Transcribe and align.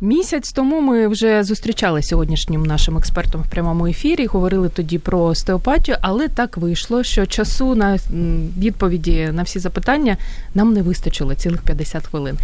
Місяць 0.00 0.52
тому 0.52 0.80
ми 0.80 1.08
вже 1.08 1.44
зустрічали 1.44 2.02
сьогоднішнім 2.02 2.62
нашим 2.62 2.98
експертом 2.98 3.42
в 3.42 3.50
прямому 3.50 3.86
ефірі. 3.86 4.26
Говорили 4.26 4.68
тоді 4.68 4.98
про 4.98 5.20
остеопатію, 5.20 5.96
але 6.00 6.28
так 6.28 6.56
вийшло, 6.56 7.02
що 7.02 7.26
часу 7.26 7.74
на 7.74 7.98
відповіді 8.58 9.28
на 9.32 9.42
всі 9.42 9.58
запитання 9.58 10.16
нам 10.54 10.72
не 10.72 10.82
вистачило 10.82 11.34
цілих 11.34 11.62
50 11.62 12.06
хвилин. 12.06 12.38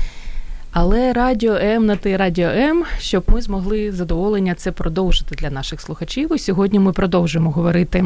Але 0.72 1.12
радіо 1.12 1.54
М 1.54 1.86
на 1.86 1.96
ти 1.96 2.16
радіо 2.16 2.48
М, 2.48 2.84
щоб 2.98 3.24
ми 3.28 3.42
змогли 3.42 3.92
задоволення 3.92 4.54
це 4.54 4.72
продовжити 4.72 5.34
для 5.34 5.50
наших 5.50 5.80
слухачів. 5.80 6.34
І 6.34 6.38
сьогодні 6.38 6.78
ми 6.78 6.92
продовжимо 6.92 7.50
говорити 7.50 8.04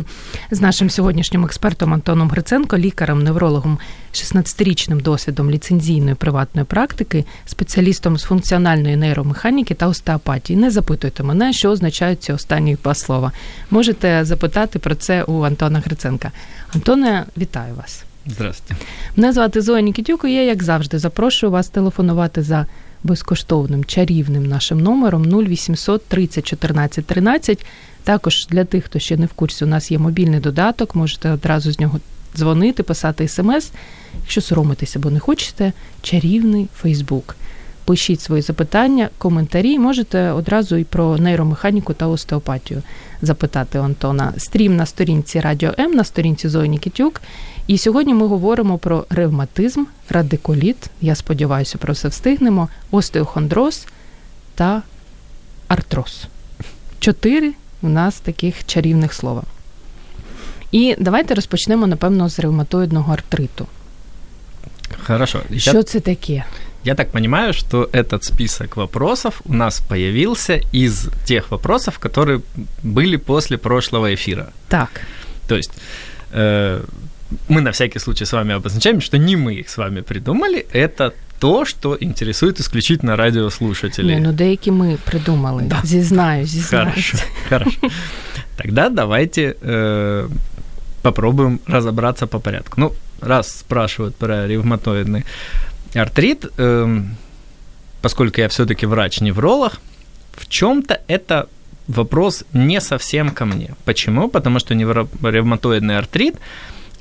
з 0.50 0.60
нашим 0.60 0.90
сьогоднішнім 0.90 1.44
експертом 1.44 1.94
Антоном 1.94 2.30
Гриценко, 2.30 2.78
лікарем, 2.78 3.22
неврологом, 3.22 3.78
16-річним 4.12 5.02
досвідом 5.02 5.50
ліцензійної 5.50 6.14
приватної 6.14 6.64
практики, 6.64 7.24
спеціалістом 7.44 8.18
з 8.18 8.22
функціональної 8.22 8.96
нейромеханіки 8.96 9.74
та 9.74 9.86
остеопатії. 9.86 10.58
Не 10.58 10.70
запитуйте 10.70 11.22
мене, 11.22 11.52
що 11.52 11.70
означають 11.70 12.22
ці 12.22 12.32
останні 12.32 12.76
два 12.82 12.94
слова. 12.94 13.32
Можете 13.70 14.24
запитати 14.24 14.78
про 14.78 14.94
це 14.94 15.22
у 15.22 15.42
Антона 15.42 15.78
Гриценка. 15.78 16.32
Антоне, 16.74 17.24
вітаю 17.36 17.74
вас. 17.74 18.05
Здравствуйте. 18.26 18.84
Мене 19.16 19.32
звати 19.32 19.60
Зоя 19.60 19.80
Нікітюк, 19.80 20.24
і 20.24 20.32
я, 20.32 20.42
як 20.42 20.62
завжди, 20.62 20.98
запрошую 20.98 21.52
вас 21.52 21.68
телефонувати 21.68 22.42
за 22.42 22.66
безкоштовним 23.04 23.84
чарівним 23.84 24.46
нашим 24.46 24.80
номером 24.80 25.24
0800 25.24 26.06
30 26.06 26.46
14 26.46 27.06
13. 27.06 27.66
Також 28.04 28.46
для 28.46 28.64
тих, 28.64 28.84
хто 28.84 28.98
ще 28.98 29.16
не 29.16 29.26
в 29.26 29.32
курсі, 29.32 29.64
у 29.64 29.68
нас 29.68 29.90
є 29.90 29.98
мобільний 29.98 30.40
додаток, 30.40 30.94
можете 30.94 31.30
одразу 31.30 31.72
з 31.72 31.80
нього 31.80 32.00
дзвонити, 32.36 32.82
писати 32.82 33.28
смс. 33.28 33.70
Якщо 34.20 34.40
соромитися, 34.40 34.98
або 34.98 35.10
не 35.10 35.18
хочете, 35.18 35.72
чарівний 36.02 36.68
Фейсбук. 36.76 37.36
Пишіть 37.84 38.20
свої 38.20 38.42
запитання, 38.42 39.08
коментарі. 39.18 39.78
Можете 39.78 40.30
одразу 40.30 40.76
і 40.76 40.84
про 40.84 41.18
нейромеханіку 41.18 41.92
та 41.92 42.06
остеопатію 42.06 42.82
запитати 43.22 43.78
у 43.78 43.82
Антона. 43.82 44.32
Стрім 44.36 44.76
на 44.76 44.86
сторінці 44.86 45.40
Радіо 45.40 45.74
М, 45.78 45.92
на 45.92 46.04
сторінці 46.04 46.48
Зої 46.48 46.68
Нікітюк. 46.68 47.20
І 47.67 47.77
сьогодні 47.77 48.13
ми 48.13 48.27
говоримо 48.27 48.77
про 48.77 49.05
ревматизм, 49.09 49.83
радикуліт. 50.09 50.89
Я 51.01 51.15
сподіваюся, 51.15 51.77
про 51.77 51.93
все 51.93 52.07
встигнемо, 52.07 52.69
остеохондроз 52.91 53.85
та 54.55 54.81
артроз. 55.67 56.25
Чотири 56.99 57.53
у 57.81 57.89
нас 57.89 58.19
таких 58.19 58.65
чарівних 58.65 59.13
слова. 59.13 59.43
І 60.71 60.95
давайте 60.99 61.35
розпочнемо, 61.35 61.87
напевно, 61.87 62.29
з 62.29 62.39
ревматоїдного 62.39 63.13
артриту. 63.13 63.67
Хорошо. 65.03 65.41
Що 65.57 65.77
я, 65.77 65.83
це 65.83 65.99
таке? 65.99 66.45
Я 66.83 66.95
так 66.95 67.11
понимаю, 67.11 67.53
что 67.53 67.89
этот 67.93 68.23
список 68.23 68.77
вопросов 68.77 69.41
у 69.45 69.53
нас 69.53 69.79
появился 69.79 70.61
из 70.73 71.09
тех 71.25 71.51
вопросов, 71.51 71.99
которые 71.99 72.41
были 72.83 73.17
после 73.17 73.57
прошлого 73.57 74.13
эфира. 74.13 74.47
Так. 74.67 74.89
То 75.47 75.55
есть 75.55 75.71
э, 76.31 76.81
мы 77.47 77.61
на 77.61 77.71
всякий 77.71 77.99
случай 77.99 78.25
с 78.25 78.33
вами 78.33 78.53
обозначаем, 78.53 79.01
что 79.01 79.17
не 79.17 79.35
мы 79.35 79.53
их 79.55 79.69
с 79.69 79.77
вами 79.77 80.01
придумали, 80.01 80.65
это 80.73 81.13
то, 81.39 81.65
что 81.65 81.97
интересует 81.99 82.59
исключительно 82.59 83.15
радиослушателей. 83.15 84.15
Не, 84.15 84.19
ну 84.19 84.31
деякі 84.31 84.71
ми 84.71 84.97
придумали. 85.05 85.63
Да. 85.63 85.81
Зізнаю, 85.83 86.45
зізнаю. 86.45 86.85
Хорошо, 86.89 87.17
хорошо. 87.49 87.77
Тогда 88.57 88.89
давайте 88.89 89.55
э, 89.61 90.29
попробуем 91.01 91.59
разобраться 91.67 92.27
по 92.27 92.39
порядку. 92.39 92.81
Ну, 92.81 92.91
раз 93.21 93.59
спрашивают 93.59 94.15
про 94.15 94.47
ревматоидный 94.47 95.23
артрит, 95.95 96.45
э, 96.57 97.03
поскольку 98.01 98.41
я 98.41 98.47
все-таки 98.47 98.85
врач-невролог, 98.85 99.79
в 100.37 100.47
чем-то 100.47 100.99
это 101.07 101.47
вопрос 101.87 102.45
не 102.53 102.81
совсем 102.81 103.31
ко 103.31 103.45
мне. 103.45 103.69
Почему? 103.85 104.29
Потому 104.29 104.59
что 104.59 104.73
ревматоидный 104.73 105.97
артрит – 105.97 106.45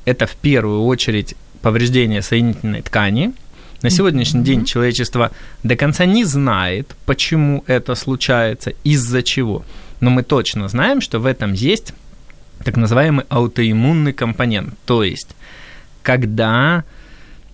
это 0.05 0.27
в 0.27 0.35
первую 0.35 0.83
очередь 0.83 1.35
повреждение 1.61 2.21
соединительной 2.21 2.81
ткани. 2.81 3.33
На 3.81 3.89
сегодняшний 3.89 4.41
mm-hmm. 4.41 4.43
день 4.43 4.65
человечество 4.65 5.31
до 5.63 5.75
конца 5.75 6.05
не 6.05 6.23
знает, 6.23 6.95
почему 7.05 7.63
это 7.67 7.95
случается, 7.95 8.73
из-за 8.83 9.21
чего. 9.21 9.65
Но 9.99 10.09
мы 10.09 10.23
точно 10.23 10.67
знаем, 10.67 11.01
что 11.01 11.19
в 11.19 11.25
этом 11.25 11.53
есть 11.53 11.93
так 12.63 12.77
называемый 12.77 13.25
аутоиммунный 13.29 14.13
компонент. 14.13 14.73
То 14.85 15.03
есть, 15.03 15.35
когда 16.03 16.83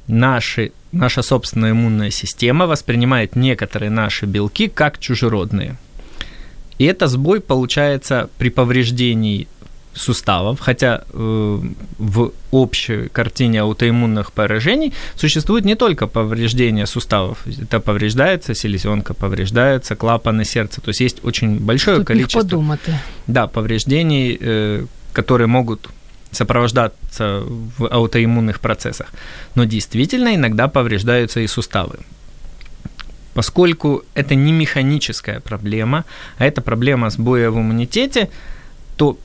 наши, 0.08 0.72
наша 0.92 1.22
собственная 1.22 1.72
иммунная 1.72 2.12
система 2.12 2.68
воспринимает 2.68 3.36
некоторые 3.36 3.90
наши 3.90 4.26
белки 4.26 4.68
как 4.68 5.00
чужеродные. 5.00 5.76
И 6.78 6.86
это 6.86 7.08
сбой 7.08 7.42
получается 7.42 8.30
при 8.38 8.50
повреждении 8.50 9.48
суставов, 9.94 10.60
хотя 10.60 11.04
э, 11.14 11.60
в 11.98 12.32
общей 12.52 13.10
картине 13.10 13.62
аутоиммунных 13.62 14.32
поражений 14.32 14.94
существует 15.16 15.66
не 15.66 15.76
только 15.76 16.08
повреждение 16.08 16.86
суставов, 16.86 17.38
это 17.46 17.80
повреждается 17.80 18.56
селезенка, 18.56 19.14
повреждается 19.14 19.96
клапаны 19.96 20.46
сердца, 20.46 20.82
то 20.82 20.90
есть 20.90 21.02
есть 21.02 21.26
очень 21.26 21.60
большое 21.60 21.98
Тут 21.98 22.08
количество 22.08 22.40
подумать. 22.40 22.80
да, 23.28 23.48
повреждений, 23.48 24.38
э, 24.40 24.86
которые 25.14 25.48
могут 25.48 25.90
сопровождаться 26.32 27.44
в 27.78 27.86
аутоиммунных 27.88 28.60
процессах. 28.60 29.08
Но 29.56 29.66
действительно 29.66 30.34
иногда 30.34 30.68
повреждаются 30.68 31.42
и 31.42 31.48
суставы. 31.48 32.00
Поскольку 33.34 34.04
это 34.14 34.36
не 34.36 34.52
механическая 34.52 35.40
проблема, 35.40 36.06
а 36.38 36.46
это 36.46 36.62
проблема 36.62 37.10
сбоя 37.10 37.50
в 37.50 37.58
иммунитете, 37.58 38.30
то 38.98 39.18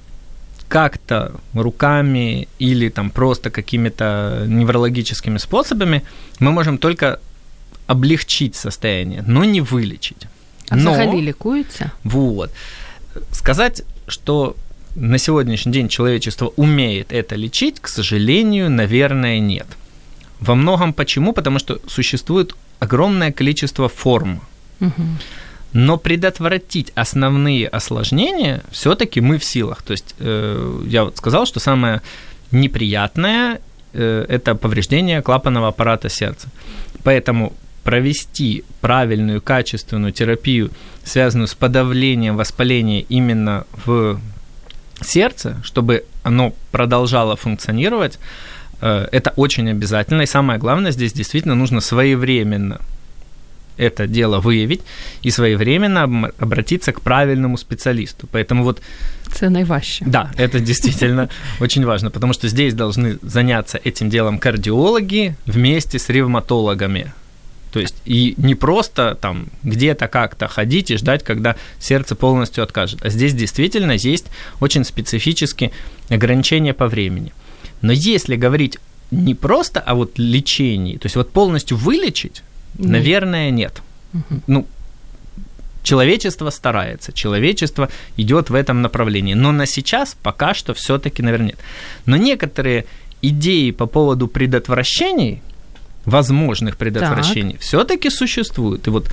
как-то 0.67 1.31
руками 1.53 2.47
или 2.59 2.89
там 2.89 3.09
просто 3.09 3.49
какими-то 3.49 4.45
неврологическими 4.47 5.37
способами 5.37 6.01
мы 6.39 6.51
можем 6.51 6.77
только 6.77 7.19
облегчить 7.87 8.55
состояние, 8.55 9.23
но 9.27 9.43
не 9.43 9.61
вылечить. 9.61 10.27
А 10.69 10.75
но, 10.75 10.91
взагалі 10.91 11.21
лікується? 11.21 11.91
Вот. 12.03 12.49
Сказать, 13.31 13.83
что 14.07 14.55
на 14.95 15.17
сегодняшний 15.17 15.73
день 15.73 15.89
человечество 15.89 16.53
умеет 16.55 17.11
это 17.13 17.35
лечить, 17.35 17.79
к 17.81 17.89
сожалению, 17.89 18.69
наверное, 18.69 19.39
нет. 19.39 19.67
Во 20.39 20.55
многом 20.55 20.93
почему? 20.93 21.33
Потому 21.33 21.59
что 21.59 21.79
существует 21.87 22.55
огромное 22.79 23.31
количество 23.31 23.89
форм. 23.89 24.39
Угу. 24.81 25.03
Но 25.76 25.98
предотвратить 25.98 26.90
основные 26.94 27.68
осложнения 27.68 28.62
все-таки 28.70 29.20
мы 29.20 29.36
в 29.36 29.44
силах. 29.44 29.82
То 29.82 29.90
есть 29.90 30.14
э, 30.18 30.82
я 30.86 31.04
вот 31.04 31.18
сказал, 31.18 31.44
что 31.44 31.60
самое 31.60 32.00
неприятное 32.50 33.60
э, 33.92 34.24
это 34.26 34.54
повреждение 34.54 35.20
клапанного 35.20 35.68
аппарата 35.68 36.08
сердца. 36.08 36.48
Поэтому 37.04 37.52
провести 37.84 38.64
правильную, 38.80 39.42
качественную 39.42 40.12
терапию, 40.12 40.70
связанную 41.04 41.46
с 41.46 41.54
подавлением 41.54 42.38
воспаления 42.38 43.02
именно 43.02 43.66
в 43.84 44.18
сердце, 45.02 45.58
чтобы 45.62 46.06
оно 46.22 46.54
продолжало 46.72 47.36
функционировать, 47.36 48.18
э, 48.80 49.08
это 49.12 49.34
очень 49.36 49.68
обязательно. 49.68 50.22
И 50.22 50.26
самое 50.26 50.58
главное, 50.58 50.90
здесь 50.90 51.12
действительно 51.12 51.54
нужно 51.54 51.82
своевременно 51.82 52.80
это 53.76 54.06
дело 54.06 54.40
выявить 54.40 54.80
и 55.22 55.30
своевременно 55.30 56.30
обратиться 56.38 56.92
к 56.92 57.00
правильному 57.00 57.56
специалисту. 57.56 58.28
Поэтому 58.32 58.64
вот... 58.64 58.80
Это 59.28 59.50
наиважче. 59.50 60.04
Да, 60.06 60.30
это 60.36 60.60
действительно 60.60 61.28
очень 61.60 61.84
важно, 61.84 62.10
потому 62.10 62.32
что 62.32 62.48
здесь 62.48 62.74
должны 62.74 63.18
заняться 63.22 63.78
этим 63.82 64.10
делом 64.10 64.38
кардиологи 64.38 65.36
вместе 65.46 65.98
с 65.98 66.08
ревматологами. 66.08 67.12
То 67.72 67.80
есть 67.80 67.96
и 68.06 68.34
не 68.38 68.54
просто 68.54 69.18
там 69.20 69.48
где-то 69.62 70.08
как-то 70.08 70.48
ходить 70.48 70.90
и 70.90 70.96
ждать, 70.96 71.22
когда 71.22 71.56
сердце 71.78 72.14
полностью 72.14 72.64
откажет. 72.64 73.04
А 73.04 73.10
здесь 73.10 73.34
действительно 73.34 73.92
есть 73.92 74.26
очень 74.60 74.84
специфические 74.84 75.72
ограничения 76.08 76.72
по 76.72 76.86
времени. 76.86 77.32
Но 77.82 77.92
если 77.92 78.36
говорить 78.36 78.78
не 79.10 79.34
просто 79.34 79.80
о 79.80 79.94
вот 79.94 80.18
лечении, 80.18 80.96
то 80.96 81.06
есть 81.06 81.16
вот 81.16 81.30
полностью 81.32 81.76
вылечить, 81.76 82.42
Нет. 82.78 82.90
наверное, 82.90 83.50
нет. 83.50 83.82
Угу. 84.14 84.40
Ну, 84.46 84.66
Человечество 85.86 86.50
старается, 86.50 87.12
человечество 87.12 87.88
идет 88.16 88.50
в 88.50 88.56
этом 88.56 88.82
направлении. 88.82 89.34
Но 89.34 89.52
на 89.52 89.66
сейчас 89.66 90.16
пока 90.20 90.52
что 90.52 90.74
все-таки, 90.74 91.22
наверное, 91.22 91.50
нет. 91.50 91.58
Но 92.06 92.16
некоторые 92.16 92.86
идеи 93.22 93.70
по 93.70 93.86
поводу 93.86 94.26
предотвращений, 94.26 95.42
возможных 96.04 96.76
предотвращений, 96.76 97.56
все-таки 97.58 98.10
существуют. 98.10 98.88
И 98.88 98.90
вот 98.90 99.08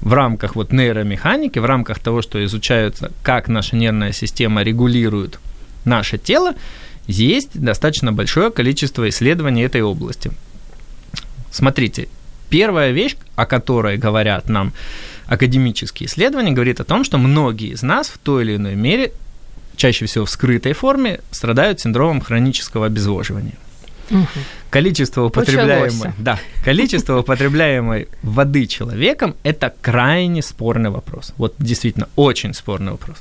в 0.00 0.12
рамках 0.12 0.56
вот 0.56 0.72
нейромеханики, 0.72 1.60
в 1.60 1.64
рамках 1.64 2.00
того, 2.00 2.20
что 2.20 2.44
изучаются, 2.44 3.12
как 3.22 3.46
наша 3.46 3.76
нервная 3.76 4.10
система 4.10 4.64
регулирует 4.64 5.38
наше 5.84 6.18
тело, 6.18 6.54
есть 7.06 7.50
достаточно 7.54 8.12
большое 8.12 8.50
количество 8.50 9.08
исследований 9.08 9.62
этой 9.62 9.82
области. 9.82 10.32
Смотрите, 11.52 12.08
первая 12.50 12.92
вещь, 12.92 13.16
о 13.36 13.46
которой 13.46 13.96
говорят 13.96 14.48
нам 14.48 14.72
академические 15.26 16.08
исследования, 16.08 16.52
говорит 16.52 16.80
о 16.80 16.84
том, 16.84 17.04
что 17.04 17.18
многие 17.18 17.72
из 17.72 17.82
нас 17.82 18.08
в 18.08 18.18
той 18.18 18.44
или 18.44 18.56
иной 18.56 18.74
мере, 18.74 19.12
чаще 19.76 20.06
всего 20.06 20.24
в 20.24 20.30
скрытой 20.30 20.72
форме, 20.72 21.20
страдают 21.30 21.80
синдромом 21.80 22.20
хронического 22.20 22.86
обезвоживания. 22.86 23.56
Угу. 24.10 24.26
Количество 24.70 25.24
употребляемой, 25.24 26.12
да, 26.18 26.38
количество 26.64 27.18
употребляемой 27.18 28.08
воды 28.22 28.66
человеком– 28.66 29.34
это 29.42 29.74
крайне 29.82 30.42
спорный 30.42 30.90
вопрос. 30.90 31.34
Вот 31.36 31.54
действительно 31.58 32.08
очень 32.16 32.54
спорный 32.54 32.92
вопрос. 32.92 33.18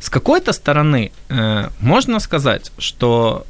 С 0.00 0.10
какой-то 0.10 0.52
стороны 0.52 1.10
э, 1.30 1.68
можно 1.80 2.20
сказать, 2.20 2.70
что 2.78 3.46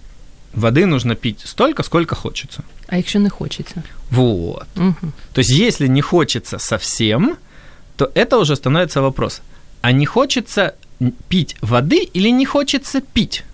воды 0.56 0.86
нужно 0.86 1.14
пить 1.14 1.40
столько, 1.44 1.82
сколько 1.82 2.14
хочется. 2.14 2.62
А 2.88 2.96
якщо 2.96 3.18
не 3.18 3.28
хочется? 3.28 3.82
Вот. 4.10 4.66
Угу. 4.76 5.12
То 5.32 5.40
есть, 5.40 5.50
если 5.50 5.88
не 5.88 6.00
хочется 6.00 6.58
совсем, 6.58 7.36
то 7.96 8.10
это 8.14 8.38
уже 8.38 8.56
становится 8.56 9.02
вопрос. 9.02 9.40
А 9.82 9.92
не 9.92 10.06
хочется 10.06 10.74
пить 11.28 11.56
воды 11.62 12.08
или 12.14 12.30
не 12.30 12.46
хочется 12.46 13.00
пить? 13.00 13.44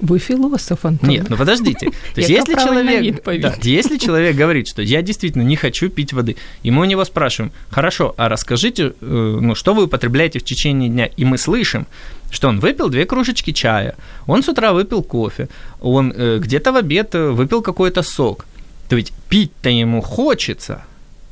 Вы 0.00 0.18
философ, 0.18 0.84
Антон. 0.84 1.10
Нет, 1.10 1.28
ну 1.28 1.36
подождите. 1.36 1.90
То 2.14 2.20
есть, 2.20 2.30
если 2.30 2.54
человек, 2.54 3.24
да, 3.24 3.54
если 3.62 3.98
человек 3.98 4.36
говорит, 4.36 4.68
что 4.68 4.82
я 4.82 5.02
действительно 5.02 5.42
не 5.42 5.56
хочу 5.56 5.88
пить 5.88 6.12
воды, 6.12 6.36
и 6.62 6.70
мы 6.70 6.82
у 6.82 6.84
него 6.84 7.04
спрашиваем, 7.04 7.52
хорошо, 7.70 8.14
а 8.16 8.28
расскажите, 8.28 8.92
э, 9.00 9.38
ну, 9.40 9.54
что 9.56 9.74
вы 9.74 9.84
употребляете 9.84 10.38
в 10.38 10.44
течение 10.44 10.88
дня, 10.88 11.06
и 11.06 11.24
мы 11.24 11.36
слышим, 11.36 11.86
что 12.30 12.48
он 12.48 12.60
выпил 12.60 12.88
две 12.88 13.04
кружечки 13.04 13.52
чая, 13.52 13.94
он 14.26 14.42
с 14.42 14.48
утра 14.48 14.72
выпил 14.72 15.02
кофе, 15.02 15.48
он 15.80 16.12
э, 16.14 16.38
где-то 16.38 16.72
в 16.72 16.76
обед 16.76 17.14
э, 17.14 17.30
выпил 17.30 17.62
какой-то 17.62 18.02
сок, 18.02 18.46
то 18.88 18.96
ведь 18.96 19.12
пить-то 19.28 19.70
ему 19.70 20.00
хочется, 20.00 20.82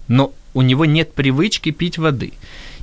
но 0.08 0.32
у 0.54 0.62
него 0.62 0.84
нет 0.84 1.12
привычки 1.12 1.70
пить 1.70 1.98
воды. 1.98 2.32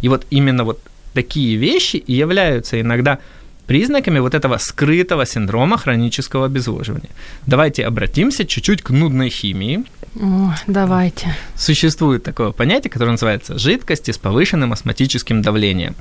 И 0.01 0.09
вот 0.09 0.25
именно 0.29 0.63
вот 0.63 0.79
такие 1.13 1.55
вещи 1.55 1.97
и 1.97 2.13
являются 2.13 2.79
иногда 2.79 3.19
признаками 3.67 4.19
вот 4.19 4.33
этого 4.33 4.57
скрытого 4.57 5.25
синдрома 5.25 5.77
хронического 5.77 6.45
обезвоживания. 6.45 7.09
Давайте 7.47 7.85
обратимся 7.85 8.45
чуть-чуть 8.45 8.81
к 8.81 8.89
нудной 8.89 9.29
химии. 9.29 9.85
О, 10.21 10.53
давайте. 10.67 11.35
Существует 11.55 12.23
такое 12.23 12.51
понятие, 12.51 12.91
которое 12.91 13.11
называется 13.11 13.57
жидкости 13.57 14.11
с 14.11 14.17
повышенным 14.17 14.73
астматическим 14.73 15.41
давлением. 15.41 15.95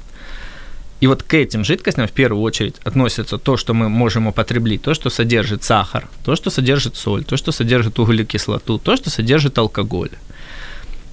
И 1.03 1.09
вот 1.09 1.25
к 1.25 1.35
этим 1.35 1.65
жидкостям 1.65 2.07
в 2.07 2.13
первую 2.13 2.43
очередь 2.43 2.77
относится 2.85 3.37
то, 3.37 3.57
что 3.57 3.75
мы 3.75 3.89
можем 3.89 4.29
употреблять, 4.29 4.83
то, 4.83 4.95
что 4.95 5.11
содержит 5.11 5.65
сахар, 5.65 6.09
то, 6.25 6.37
что 6.37 6.51
содержит 6.51 6.97
соль, 6.97 7.25
то, 7.25 7.37
что 7.37 7.51
содержит 7.51 7.99
углекислоту, 7.99 8.79
то, 8.79 8.97
что 8.97 9.11
содержит 9.11 9.59
алкоголь. 9.59 10.11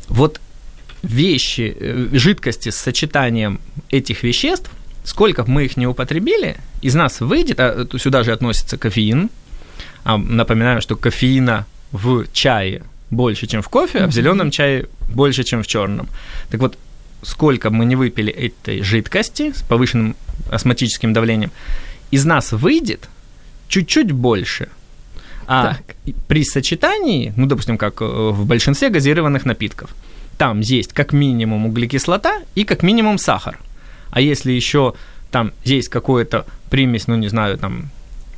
Вот 0.07 0.39
вещи, 1.01 1.75
э, 1.79 2.09
жидкости 2.11 2.69
с 2.69 2.75
сочетанием 2.75 3.59
этих 3.89 4.21
веществ 4.23 4.69
сколько 5.03 5.43
бы 5.43 5.49
мы 5.49 5.65
их 5.65 5.77
не 5.77 5.87
употребили, 5.87 6.57
из 6.83 6.93
нас 6.93 7.19
выйдет, 7.19 7.59
а 7.59 7.87
сюда 7.97 8.23
же 8.23 8.31
относится 8.31 8.77
кофеин. 8.77 9.31
А 10.03 10.17
напоминаю, 10.17 10.81
что 10.81 10.95
кофеина 10.97 11.65
в 11.91 12.25
чае 12.31 12.83
больше, 13.09 13.47
чем 13.47 13.63
в 13.63 13.69
кофе, 13.69 13.99
а 13.99 14.07
в 14.07 14.11
зеленом 14.11 14.51
чае 14.51 14.85
больше, 15.09 15.43
чем 15.43 15.63
в 15.63 15.67
черном. 15.67 16.09
Так 16.51 16.59
вот, 16.59 16.77
сколько 17.21 17.69
мы 17.69 17.85
не 17.85 17.95
выпили 17.95 18.31
этой 18.31 18.81
жидкости 18.81 19.51
с 19.51 19.61
повышенным 19.61 20.15
астматическим 20.51 21.13
давлением, 21.13 21.51
из 22.11 22.25
нас 22.25 22.51
выйдет 22.51 23.09
чуть-чуть 23.67 24.11
больше. 24.11 24.69
А 25.47 25.75
так. 25.75 25.95
при 26.27 26.43
сочетании, 26.43 27.33
ну, 27.35 27.47
допустим, 27.47 27.77
как 27.77 28.01
э, 28.01 28.05
в 28.05 28.45
большинстве 28.45 28.89
газированных 28.89 29.45
напитков, 29.45 29.95
там 30.37 30.59
есть 30.59 30.93
как 30.93 31.11
минимум 31.11 31.65
углекислота 31.65 32.39
и 32.55 32.63
как 32.63 32.83
минимум 32.83 33.17
сахар– 33.17 33.59
а 34.11 34.21
если 34.21 34.51
еще 34.51 34.93
там 35.31 35.51
есть 35.63 35.89
какое-то 35.89 36.45
примесь, 36.69 37.07
ну 37.07 37.15
не 37.15 37.27
знаю, 37.27 37.57
там 37.57 37.89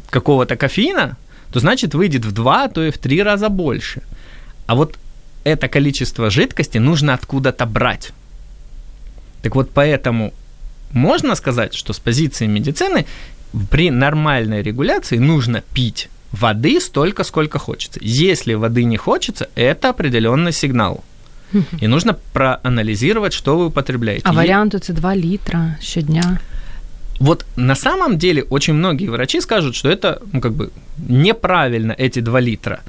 какого-то 0.10 0.56
кофеина, 0.58 1.18
то 1.52 1.60
значит 1.60 1.94
выйдет 1.94 2.26
в 2.26 2.32
два, 2.32 2.68
то 2.68 2.84
и 2.84 2.92
в 2.92 2.98
три 2.98 3.22
раза 3.24 3.50
больше. 3.50 4.02
А 4.68 4.76
вот 4.76 4.98
это 5.44 5.68
количество 5.68 6.30
жидкости 6.30 6.78
нужно 6.78 7.14
откуда-то 7.14 7.66
брать. 7.66 8.12
Так 9.42 9.56
вот, 9.56 9.72
поэтому 9.74 10.34
можно 10.92 11.36
сказать, 11.36 11.74
что 11.74 11.94
с 11.94 12.00
позиции 12.00 12.48
медицины 12.48 13.06
при 13.70 13.92
нормальной 13.92 14.62
регуляции 14.62 15.18
нужно 15.18 15.62
пить 15.74 16.10
воды 16.32 16.80
столько, 16.80 17.24
сколько 17.24 17.60
хочется. 17.60 18.00
Если 18.02 18.54
воды 18.54 18.84
не 18.84 18.98
хочется, 18.98 19.50
это 19.56 19.90
определенный 19.90 20.52
сигнал. 20.52 21.04
И 21.82 21.88
нужно 21.88 22.18
проанализировать, 22.34 23.34
что 23.34 23.58
вы 23.58 23.66
употребляете. 23.66 24.24
А 24.26 24.32
вариант 24.32 24.74
это 24.74 24.94
2 24.94 25.16
литра 25.16 25.78
щодня. 25.82 26.40
Вот 27.20 27.46
на 27.56 27.76
самом 27.76 28.18
деле 28.18 28.44
очень 28.44 28.74
многие 28.74 29.08
врачи 29.08 29.42
скажут, 29.42 29.76
что 29.76 29.90
это 29.90 30.22
ну, 30.32 30.42
как 30.42 30.54
бы 30.54 30.72
неправильно 30.98 31.92
эти 31.92 32.20
2 32.20 32.40
литра. 32.40 32.80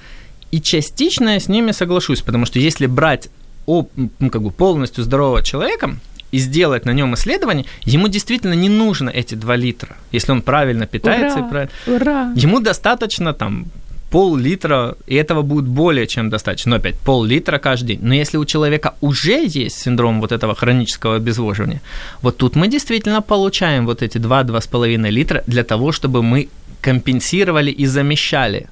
И 0.53 0.61
частично 0.61 1.31
я 1.31 1.41
с 1.41 1.49
ними 1.49 1.73
соглашусь, 1.73 2.23
потому 2.23 2.47
что 2.47 2.59
если 2.61 2.87
брать 2.87 3.29
ну, 3.67 3.89
как 4.31 4.43
бы 4.43 4.51
полностью 4.51 5.05
здорового 5.05 5.43
человека 5.43 5.97
и 6.32 6.38
сделать 6.38 6.87
на 6.87 6.93
нем 6.93 7.14
исследование, 7.14 7.67
ему 7.84 8.08
действительно 8.08 8.55
не 8.55 8.69
нужно 8.69 9.11
эти 9.11 9.34
2 9.34 9.56
литра, 9.56 9.96
если 10.12 10.32
он 10.32 10.43
правильно 10.43 10.87
питается. 10.87 11.38
Ура! 11.38 11.46
И 11.46 11.50
правильно... 11.50 11.73
Ура! 11.87 12.32
Ему 12.34 12.61
достаточно 12.61 13.32
там 13.32 13.67
пол-литра, 14.11 14.96
и 15.06 15.14
этого 15.14 15.43
будет 15.43 15.67
более 15.67 16.06
чем 16.06 16.29
достаточно. 16.31 16.70
Но 16.70 16.76
опять, 16.76 16.99
пол-литра 16.99 17.58
каждый 17.58 17.87
день. 17.87 18.00
Но 18.02 18.14
если 18.14 18.38
у 18.38 18.44
человека 18.44 18.94
уже 19.00 19.44
есть 19.46 19.79
синдром 19.79 20.20
вот 20.20 20.32
этого 20.32 20.55
хронического 20.55 21.17
обезвоживания, 21.17 21.81
вот 22.20 22.36
тут 22.36 22.56
мы 22.56 22.69
действительно 22.69 23.22
получаем 23.22 23.86
вот 23.86 24.03
эти 24.03 24.19
2-2,5 24.19 25.10
литра 25.10 25.43
для 25.46 25.65
того, 25.65 25.93
чтобы 25.93 26.22
мы 26.22 26.48
компенсировали 26.82 27.70
и 27.70 27.86
замещали. 27.86 28.67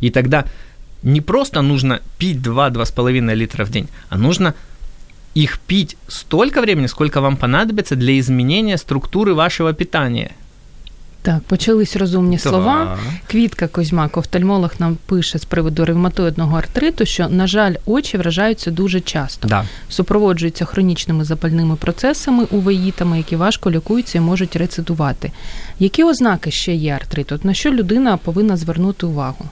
И 0.00 0.10
тогда 0.10 0.44
не 1.02 1.20
просто 1.20 1.62
нужно 1.62 2.00
пить 2.18 2.38
2-2,5 2.38 3.34
литра 3.34 3.64
в 3.64 3.70
день, 3.70 3.88
а 4.10 4.18
нужно 4.18 4.54
их 5.42 5.58
пить 5.58 5.96
столько 6.08 6.60
времени, 6.60 6.88
сколько 6.88 7.20
вам 7.20 7.36
понадобится 7.36 7.96
для 7.96 8.18
изменения 8.18 8.76
структуры 8.78 9.34
вашего 9.34 9.72
питания– 9.72 10.30
так, 11.26 11.42
почались 11.42 11.96
розумні 11.96 12.36
так. 12.36 12.50
слова. 12.50 12.98
Квітка 13.30 13.68
Козьмак, 13.68 14.16
офтальмолог, 14.16 14.70
нам 14.78 14.96
пише 15.06 15.38
з 15.38 15.44
приводу 15.44 15.84
ревматоїдного 15.84 16.58
артриту, 16.58 17.06
що, 17.06 17.28
на 17.28 17.46
жаль, 17.46 17.74
очі 17.86 18.18
вражаються 18.18 18.70
дуже 18.70 19.00
часто, 19.00 19.48
да. 19.48 19.64
супроводжуються 19.88 20.64
хронічними 20.64 21.24
запальними 21.24 21.76
процесами, 21.76 22.44
увеїтами, 22.50 23.16
які 23.16 23.36
важко 23.36 23.70
лікуються 23.70 24.18
і 24.18 24.20
можуть 24.20 24.56
рецидувати. 24.56 25.32
Які 25.78 26.04
ознаки 26.04 26.50
ще 26.50 26.74
є 26.74 26.92
артриту? 26.92 27.40
На 27.42 27.54
що 27.54 27.70
людина 27.70 28.16
повинна 28.16 28.56
звернути 28.56 29.06
увагу? 29.06 29.44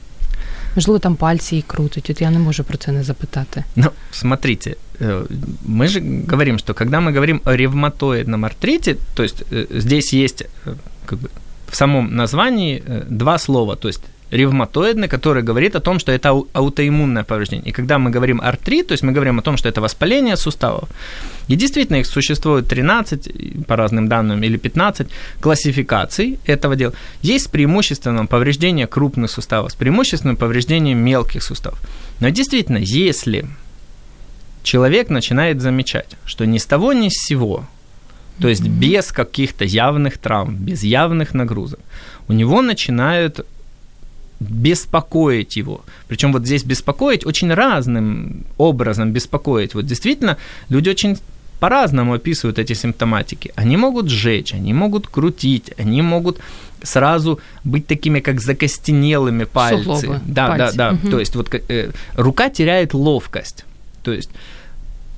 Можливо, 0.76 1.00
там 1.00 1.16
пальці 1.16 1.56
її 1.56 1.64
крутить. 1.68 2.10
От 2.10 2.22
я 2.22 2.32
не 2.32 2.40
можу 2.40 2.64
про 2.64 2.78
це 2.78 2.92
не 2.92 3.04
запитати. 3.04 3.64
Ну, 3.76 3.92
смотрите, 4.12 4.76
э, 5.02 5.26
мы 5.70 5.88
же 5.88 6.00
говорим, 6.32 6.60
что 6.60 6.74
когда 6.74 7.00
мы 7.00 7.14
говорим 7.14 7.42
о 7.46 7.56
ревматоидном 7.56 8.46
артрите, 8.46 8.96
то 9.14 9.24
есть 9.24 9.44
э, 9.52 9.66
здесь 9.80 10.14
есть 10.14 10.46
э, 10.66 10.74
как 11.06 11.20
бы 11.20 11.30
в 11.72 11.76
самом 11.76 12.16
названии 12.16 12.84
э, 12.88 13.04
два 13.10 13.38
слова, 13.38 13.76
то 13.76 13.88
есть 13.88 14.02
ревматоидный, 14.35 15.09
который 15.09 15.43
говорит 15.43 15.77
о 15.77 15.81
том, 15.81 15.99
что 15.99 16.13
это 16.13 16.31
аутоиммунное 16.53 17.23
повреждение. 17.23 17.69
И 17.69 17.73
когда 17.73 17.99
мы 17.99 18.11
говорим 18.11 18.41
артрит, 18.41 18.89
то 18.89 18.93
есть 18.93 19.05
мы 19.05 19.13
говорим 19.13 19.39
о 19.39 19.43
том, 19.43 19.57
что 19.57 19.69
это 19.69 19.81
воспаление 19.81 20.37
суставов. 20.37 20.89
И 21.49 21.57
действительно 21.57 22.01
их 22.01 22.07
существует 22.07 22.69
13, 22.69 23.67
по 23.67 23.77
разным 23.77 24.09
данным, 24.09 24.43
или 24.43 24.57
15 24.57 25.09
классификаций 25.41 26.39
этого 26.47 26.75
дела. 26.77 26.93
Есть 27.23 27.45
с 27.45 27.49
преимущественным 27.49 28.27
повреждение 28.27 28.87
крупных 28.87 29.31
суставов, 29.31 29.71
с 29.71 29.75
преимущественным 29.75 30.37
повреждением 30.37 30.99
мелких 30.99 31.43
суставов. 31.43 31.79
Но 32.21 32.31
действительно, 32.31 32.79
если 32.79 33.47
человек 34.63 35.11
начинает 35.11 35.61
замечать, 35.61 36.17
что 36.25 36.45
ни 36.45 36.59
с 36.59 36.67
того, 36.67 36.93
ни 36.93 37.09
с 37.09 37.27
сего 37.27 37.65
то 38.41 38.49
есть 38.49 38.67
без 38.67 39.13
каких-то 39.13 39.65
явных 39.65 40.19
травм, 40.19 40.57
без 40.57 40.83
явных 40.83 41.35
нагрузок, 41.35 41.79
у 42.27 42.33
него 42.33 42.63
начинают 42.63 43.47
беспокоить 44.41 45.57
его. 45.57 45.81
Причем 46.09 46.33
вот 46.33 46.45
здесь 46.45 46.65
беспокоить 46.65 47.27
очень 47.27 47.53
разным 47.53 48.45
образом 48.59 49.13
беспокоить. 49.13 49.75
Вот 49.75 49.87
действительно, 49.87 50.37
люди 50.69 50.91
очень 50.91 51.17
по-разному 51.61 52.15
описывают 52.15 52.59
эти 52.59 52.75
симптоматики. 52.75 53.53
Они 53.57 53.77
могут 53.77 54.11
сжечь, 54.11 54.53
они 54.53 54.75
могут 54.75 55.07
крутить, 55.07 55.73
они 55.79 56.03
могут 56.03 56.39
сразу 56.83 57.41
быть 57.65 57.87
такими, 57.87 58.21
как 58.21 58.41
закостенелыми 58.41 59.45
пальцы. 59.45 59.85
Суглобы, 59.85 60.21
да, 60.27 60.49
пальцы. 60.49 60.77
да, 60.77 60.91
да. 60.91 60.97
Мгм. 60.97 61.11
То 61.11 61.21
есть 61.21 61.37
вот 61.37 61.55
э, 61.55 61.91
рука 62.17 62.51
теряет 62.51 62.95
ловкость. 62.95 63.65
То 64.03 64.13
есть 64.13 64.31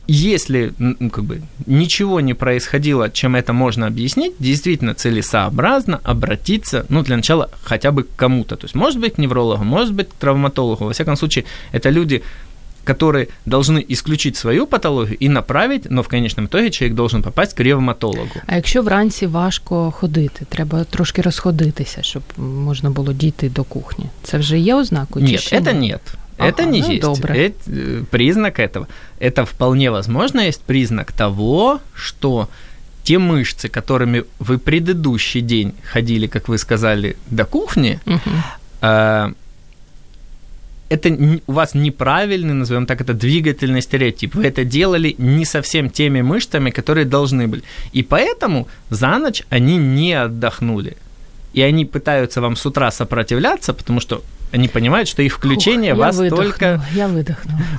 если 0.07 0.73
м, 0.79 0.97
ну, 1.00 1.09
как 1.09 1.23
бы 1.23 1.41
ничего 1.67 2.19
не 2.21 2.33
происходило, 2.33 3.09
чем 3.09 3.35
это 3.35 3.53
можно 3.53 3.88
объяснить, 3.88 4.33
действительно 4.39 4.93
целесообразно 4.93 6.00
обратиться, 6.03 6.85
ну, 6.89 7.03
для 7.03 7.15
начала 7.15 7.50
хотя 7.63 7.91
бы 7.91 8.03
к 8.03 8.07
кому-то. 8.15 8.55
То 8.55 8.65
есть, 8.65 8.75
может 8.75 9.00
быть, 9.00 9.15
к 9.15 9.17
неврологу, 9.21 9.63
может 9.63 9.93
быть, 9.93 10.07
к 10.09 10.13
травматологу. 10.19 10.85
Во 10.85 10.91
всяком 10.91 11.15
случае, 11.17 11.45
это 11.73 11.89
люди, 11.91 12.21
которые 12.83 13.27
должны 13.45 13.85
исключить 13.89 14.35
свою 14.35 14.65
патологию 14.67 15.15
и 15.23 15.29
направить, 15.29 15.91
но 15.91 16.01
в 16.01 16.07
конечном 16.07 16.45
итоге 16.45 16.71
человек 16.71 16.95
должен 16.95 17.21
попасть 17.23 17.53
к 17.53 17.63
ревматологу. 17.63 18.41
А 18.47 18.55
якщо 18.55 18.81
вранці 18.81 19.25
важко 19.27 19.91
ходити, 19.91 20.45
треба 20.50 20.83
трошки 20.83 21.21
розходитися, 21.21 22.03
щоб 22.03 22.23
можна 22.38 22.89
було 22.89 23.13
дійти 23.13 23.50
до 23.50 23.63
кухні. 23.63 24.05
Це 24.23 24.38
вже 24.38 24.59
є 24.59 24.75
ознакою? 24.75 25.25
чи 25.25 25.31
Нет, 25.31 25.41
ще 25.41 25.59
это 25.59 25.73
ні? 25.73 25.89
нет. 25.89 26.01
Ага, 26.38 26.48
это 26.48 26.64
не 26.64 26.82
ну, 26.82 26.90
есть. 26.90 27.20
Это, 27.24 27.54
э, 27.66 28.02
признак 28.10 28.58
этого. 28.58 28.88
Это 29.18 29.44
вполне 29.44 29.90
возможно 29.90 30.40
есть 30.40 30.62
признак 30.62 31.12
того, 31.12 31.80
что 31.94 32.48
те 33.02 33.18
мышцы, 33.18 33.68
которыми 33.68 34.24
вы 34.38 34.58
предыдущий 34.58 35.40
день 35.40 35.74
ходили, 35.92 36.26
как 36.26 36.48
вы 36.48 36.58
сказали, 36.58 37.16
до 37.30 37.44
кухни, 37.44 38.00
Мгм. 38.04 38.42
э, 38.82 39.32
это 40.88 41.40
у 41.46 41.52
вас 41.52 41.74
неправильный, 41.74 42.54
назовем 42.54 42.86
так, 42.86 43.00
это 43.00 43.14
двигательный 43.14 43.82
стереотип. 43.82 44.34
Вы 44.34 44.46
это 44.46 44.64
делали 44.64 45.14
не 45.18 45.44
совсем 45.44 45.90
теми 45.90 46.22
мышцами, 46.22 46.70
которые 46.70 47.04
должны 47.04 47.48
были. 47.48 47.62
И 47.92 48.02
поэтому 48.02 48.68
за 48.90 49.18
ночь 49.18 49.42
они 49.50 49.76
не 49.76 50.12
отдохнули. 50.12 50.96
И 51.54 51.62
они 51.62 51.84
пытаются 51.86 52.40
вам 52.40 52.54
с 52.56 52.66
утра 52.66 52.90
сопротивляться, 52.90 53.72
потому 53.72 54.00
что 54.00 54.22
они 54.52 54.68
понимают, 54.68 55.08
что 55.08 55.22
их 55.22 55.34
включение 55.34 55.94
Фух, 55.94 56.04
вас 56.04 56.18
видохнула, 56.18 56.44
только 56.44 56.84
Я 56.94 57.08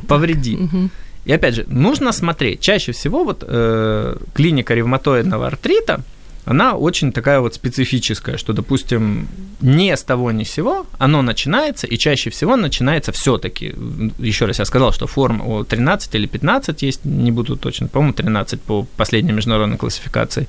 повредит. 0.08 0.60
Мгм. 0.60 0.92
И 1.26 1.32
опять 1.34 1.56
же, 1.56 1.66
нужно 1.68 2.14
смотреть. 2.14 2.62
Чаще 2.62 2.92
всего 2.92 3.24
вот 3.24 3.44
э, 3.46 4.18
клиника 4.34 4.74
ревматоидного 4.74 5.48
артрита, 5.48 6.02
она 6.46 6.76
очень 6.76 7.12
такая 7.12 7.42
вот 7.42 7.54
специфическая, 7.56 8.38
что, 8.38 8.54
допустим, 8.54 9.28
не 9.60 9.98
с 9.98 10.04
того 10.04 10.32
ни 10.32 10.46
с 10.46 10.52
сего 10.52 10.86
оно 10.98 11.22
начинается, 11.22 11.88
и 11.88 11.98
чаще 11.98 12.30
всего 12.30 12.56
начинается 12.56 13.12
все-таки, 13.12 13.76
еще 14.18 14.46
раз 14.46 14.60
я 14.60 14.66
сказал, 14.66 14.94
что 14.94 15.08
форм 15.08 15.42
о, 15.42 15.66
13 15.66 16.16
или 16.16 16.26
15 16.26 16.84
есть, 16.84 17.04
не 17.04 17.32
буду 17.32 17.58
точно, 17.58 17.88
по-моему, 17.90 18.14
13 18.14 18.62
по 18.62 18.88
последней 18.96 19.34
международной 19.34 19.78
классификации. 19.78 20.48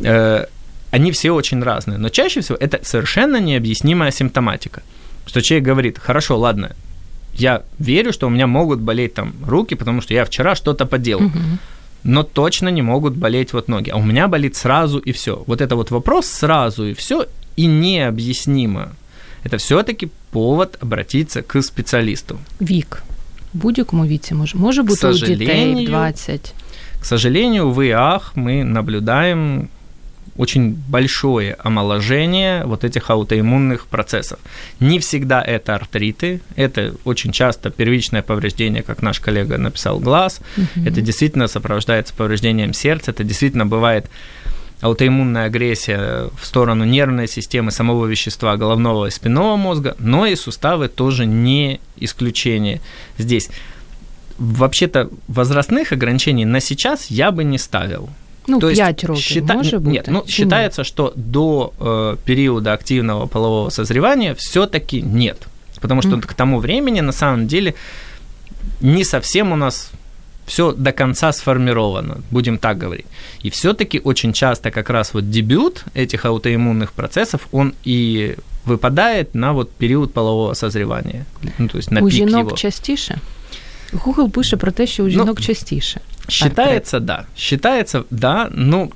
Э, 0.00 0.44
они 0.90 1.10
все 1.12 1.30
очень 1.30 1.62
разные, 1.62 1.96
но 1.96 2.10
чаще 2.10 2.42
всего 2.42 2.58
это 2.60 2.80
совершенно 2.82 3.40
необъяснимая 3.40 4.10
симптоматика, 4.10 4.82
что 5.25 5.41
человек 5.41 5.65
говорит, 5.67 5.99
хорошо, 5.99 6.37
ладно, 6.37 6.71
я 7.33 7.61
верю, 7.79 8.11
что 8.13 8.27
у 8.27 8.29
меня 8.29 8.47
могут 8.47 8.79
болеть 8.79 9.13
там 9.13 9.33
руки, 9.47 9.75
потому 9.75 10.01
что 10.01 10.13
я 10.13 10.23
вчера 10.25 10.55
что-то 10.55 10.85
поделал, 10.85 11.21
Мгм. 11.23 11.59
но 12.03 12.23
точно 12.23 12.69
не 12.71 12.81
могут 12.81 13.13
болеть 13.15 13.53
вот 13.53 13.67
ноги, 13.69 13.89
а 13.91 13.97
у 13.97 14.03
меня 14.03 14.27
болит 14.27 14.55
сразу 14.55 14.99
и 14.99 15.11
все. 15.11 15.43
Вот 15.47 15.61
это 15.61 15.75
вот 15.75 15.91
вопрос 15.91 16.25
сразу 16.25 16.85
и 16.85 16.93
все 16.93 17.25
и 17.57 17.67
необъяснимо. 17.67 18.89
Это 19.43 19.57
все-таки 19.57 20.09
повод 20.31 20.77
обратиться 20.83 21.41
к 21.41 21.61
специалисту. 21.61 22.37
Вік. 22.61 23.03
В 23.53 23.57
будь-якому 23.57 24.05
віці 24.05 24.33
може. 24.33 24.57
Може 24.57 24.83
бути 24.83 25.07
у 25.07 25.13
дітей 25.13 25.37
сожалению, 25.37 25.87
20. 25.87 26.53
К 26.99 27.05
сожалению, 27.05 27.71
в 27.71 27.81
ИАХ 27.87 28.33
мы 28.35 28.63
наблюдаем 28.63 29.67
очень 30.36 30.74
большое 30.88 31.54
омоложение 31.54 32.64
вот 32.64 32.84
этих 32.84 33.10
аутоиммунных 33.10 33.86
процессов. 33.86 34.38
Не 34.80 34.98
всегда 34.98 35.42
это 35.42 35.74
артриты, 35.74 36.40
это 36.56 36.94
очень 37.04 37.32
часто 37.32 37.70
первичное 37.70 38.22
повреждение, 38.22 38.82
как 38.82 39.02
наш 39.02 39.20
коллега 39.20 39.58
написал, 39.58 39.98
глаз. 39.98 40.40
Это 40.76 41.00
действительно 41.00 41.48
сопровождается 41.48 42.14
повреждением 42.14 42.72
сердца, 42.72 43.10
это 43.10 43.24
действительно 43.24 43.66
бывает 43.66 44.06
аутоиммунная 44.80 45.46
агрессия 45.46 46.28
в 46.38 46.44
сторону 46.46 46.84
нервной 46.84 47.28
системы, 47.28 47.70
самого 47.70 48.06
вещества 48.06 48.56
головного 48.56 49.06
и 49.06 49.10
спинного 49.10 49.56
мозга, 49.56 49.96
но 49.98 50.26
и 50.26 50.36
суставы 50.36 50.88
тоже 50.88 51.24
не 51.26 51.80
исключение 51.96 52.80
здесь. 53.18 53.48
Вообще-то 54.38 55.08
возрастных 55.28 55.92
ограничений 55.92 56.44
на 56.44 56.60
сейчас 56.60 57.06
я 57.06 57.30
бы 57.30 57.42
не 57.42 57.56
ставил. 57.56 58.10
Ну, 58.47 58.59
То 58.59 58.69
есть 58.69 58.81
5 58.81 59.03
років 59.03 59.23
счита- 59.23 59.55
може 59.55 59.79
бути? 59.79 59.91
Нет, 59.95 60.05
ну, 60.07 60.23
чи 60.27 60.45
ні? 60.45 60.51
считается, 60.51 60.83
что 60.83 61.13
до 61.15 61.71
э, 61.79 62.15
периода 62.25 62.73
активного 62.73 63.27
полового 63.27 63.71
созревания 63.71 64.33
все-таки 64.33 65.01
нет. 65.01 65.47
Потому 65.81 66.01
что 66.01 66.11
Мгм. 66.11 66.21
к 66.21 66.33
тому 66.33 66.59
времени, 66.59 67.01
на 67.01 67.11
самом 67.13 67.47
деле, 67.47 67.73
не 68.81 69.05
совсем 69.05 69.51
у 69.51 69.55
нас 69.55 69.91
все 70.47 70.71
до 70.71 70.91
конца 70.91 71.31
сформировано, 71.33 72.15
будем 72.31 72.57
так 72.57 72.77
говорить. 72.83 73.05
И 73.45 73.49
все-таки 73.49 73.99
очень 74.03 74.33
часто 74.33 74.71
как 74.71 74.89
раз 74.89 75.13
вот 75.13 75.29
дебют 75.29 75.85
этих 75.95 76.25
аутоиммунных 76.25 76.91
процессов, 76.91 77.39
он 77.51 77.73
и 77.87 78.35
выпадает 78.65 79.35
на 79.35 79.53
вот 79.53 79.69
период 79.71 80.13
полового 80.13 80.53
созревания. 80.55 81.25
Ну, 81.57 81.67
то 81.67 81.77
есть 81.77 81.91
на 81.91 82.01
у 82.01 82.05
пик 82.05 82.13
жінок 82.15 82.47
его. 82.47 82.57
частіше? 82.57 83.17
Google 83.95 84.29
пише 84.29 84.57
про 84.57 84.71
те, 84.71 84.87
що 84.87 85.03
у 85.03 85.05
Ну, 85.05 85.11
жінок 85.11 85.41
частіше. 85.41 86.01
Считается, 86.29 86.99
да. 86.99 87.25
Считается, 87.37 88.03
да. 88.11 88.49
Ну, 88.55 88.91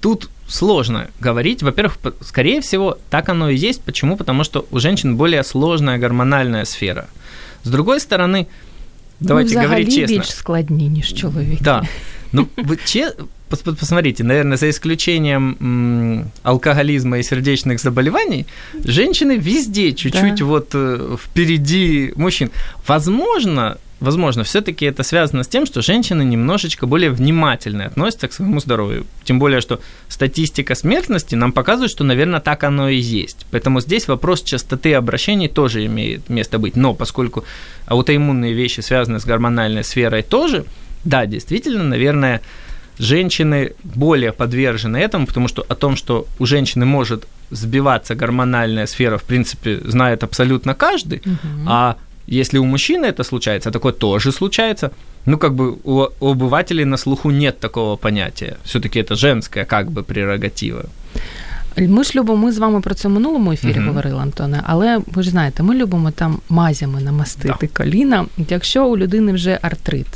тут 0.00 0.28
сложно 0.48 1.02
говорить. 1.20 1.62
Во-первых, 1.62 1.92
по- 2.02 2.12
скорее 2.24 2.60
всего, 2.60 2.96
так 3.08 3.28
оно 3.28 3.50
и 3.50 3.68
есть. 3.68 3.82
Почему? 3.82 4.16
Потому 4.16 4.44
что 4.44 4.64
у 4.70 4.78
женщин 4.80 5.16
более 5.16 5.44
сложная 5.44 5.98
гормональная 5.98 6.64
сфера. 6.64 7.06
С 7.64 7.70
другой 7.70 7.98
стороны, 7.98 8.46
давайте 9.20 9.48
Ми 9.54 9.60
взагалі 9.60 9.66
говорить 9.68 9.94
честно. 9.94 10.16
більш 10.16 10.30
складні, 10.34 10.88
ніж 10.88 11.14
чоловіки. 11.14 11.64
Да. 11.64 11.82
Ну, 12.32 12.46
вы 12.56 12.78
че... 12.84 13.12
пос- 13.50 13.64
пос- 13.64 13.74
Посмотрите, 13.76 14.24
наверное, 14.24 14.56
за 14.56 14.68
исключением 14.68 15.56
м, 15.60 16.24
алкоголизма 16.42 17.16
и 17.18 17.22
сердечных 17.22 17.78
заболеваний, 17.78 18.46
женщины 18.84 19.38
везде 19.38 19.92
чуть-чуть 19.92 20.34
Да. 20.38 20.44
вот 20.44 20.74
э, 20.74 21.16
впереди 21.16 22.12
мужчин. 22.16 22.50
Возможно, 22.86 23.76
возможно, 24.03 24.43
все-таки 24.43 24.85
это 24.85 25.01
связано 25.03 25.43
с 25.43 25.47
тем, 25.47 25.65
что 25.65 25.81
женщины 25.81 26.23
немножечко 26.23 26.85
более 26.85 27.09
внимательно 27.09 27.85
относятся 27.85 28.27
к 28.27 28.33
своему 28.33 28.59
здоровью. 28.59 29.05
Тем 29.23 29.39
более, 29.39 29.61
что 29.61 29.79
статистика 30.09 30.75
смертности 30.75 31.35
нам 31.35 31.51
показывает, 31.53 31.89
что, 31.91 32.03
наверное, 32.03 32.39
так 32.41 32.63
оно 32.63 32.89
и 32.89 32.97
есть. 32.97 33.45
Поэтому 33.51 33.79
здесь 33.81 34.07
вопрос 34.07 34.43
частоты 34.43 34.93
обращений 34.93 35.47
тоже 35.47 35.85
имеет 35.85 36.29
место 36.29 36.59
быть. 36.59 36.75
Но 36.75 36.93
поскольку 36.93 37.45
аутоиммунные 37.87 38.53
вещи 38.53 38.81
связаны 38.81 39.19
с 39.19 39.25
гормональной 39.25 39.83
сферой 39.83 40.21
тоже, 40.21 40.65
да, 41.05 41.25
действительно, 41.25 41.83
наверное, 41.83 42.41
женщины 42.99 43.71
более 43.83 44.31
подвержены 44.33 44.97
этому, 44.97 45.25
потому 45.25 45.47
что 45.47 45.65
о 45.67 45.75
том, 45.75 45.95
что 45.95 46.27
у 46.39 46.45
женщины 46.45 46.85
может 46.85 47.25
сбиваться 47.51 48.15
гормональная 48.15 48.85
сфера, 48.85 49.17
в 49.17 49.23
принципе, 49.23 49.79
знает 49.85 50.23
абсолютно 50.23 50.73
каждый, 50.73 51.21
Мгм. 51.25 51.65
а 51.67 51.97
если 52.26 52.58
у 52.58 52.64
мужчины 52.64 53.06
это 53.06 53.24
случается, 53.24 53.68
а 53.68 53.72
такое 53.72 53.92
тоже 53.92 54.32
случается, 54.32 54.90
ну, 55.26 55.38
как 55.38 55.52
бы 55.54 55.76
у, 55.84 56.06
у 56.20 56.34
обывателей 56.34 56.84
на 56.84 56.96
слуху 56.96 57.30
нет 57.30 57.60
такого 57.60 57.96
понятия. 57.96 58.56
Все-таки 58.64 58.98
это 59.02 59.14
женская 59.16 59.64
как 59.64 59.90
бы 59.90 60.02
прерогатива. 60.02 60.84
Ми 61.78 62.04
ж 62.04 62.12
любимо, 62.14 62.36
ми 62.36 62.52
з 62.52 62.58
вами 62.58 62.80
про 62.80 62.94
це 62.94 63.08
в 63.08 63.10
минулому 63.10 63.52
ефірі 63.52 63.78
Мгм. 63.78 63.88
говорили, 63.88 64.20
Антоне, 64.22 64.62
але 64.66 65.00
ви 65.06 65.22
ж 65.22 65.30
знаєте, 65.30 65.62
ми 65.62 65.74
любимо 65.74 66.10
там 66.10 66.38
мазями 66.48 67.00
намастити 67.00 67.66
коліна. 67.66 68.26
Якщо 68.48 68.86
у 68.86 68.96
людини 68.98 69.32
вже 69.32 69.58
артрит, 69.62 70.06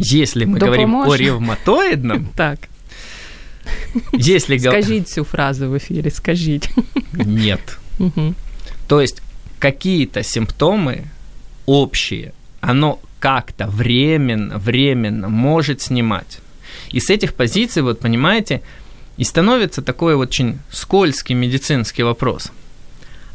Если 0.00 0.44
мы 0.44 0.58
говорим 0.60 0.94
о 0.94 0.98
Допоможе? 0.98 1.24
ревматоидном, 1.24 2.28
так, 2.34 2.58
если 4.28 4.56
гов- 4.56 4.60
скажіть 4.70 5.08
цю 5.08 5.24
фразу 5.24 5.70
в 5.70 5.74
ефірі, 5.74 6.10
скажіть. 6.10 6.70
нет, 7.12 7.78
Мгм. 7.98 8.34
То 8.86 9.00
есть 9.00 9.22
какие-то 9.59 10.23
симптомы 10.23 11.05
общие, 11.65 12.33
оно 12.61 12.99
как-то 13.19 13.67
временно, 13.67 14.57
временно 14.57 15.29
может 15.29 15.81
снимать. 15.81 16.39
И 16.89 16.99
с 16.99 17.09
этих 17.09 17.33
позиций, 17.33 17.83
вот 17.83 17.99
понимаете, 17.99 18.61
и 19.17 19.23
становится 19.23 19.81
такой 19.81 20.15
очень 20.15 20.59
скользкий 20.71 21.35
медицинский 21.35 22.03
вопрос. 22.03 22.51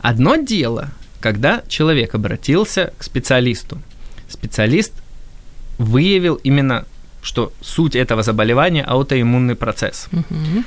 Одно 0.00 0.37
дело, 0.37 0.90
когда 1.21 1.62
человек 1.69 2.14
обратился 2.14 2.93
к 2.99 3.04
специалисту. 3.04 3.81
Специалист 4.28 4.93
выявил 5.78 6.37
именно, 6.37 6.85
что 7.23 7.52
суть 7.61 7.97
этого 7.97 8.23
заболевания– 8.23 8.83
аутоиммунный 8.87 9.54
процесс. 9.54 10.09
Мгм. 10.11 10.64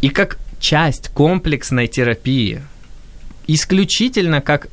И 0.00 0.08
как 0.08 0.38
часть 0.60 1.08
комплексной 1.08 1.86
терапии, 1.86 2.62
исключительно 3.48 4.40
как 4.40 4.68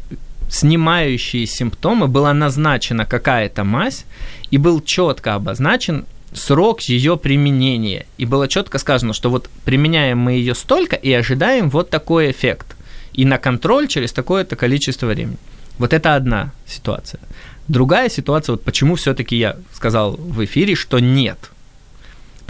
снимающие 0.50 1.48
симптомы, 1.48 2.08
была 2.08 2.34
назначена 2.34 3.06
какая-то 3.06 3.64
мазь, 3.64 4.06
и 4.52 4.58
был 4.58 4.82
четко 4.82 5.34
обозначен 5.34 6.06
срок 6.34 6.82
ее 6.82 7.18
применения. 7.18 8.06
И 8.18 8.26
было 8.26 8.48
четко 8.48 8.78
сказано, 8.78 9.14
что 9.14 9.30
вот 9.30 9.50
применяем 9.64 10.20
мы 10.20 10.34
ее 10.34 10.54
столько 10.54 10.96
и 10.96 11.12
ожидаем 11.12 11.70
вот 11.70 11.90
такой 11.90 12.32
эффект. 12.32 12.76
И 13.14 13.26
на 13.26 13.38
контроль 13.38 13.88
через 13.88 14.12
такое-то 14.12 14.56
количество 14.56 15.08
времени. 15.08 15.38
Вот 15.78 15.94
это 15.94 16.16
одна 16.16 16.52
ситуация. 16.68 17.22
Другая 17.68 18.10
ситуация, 18.10 18.54
вот 18.54 18.64
почему 18.64 18.96
все-таки 18.96 19.36
я 19.38 19.56
сказал 19.74 20.16
в 20.16 20.44
эфире, 20.44 20.76
что 20.76 21.00
нет– 21.00 21.38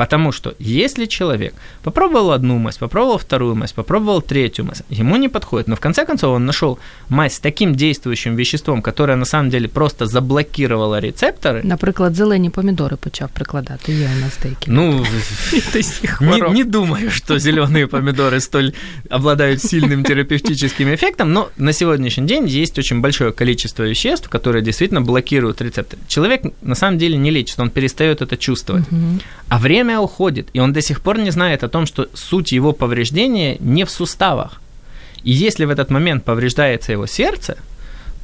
Потому 0.00 0.32
что 0.32 0.54
если 0.58 1.04
человек 1.04 1.52
попробовал 1.82 2.32
одну 2.32 2.56
мазь, 2.58 2.78
попробовал 2.78 3.18
вторую 3.18 3.54
мазь, 3.54 3.72
попробовал 3.72 4.22
третью 4.22 4.64
мазь, 4.64 4.82
ему 4.88 5.16
не 5.16 5.28
подходит, 5.28 5.68
но 5.68 5.76
в 5.76 5.80
конце 5.80 6.06
концов 6.06 6.37
он 6.37 6.46
нашел 6.46 6.78
мазь 7.10 7.34
с 7.34 7.38
таким 7.38 7.75
действующим 7.75 8.34
веществом, 8.34 8.80
которое 8.80 9.16
на 9.16 9.26
самом 9.26 9.50
деле 9.50 9.68
просто 9.68 10.06
заблокировало 10.06 11.00
рецепторы. 11.00 11.60
Наприклад, 11.64 12.14
зелені 12.14 12.50
помідори 12.50 12.96
почав 12.96 13.28
прикладати. 13.30 13.92
Є 13.92 14.10
у 14.16 14.20
нас 14.20 14.38
деякі. 14.42 14.70
Ну, 14.70 15.06
не, 16.20 16.50
не 16.50 16.64
думаю, 16.64 17.10
что 17.10 17.38
зеленые 17.38 17.87
помидоры 17.87 18.40
столь 18.40 18.72
обладают 19.10 19.62
сильным 19.62 20.04
терапевтическим 20.04 20.94
эффектом, 20.94 21.32
но 21.32 21.49
на 21.58 21.72
сегодняшний 21.72 22.26
день 22.26 22.49
есть 22.49 22.78
очень 22.78 23.00
большое 23.00 23.32
количество 23.32 23.82
веществ, 23.88 24.28
которые 24.30 24.62
действительно 24.62 25.02
блокируют 25.02 25.60
рецепторы. 25.60 26.00
Человек 26.08 26.42
на 26.62 26.75
самом 26.75 26.99
деле 26.99 27.18
не 27.18 27.30
лечит, 27.30 27.60
он 27.60 27.70
перестает 27.70 28.22
это 28.22 28.37
чувствовать. 28.37 28.84
Угу. 28.92 29.20
А 29.49 29.58
время 29.58 29.83
время 29.85 29.99
уходит, 29.99 30.49
и 30.53 30.59
он 30.59 30.73
до 30.73 30.81
сих 30.81 31.01
пор 31.01 31.17
не 31.19 31.31
знает 31.31 31.63
о 31.63 31.67
том, 31.67 31.85
что 31.85 32.07
суть 32.13 32.51
его 32.51 32.73
повреждения 32.73 33.57
не 33.59 33.83
в 33.83 33.89
суставах. 33.89 34.61
И 35.23 35.31
если 35.31 35.65
в 35.65 35.69
этот 35.69 35.91
момент 35.91 36.23
повреждается 36.23 36.91
его 36.91 37.07
сердце, 37.07 37.57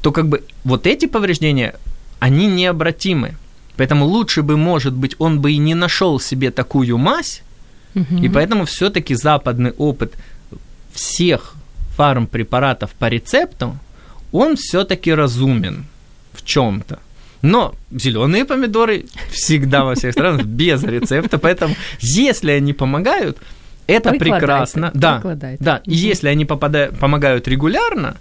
то 0.02 0.12
как 0.12 0.28
бы 0.28 0.44
вот 0.64 0.88
эти 0.88 1.08
повреждения, 1.08 1.74
они 2.20 2.48
необратимы. 2.48 3.36
Поэтому 3.78 4.06
лучше 4.06 4.42
бы, 4.42 4.58
может 4.58 4.94
быть, 4.94 5.16
он 5.20 5.40
бы 5.40 5.52
и 5.52 5.58
не 5.58 5.76
нашел 5.76 6.20
себе 6.20 6.52
такую 6.52 6.98
мазь, 6.98 7.42
угу. 7.96 8.18
и 8.24 8.30
поэтому 8.30 8.66
все-таки 8.66 9.16
западный 9.16 9.72
опыт 9.78 10.14
всех 10.94 11.56
фармпрепаратов 11.96 12.92
по 12.92 13.10
рецепту, 13.10 13.78
он 14.32 14.56
все-таки 14.56 15.14
разумен 15.14 15.86
в 16.34 16.44
чем-то. 16.44 17.00
Но 17.43 17.75
зеленые 17.93 18.45
помидоры 18.45 19.05
всегда 19.31 19.85
во 19.85 19.95
всех 19.95 20.13
странах 20.13 20.45
без 20.47 20.83
рецепта, 20.83 21.39
поэтому 21.39 21.75
если 22.01 22.51
они 22.53 22.73
помогают, 22.73 23.37
это 23.87 24.19
прекрасно. 24.19 24.91
Да, 24.95 25.23
да. 25.61 25.81
И 25.87 25.95
если 25.95 26.29
они 26.29 26.45
попадают, 26.45 26.99
помогают 26.99 27.49
регулярно, 27.49 28.17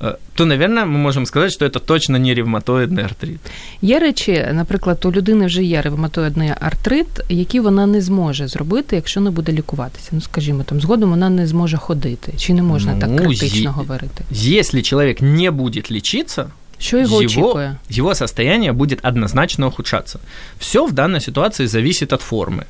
э, 0.00 0.14
то, 0.34 0.46
наверное, 0.46 0.84
ми 0.84 0.98
можемо 0.98 1.26
сказати, 1.26 1.50
що 1.50 1.68
це 1.68 1.78
точно 1.78 2.18
не 2.18 2.34
ревматоїдний 2.34 3.04
артрит. 3.04 3.40
Є 3.82 3.98
речі, 3.98 4.46
наприклад, 4.52 5.04
у 5.04 5.12
людини 5.12 5.46
вже 5.46 5.64
є 5.64 5.82
ревматоїдний 5.82 6.52
артрит, 6.60 7.06
які 7.28 7.60
вона 7.60 7.86
не 7.86 8.00
зможе 8.00 8.48
зробити, 8.48 8.96
якщо 8.96 9.20
не 9.20 9.30
буде 9.30 9.52
лікуватися. 9.52 10.08
Ну, 10.12 10.20
скажімо, 10.20 10.62
там 10.62 10.80
згодом 10.80 11.10
вона 11.10 11.30
не 11.30 11.46
зможе 11.46 11.76
ходити. 11.76 12.32
Чи 12.36 12.54
не 12.54 12.62
можна 12.62 12.94
ну, 12.94 13.00
так 13.00 13.16
критично 13.16 13.70
е- 13.70 13.72
говорити? 13.72 14.24
Якщо 14.30 14.82
чоловік 14.82 15.22
не 15.22 15.50
буде 15.50 15.82
лічитися, 15.90 16.46
Що 16.81 16.97
его, 16.97 17.21
его 17.21 17.25
очікує? 17.25 17.75
Его 17.97 18.15
состояние 18.15 18.71
будет 18.71 19.05
однозначно 19.05 19.67
ухудшаться. 19.67 20.19
Все 20.59 20.85
в 20.85 20.91
данной 20.91 21.21
ситуации 21.21 21.67
зависит 21.67 22.13
от 22.13 22.21
формы. 22.21 22.63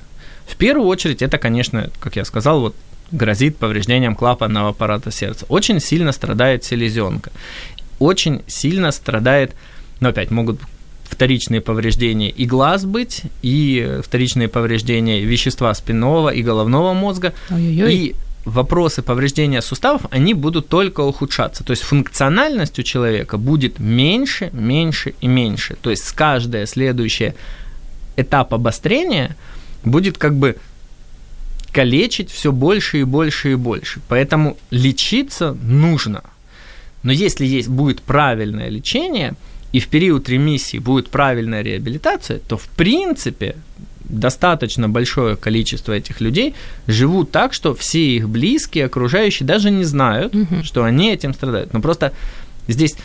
В 0.48 0.56
первую 0.56 0.88
очередь 0.88 1.22
это, 1.22 1.38
конечно, 1.38 1.90
как 2.00 2.18
я 2.18 2.26
сказал, 2.26 2.60
вот 2.60 2.76
грозит 3.12 3.58
повреждением 3.58 4.16
клапанного 4.16 4.70
аппарата 4.70 5.12
сердца. 5.12 5.46
Очень 5.50 5.80
сильно 5.80 6.12
страдает 6.12 6.64
селезенка. 6.64 7.32
Очень 8.00 8.42
сильно 8.48 8.92
страдает, 8.92 9.52
ну 10.00 10.10
опять 10.10 10.32
могут 10.32 10.60
вторичные 11.04 11.62
повреждения 11.62 12.30
и 12.30 12.46
глаз 12.46 12.86
быть, 12.86 13.24
и 13.44 14.00
вторичные 14.04 14.48
повреждения 14.48 15.22
вещества 15.22 15.74
спинного 15.74 16.30
и 16.30 16.42
головного 16.44 16.94
мозга, 16.94 17.34
Ой-ой-ой. 17.50 17.96
и 17.96 18.16
вопросы 18.46 19.02
повреждения 19.02 19.62
суставов, 19.62 20.02
они 20.12 20.34
будут 20.34 20.68
только 20.68 21.02
ухудшаться. 21.02 21.64
То 21.64 21.72
есть 21.72 21.84
функциональность 21.84 22.80
у 22.80 22.84
человека 22.84 23.38
будет 23.38 23.80
меньше, 23.80 24.50
меньше 24.54 25.14
и 25.22 25.28
меньше. 25.28 25.76
То 25.82 25.90
есть 25.90 26.06
с 26.06 26.12
каждое 26.12 26.66
следующее 26.66 27.36
этап 28.18 28.54
обострения 28.54 29.36
будет 29.84 30.18
как 30.18 30.36
бы 30.36 30.58
калечить 31.72 32.32
все 32.32 32.52
больше 32.52 33.00
и 33.00 33.04
больше 33.04 33.52
и 33.52 33.56
больше. 33.56 34.02
Поэтому 34.08 34.58
лечиться 34.72 35.54
нужно. 35.54 36.24
Но 37.04 37.12
если 37.12 37.46
есть, 37.46 37.70
будет 37.70 38.02
правильное 38.02 38.70
лечение, 38.70 39.34
и 39.72 39.80
в 39.80 39.88
период 39.88 40.28
ремиссии 40.30 40.78
будет 40.78 41.10
правильная 41.10 41.62
реабилитация, 41.62 42.40
то 42.40 42.58
в 42.58 42.68
принципе 42.68 43.56
достаточно 44.12 44.90
большое 44.90 45.36
количество 45.36 45.94
этих 45.94 46.22
людей 46.22 46.54
живут 46.88 47.32
так, 47.32 47.54
что 47.54 47.74
все 47.74 48.00
их 48.00 48.30
близкие, 48.30 48.86
окружающие 48.86 49.48
даже 49.48 49.72
не 49.72 49.84
знают, 49.84 50.36
угу. 50.36 50.64
что 50.64 50.84
они 50.84 51.14
этим 51.14 51.34
страдают. 51.34 51.74
Но 51.74 51.82
просто 51.82 52.12
здесь 52.68 52.96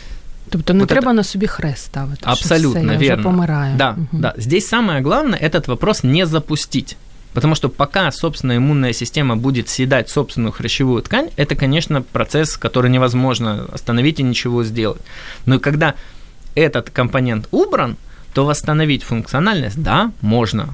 Тобто 0.49 0.73
не 0.73 0.79
вот 0.79 0.89
треба 0.89 1.11
это... 1.11 1.13
на 1.13 1.23
собі 1.23 1.47
хрест 1.47 1.85
ставити. 1.85 2.21
Абсолютно 2.23 2.79
все, 2.79 2.91
я 2.91 2.97
верно. 2.97 3.29
Вже 3.29 3.37
помираю. 3.37 3.77
Да, 3.77 3.91
угу. 3.91 4.21
да. 4.21 4.33
Здесь 4.37 4.67
самое 4.67 5.01
главное 5.01 5.39
этот 5.39 5.67
вопрос 5.67 6.03
не 6.03 6.25
запустить. 6.25 6.97
Потому 7.33 7.55
что 7.55 7.69
пока 7.69 8.11
собственная 8.11 8.57
иммунная 8.57 8.93
система 8.93 9.35
будет 9.35 9.69
съедать 9.69 10.09
собственную 10.09 10.51
хрящевую 10.51 11.01
ткань, 11.01 11.29
это, 11.37 11.55
конечно, 11.55 12.01
процесс, 12.01 12.57
который 12.57 12.89
невозможно 12.89 13.67
остановить 13.73 14.19
и 14.19 14.23
ничего 14.23 14.63
сделать. 14.63 15.01
Но 15.45 15.59
когда 15.59 15.93
этот 16.55 16.89
компонент 16.89 17.47
убран, 17.51 17.95
то 18.36 18.44
восстановить 18.44 19.02
функціональність, 19.02 19.82
да, 19.82 20.10
можна. 20.22 20.68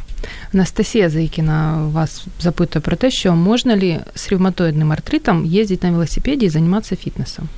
Анастасія 0.55 1.11
Зайкіна 1.11 1.89
вас 1.93 2.27
запитує 2.41 2.83
про 2.83 2.97
те, 2.97 3.11
що 3.11 3.35
можна 3.35 3.77
ли 3.77 3.99
з 4.15 4.29
ревматоїдним 4.29 4.93
артритом 4.93 5.45
їздити 5.45 5.87
на 5.87 5.93
велосипеді 5.93 6.47
і 6.47 6.49
займатися 6.49 6.97
фітнесом? 6.97 7.49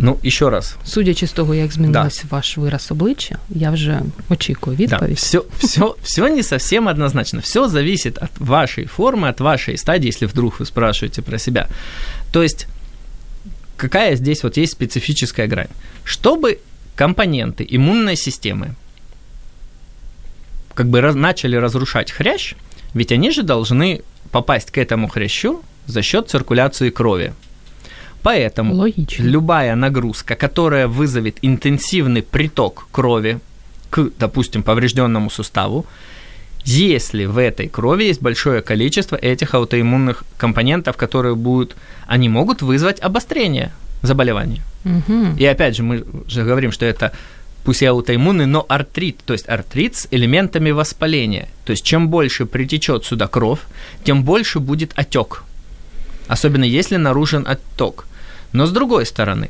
Ну, 0.00 0.18
еще 0.24 0.50
раз. 0.50 0.76
Судячи 0.84 1.26
з 1.26 1.32
того, 1.32 1.54
як 1.54 1.72
змінився 1.72 2.22
да. 2.22 2.36
ваш 2.36 2.58
вираз 2.58 2.90
обличчя, 2.90 3.38
я 3.50 3.70
вже 3.70 4.00
очікую 4.28 4.76
відповідь. 4.76 5.08
Да, 5.08 5.14
все, 5.14 5.42
все, 5.58 5.94
все 6.02 6.30
не 6.30 6.42
совсем 6.42 6.88
однозначно. 6.88 7.40
Все 7.40 7.68
зависит 7.68 8.18
от 8.18 8.30
вашей 8.38 8.86
формы, 8.86 9.28
от 9.28 9.40
вашей 9.40 9.76
стадии, 9.76 10.08
если 10.08 10.26
вдруг 10.26 10.60
вы 10.60 10.66
спрашиваете 10.66 11.22
про 11.22 11.38
себя. 11.38 11.68
То 12.30 12.42
есть, 12.42 12.66
какая 13.76 14.16
здесь 14.16 14.44
вот 14.44 14.56
есть 14.56 14.72
специфическая 14.72 15.48
грань? 15.48 15.70
Чтобы 16.04 16.58
компоненты 16.95 17.65
иммунной 17.69 18.15
системы 18.15 18.75
как 20.73 20.87
бы 20.87 21.01
раз, 21.01 21.15
начали 21.15 21.55
разрушать 21.55 22.11
хрящ, 22.11 22.55
ведь 22.93 23.11
они 23.11 23.31
же 23.31 23.43
должны 23.43 24.01
попасть 24.31 24.71
к 24.71 24.77
этому 24.77 25.07
хрящу 25.07 25.61
за 25.85 26.01
счет 26.01 26.29
циркуляции 26.29 26.89
крови. 26.89 27.33
Поэтому 28.23 28.75
Логично. 28.75 29.23
любая 29.23 29.75
нагрузка, 29.75 30.35
которая 30.35 30.87
вызовет 30.87 31.37
интенсивный 31.41 32.23
приток 32.23 32.87
крови 32.91 33.39
к, 33.89 34.09
допустим, 34.17 34.63
поврежденному 34.63 35.29
суставу, 35.29 35.85
если 36.63 37.25
в 37.25 37.37
этой 37.37 37.67
крови 37.67 38.05
есть 38.05 38.21
большое 38.21 38.61
количество 38.61 39.17
этих 39.17 39.53
аутоиммунных 39.53 40.23
компонентов, 40.37 40.95
которые 40.95 41.35
будут, 41.35 41.75
они 42.07 42.29
могут 42.29 42.61
вызвать 42.61 43.01
обострение 43.01 43.73
заболевания. 44.03 44.61
Угу. 44.85 45.37
И 45.39 45.45
опять 45.45 45.75
же, 45.75 45.83
мы 45.83 46.05
же 46.27 46.43
говорим, 46.43 46.71
что 46.71 46.85
это 46.85 47.11
пусть 47.63 47.81
и 47.81 47.85
аутоиммунный, 47.85 48.45
но 48.45 48.65
артрит, 48.67 49.19
то 49.25 49.33
есть 49.33 49.47
артрит 49.49 49.95
с 49.95 50.07
элементами 50.11 50.71
воспаления. 50.71 51.47
То 51.65 51.71
есть 51.71 51.83
чем 51.83 52.09
больше 52.09 52.45
притечет 52.45 53.05
сюда 53.05 53.27
кровь, 53.27 53.61
тем 54.03 54.23
больше 54.23 54.59
будет 54.59 54.91
отек. 54.95 55.43
Особенно 56.27 56.65
если 56.65 56.97
наружен 56.97 57.47
отток. 57.47 58.05
Но 58.51 58.65
с 58.65 58.71
другой 58.71 59.05
стороны, 59.05 59.49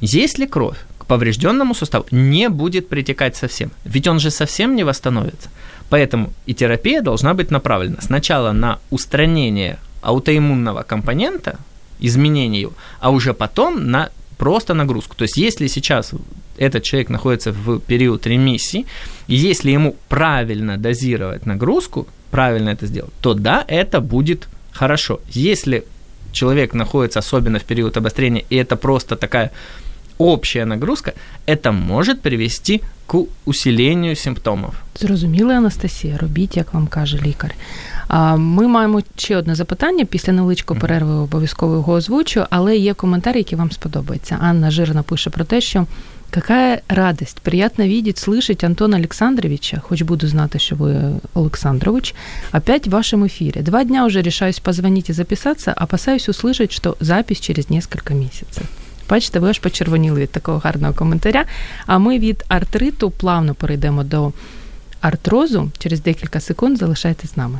если 0.00 0.46
кровь 0.46 0.78
к 0.98 1.06
поврежденному 1.06 1.74
суставу 1.74 2.06
не 2.10 2.48
будет 2.48 2.88
притекать 2.88 3.36
совсем, 3.36 3.70
ведь 3.84 4.06
он 4.06 4.20
же 4.20 4.30
совсем 4.30 4.76
не 4.76 4.84
восстановится. 4.84 5.50
Поэтому 5.90 6.32
и 6.46 6.54
терапия 6.54 7.02
должна 7.02 7.34
быть 7.34 7.50
направлена 7.50 8.00
сначала 8.00 8.52
на 8.52 8.78
устранение 8.90 9.78
аутоиммунного 10.00 10.82
компонента, 10.82 11.58
изменение 12.03 12.61
его, 12.61 12.73
а 12.99 13.11
уже 13.11 13.33
потом 13.33 13.91
на 13.91 14.09
просто 14.37 14.73
нагрузку. 14.73 15.15
То 15.15 15.23
есть 15.23 15.37
если 15.37 15.67
сейчас 15.67 16.13
этот 16.57 16.83
человек 16.83 17.09
находится 17.09 17.51
в 17.51 17.79
период 17.79 18.27
ремиссии, 18.27 18.85
и 19.27 19.35
если 19.35 19.71
ему 19.71 19.95
правильно 20.07 20.77
дозировать 20.77 21.45
нагрузку, 21.45 22.07
правильно 22.31 22.69
это 22.69 22.87
сделать, 22.87 23.13
то 23.21 23.33
да, 23.33 23.65
это 23.67 24.01
будет 24.01 24.47
хорошо. 24.71 25.19
Если 25.35 25.83
человек 26.31 26.73
находится 26.73 27.19
особенно 27.19 27.59
в 27.59 27.63
период 27.63 27.97
обострения, 27.97 28.43
и 28.49 28.55
это 28.55 28.75
просто 28.75 29.15
такая 29.15 29.51
общая 30.17 30.65
нагрузка, 30.65 31.13
это 31.45 31.71
может 31.71 32.21
привести 32.21 32.81
к 33.07 33.25
усилению 33.45 34.15
симптомов. 34.15 34.73
Зрозуміли, 34.95 35.53
Анастасія, 35.53 36.17
робіть, 36.17 36.57
як 36.57 36.73
вам 36.73 36.87
каже 36.87 37.19
лікар. 37.25 37.55
Ми 38.37 38.67
маємо 38.67 39.01
ще 39.15 39.37
одне 39.37 39.55
запитання. 39.55 40.05
Після 40.05 40.33
невеличкої 40.33 40.79
перерви 40.79 41.13
обов'язково 41.13 41.73
його 41.73 41.93
озвучу, 41.93 42.45
але 42.49 42.77
є 42.77 42.93
коментар, 42.93 43.37
який 43.37 43.57
вам 43.57 43.71
сподобається. 43.71 44.37
Анна 44.41 44.71
Жирна 44.71 45.03
пише 45.03 45.29
про 45.29 45.43
те, 45.43 45.61
що 45.61 45.85
Какая 46.31 46.83
радость, 46.87 47.41
приятно 47.41 47.85
видеть, 47.85 48.19
слышать 48.19 48.63
Антона 48.63 48.97
Александровича, 48.97 49.79
хоть 49.79 50.03
буду 50.03 50.27
знать, 50.27 50.61
что 50.61 50.75
вы 50.75 51.19
Александрович, 51.33 52.13
опять 52.51 52.87
в 52.87 52.91
вашем 52.91 53.25
эфире. 53.25 53.63
Два 53.63 53.83
дня 53.83 54.05
уже 54.05 54.21
решаюсь 54.21 54.59
позвонить 54.59 55.09
и 55.09 55.13
записаться, 55.13 55.73
опасаюсь 55.73 56.29
услышать, 56.29 56.71
что 56.71 56.95
запись 56.99 57.39
через 57.39 57.69
несколько 57.69 58.13
месяцев. 58.13 58.63
Бачите, 59.09 59.39
ви 59.39 59.49
аж 59.49 59.59
почервоніли 59.59 60.21
від 60.21 60.31
такого 60.31 60.59
гарного 60.59 60.93
коментаря. 60.93 61.45
А 61.85 61.97
ми 61.97 62.19
від 62.19 62.45
артриту 62.47 63.11
плавно 63.11 63.55
перейдемо 63.55 64.03
до 64.03 64.33
артрозу. 65.01 65.71
Через 65.77 66.01
декілька 66.01 66.39
секунд 66.39 66.77
залишайтесь 66.77 67.33
з 67.33 67.37
нами. 67.37 67.59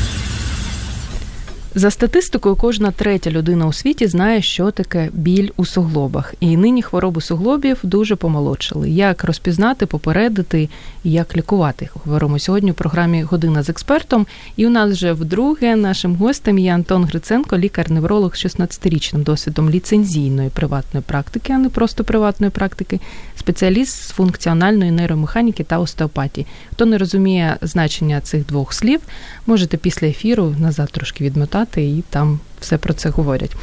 За 1.75 1.91
статистикою, 1.91 2.55
кожна 2.55 2.91
третя 2.91 3.31
людина 3.31 3.67
у 3.67 3.73
світі 3.73 4.07
знає, 4.07 4.41
що 4.41 4.71
таке 4.71 5.09
біль 5.13 5.49
у 5.57 5.65
суглобах. 5.65 6.33
І 6.39 6.57
нині 6.57 6.81
хвороби 6.81 7.21
суглобів 7.21 7.77
дуже 7.83 8.15
помолодшили. 8.15 8.89
Як 8.89 9.23
розпізнати, 9.23 9.85
попередити 9.85 10.69
і 11.03 11.11
як 11.11 11.37
лікувати? 11.37 11.89
Говоримо 11.93 12.39
сьогодні 12.39 12.71
у 12.71 12.73
програмі 12.73 13.23
Година 13.23 13.63
з 13.63 13.69
експертом. 13.69 14.27
І 14.55 14.67
у 14.67 14.69
нас 14.69 14.91
вже 14.91 15.13
вдруге 15.13 15.75
нашим 15.75 16.15
гостем 16.15 16.59
є 16.59 16.73
Антон 16.73 17.03
Гриценко, 17.03 17.57
лікар-невролог 17.57 18.35
з 18.35 18.45
16-річним 18.45 19.23
досвідом 19.23 19.69
ліцензійної 19.69 20.49
приватної 20.49 21.03
практики, 21.07 21.53
а 21.53 21.57
не 21.57 21.69
просто 21.69 22.03
приватної 22.03 22.51
практики, 22.51 22.99
спеціаліст 23.39 24.03
з 24.03 24.09
функціональної 24.09 24.91
нейромеханіки 24.91 25.63
та 25.63 25.79
остеопатії. 25.79 26.47
Хто 26.81 26.85
не 26.85 26.97
розуміє 26.97 27.57
значення 27.61 28.21
цих 28.21 28.45
двох 28.45 28.73
слів, 28.73 28.99
можете 29.47 29.77
після 29.77 30.07
ефіру 30.07 30.55
назад 30.59 30.89
трошки 30.91 31.23
відмотати 31.23 31.83
і 31.83 32.03
там 32.09 32.39
все 32.59 32.77
про 32.77 32.93
це 32.93 33.09
говорять. 33.09 33.55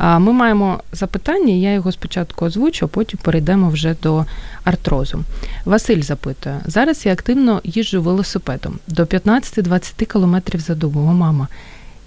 Ми 0.00 0.32
маємо 0.32 0.80
запитання, 0.92 1.54
я 1.54 1.72
його 1.72 1.92
спочатку 1.92 2.44
озвучу, 2.44 2.84
а 2.84 2.88
потім 2.88 3.18
перейдемо 3.22 3.68
вже 3.68 3.96
до 4.02 4.24
артрозу. 4.64 5.24
Василь 5.64 6.02
запитує: 6.02 6.60
зараз 6.66 7.06
я 7.06 7.12
активно 7.12 7.60
їжджу 7.64 8.02
велосипедом 8.02 8.78
до 8.88 9.02
15-20 9.04 10.04
км 10.04 10.58
за 10.58 10.74
добу. 10.74 11.00
О, 11.00 11.12
мама. 11.12 11.48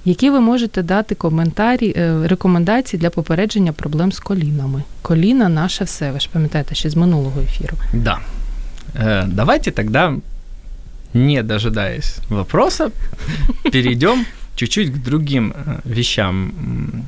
Які 0.05 0.29
ви 0.29 0.39
можете 0.39 0.83
дати 0.83 1.15
коментарі, 1.15 1.93
е, 1.97 2.27
рекомендації 2.27 2.99
для 2.99 3.09
попередження 3.09 3.71
проблем 3.71 4.11
з 4.11 4.19
колінами? 4.19 4.83
Коліна 5.01 5.49
наше 5.49 5.83
все. 5.83 6.11
Ви 6.11 6.19
ж 6.19 6.29
пам'ятаєте 6.33 6.75
ще 6.75 6.89
з 6.89 6.95
минулого 6.95 7.41
ефіру. 7.41 7.77
Да. 7.93 8.19
Э, 8.95 9.27
давайте 9.27 9.71
тогда, 9.71 10.15
не 11.25 11.43
дожидаясь 11.43 12.17
вопроса, 12.29 12.91
перейдем 13.71 14.25
чуть-чуть 14.55 14.91
к 14.93 14.97
другим 15.03 15.53
э, 15.55 15.79
вещам. 15.85 17.05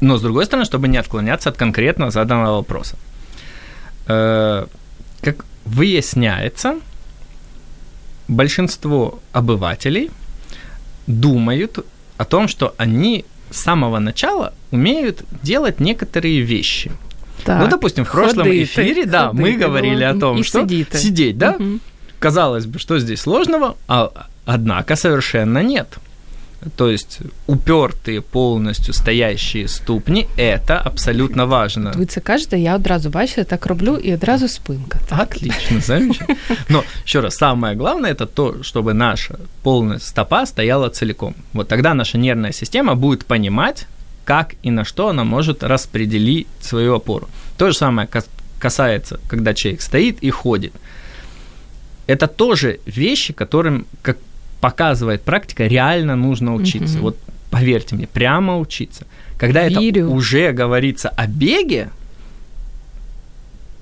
Но 0.00 0.16
с 0.16 0.22
другой 0.22 0.44
стороны, 0.44 0.64
чтобы 0.64 0.88
не 0.88 0.98
отклоняться 0.98 1.50
от 1.50 1.56
конкретно 1.56 2.10
заданного 2.10 2.56
вопроса. 2.56 2.96
Э, 4.06 4.66
как 5.22 5.44
выясняется, 5.64 6.76
большинство 8.28 9.20
обывателей 9.32 10.10
думают 11.06 11.84
о 12.16 12.24
том, 12.24 12.48
что 12.48 12.74
они 12.76 13.24
с 13.50 13.60
самого 13.60 13.98
начала 13.98 14.52
умеют 14.70 15.24
делать 15.42 15.80
некоторые 15.80 16.40
вещи. 16.40 16.90
Так, 17.43 17.61
ну, 17.61 17.67
допустим, 17.67 18.03
в 18.05 18.11
прошлом 18.11 18.43
ходити, 18.45 18.63
эфире, 18.63 19.05
да, 19.05 19.31
мы 19.31 19.41
ходити, 19.41 19.63
говорили 19.65 20.03
о 20.03 20.13
том, 20.13 20.37
і 20.37 20.43
что 20.43 20.59
сидіти. 20.59 20.97
сидеть, 20.97 21.37
да, 21.37 21.51
Мгм. 21.51 21.79
казалось 22.19 22.65
бы, 22.65 22.79
что 22.79 22.99
здесь 22.99 23.21
сложного, 23.21 23.73
а 23.87 24.09
однако 24.45 24.95
совершенно 24.95 25.63
нет. 25.63 25.87
То 26.75 26.89
есть 26.89 27.19
упертые 27.47 28.21
полностью 28.21 28.93
стоящие 28.93 29.67
ступни – 29.67 30.37
это 30.37 30.81
абсолютно 30.83 31.45
важно. 31.45 31.91
Ви 31.95 32.05
це 32.05 32.19
кажете, 32.21 32.59
я 32.59 32.75
одразу 32.75 33.09
бачите, 33.09 33.43
так 33.43 33.65
роблю, 33.65 33.95
і 34.03 34.13
одразу 34.13 34.47
спинка. 34.47 34.99
Отлично, 35.21 35.79
замечательно. 35.81 36.35
Но 36.69 36.83
еще 37.05 37.21
раз, 37.21 37.35
самое 37.37 37.75
главное 37.75 38.13
это 38.13 38.25
то, 38.27 38.55
чтобы 38.61 38.93
наша 38.93 39.35
полная 39.63 39.99
стопа 39.99 40.45
стояла 40.45 40.89
целиком. 40.89 41.33
Вот 41.53 41.67
тогда 41.67 41.93
наша 41.93 42.17
нервная 42.17 42.51
система 42.51 42.95
будет 42.95 43.23
понимать, 43.25 43.85
как 44.24 44.54
и 44.62 44.70
на 44.70 44.84
что 44.84 45.08
она 45.08 45.24
может 45.24 45.62
распределить 45.62 46.46
свою 46.60 46.94
опору. 46.94 47.28
То 47.58 47.70
же 47.70 47.76
самое 47.76 48.08
кас- 48.08 48.28
касается, 48.58 49.20
когда 49.28 49.54
человек 49.54 49.82
стоит 49.82 50.22
и 50.22 50.30
ходит. 50.30 50.72
Это 52.06 52.26
тоже 52.26 52.80
вещи, 52.86 53.32
которым, 53.32 53.86
как 54.02 54.18
показывает 54.60 55.22
практика, 55.22 55.66
реально 55.66 56.16
нужно 56.16 56.54
учиться. 56.54 56.94
Мгм. 56.96 57.02
Вот 57.02 57.18
поверьте 57.50 57.94
мне, 57.94 58.06
прямо 58.06 58.58
учиться. 58.58 59.06
Когда 59.38 59.62
это 59.62 59.80
Верю. 59.80 60.10
уже 60.10 60.52
говорится 60.52 61.08
о 61.08 61.26
беге, 61.26 61.90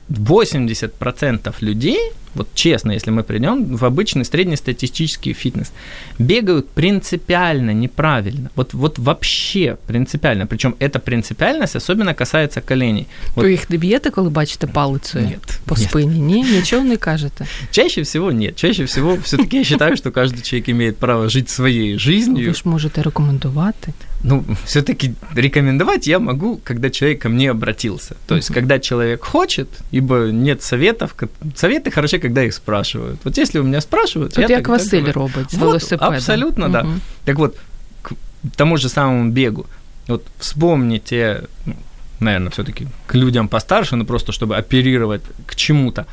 80% 0.09 1.55
людей, 1.61 2.13
вот 2.36 2.48
честно, 2.54 2.92
если 2.94 3.12
мы 3.12 3.24
придем 3.24 3.76
в 3.78 3.84
обычный 3.84 4.24
среднестатистический 4.24 5.34
фитнес, 5.34 5.72
бегают 6.20 6.70
принципиально 6.70 7.74
неправильно. 7.74 8.50
Вот, 8.56 8.74
вот 8.74 9.00
вообще 9.00 9.78
принципиально. 9.88 10.46
Причем 10.46 10.76
эта 10.80 11.00
принципиальность 11.00 11.76
особенно 11.76 12.14
касается 12.14 12.62
коленей. 12.62 13.08
Вот 13.36 13.44
Ви 13.46 13.52
їх 13.52 13.70
не 13.70 13.78
б'єте, 13.78 14.10
коли 14.10 14.30
бачите 14.30 14.68
палицею 14.68 15.26
Нет, 15.26 15.60
по 15.66 15.76
нет. 15.76 15.90
спині? 15.90 16.20
Ні, 16.20 16.44
нічого 16.44 16.84
не 16.84 16.98
кажете. 16.98 17.46
чаще 17.72 18.02
всего 18.02 18.32
нет. 18.32 18.56
Чаще 18.56 18.84
всего 18.84 19.18
все-таки 19.24 19.58
я 19.58 19.64
считаю, 19.64 19.96
что 19.98 20.10
каждый 20.12 20.42
человек 20.42 20.70
имеет 20.70 20.98
право 20.98 21.30
жить 21.30 21.50
своей 21.50 21.98
жизнью. 22.00 22.48
Ви 22.48 22.54
ж 22.54 22.62
можете 22.66 23.02
рекомендувати. 23.02 23.94
Ну, 24.24 24.44
все-таки 24.66 25.12
рекомендовать 25.36 26.08
я 26.08 26.20
могу, 26.20 26.60
когда 26.64 26.90
человек 26.90 27.20
ко 27.22 27.30
мне 27.30 27.52
обратился. 27.52 28.16
То 28.26 28.36
есть, 28.36 28.54
когда 28.54 28.80
человек 28.80 29.24
хочет, 29.26 29.68
ибо 29.94 30.16
нет 30.32 30.64
советов. 30.64 31.14
ко- 31.16 31.28
Советы 31.56 31.92
хороши, 31.92 32.20
когда 32.23 32.45
их 32.45 32.55
спрашивают. 32.55 33.21
Вот 33.25 33.37
если 33.39 33.61
у 33.61 33.63
меня 33.63 33.81
спрашивают, 33.81 34.33
От 34.33 34.39
я 34.39 34.57
як 34.57 34.65
тогда 34.67 34.73
Василь 34.73 35.01
говорю. 35.01 35.13
робить 35.21 35.53
Вот, 35.53 35.61
велосипедом. 35.61 36.15
абсолютно, 36.15 36.69
да. 36.69 36.83
Мгм. 36.85 37.01
Так 37.25 37.39
вот, 37.39 37.57
к 38.03 38.13
тому 38.57 38.77
же 38.77 38.89
самому 38.89 39.31
бегу. 39.31 39.67
Вот 40.09 40.25
вспомните, 40.39 41.43
ну, 41.67 41.75
наверное, 42.21 42.51
все-таки 42.51 42.87
к 43.07 43.15
людям 43.15 43.49
постарше, 43.49 43.97
ну 43.97 44.05
просто 44.05 44.33
чтобы 44.33 44.57
оперировать 44.57 45.23
к 45.47 45.55
чему-то, 45.55 46.07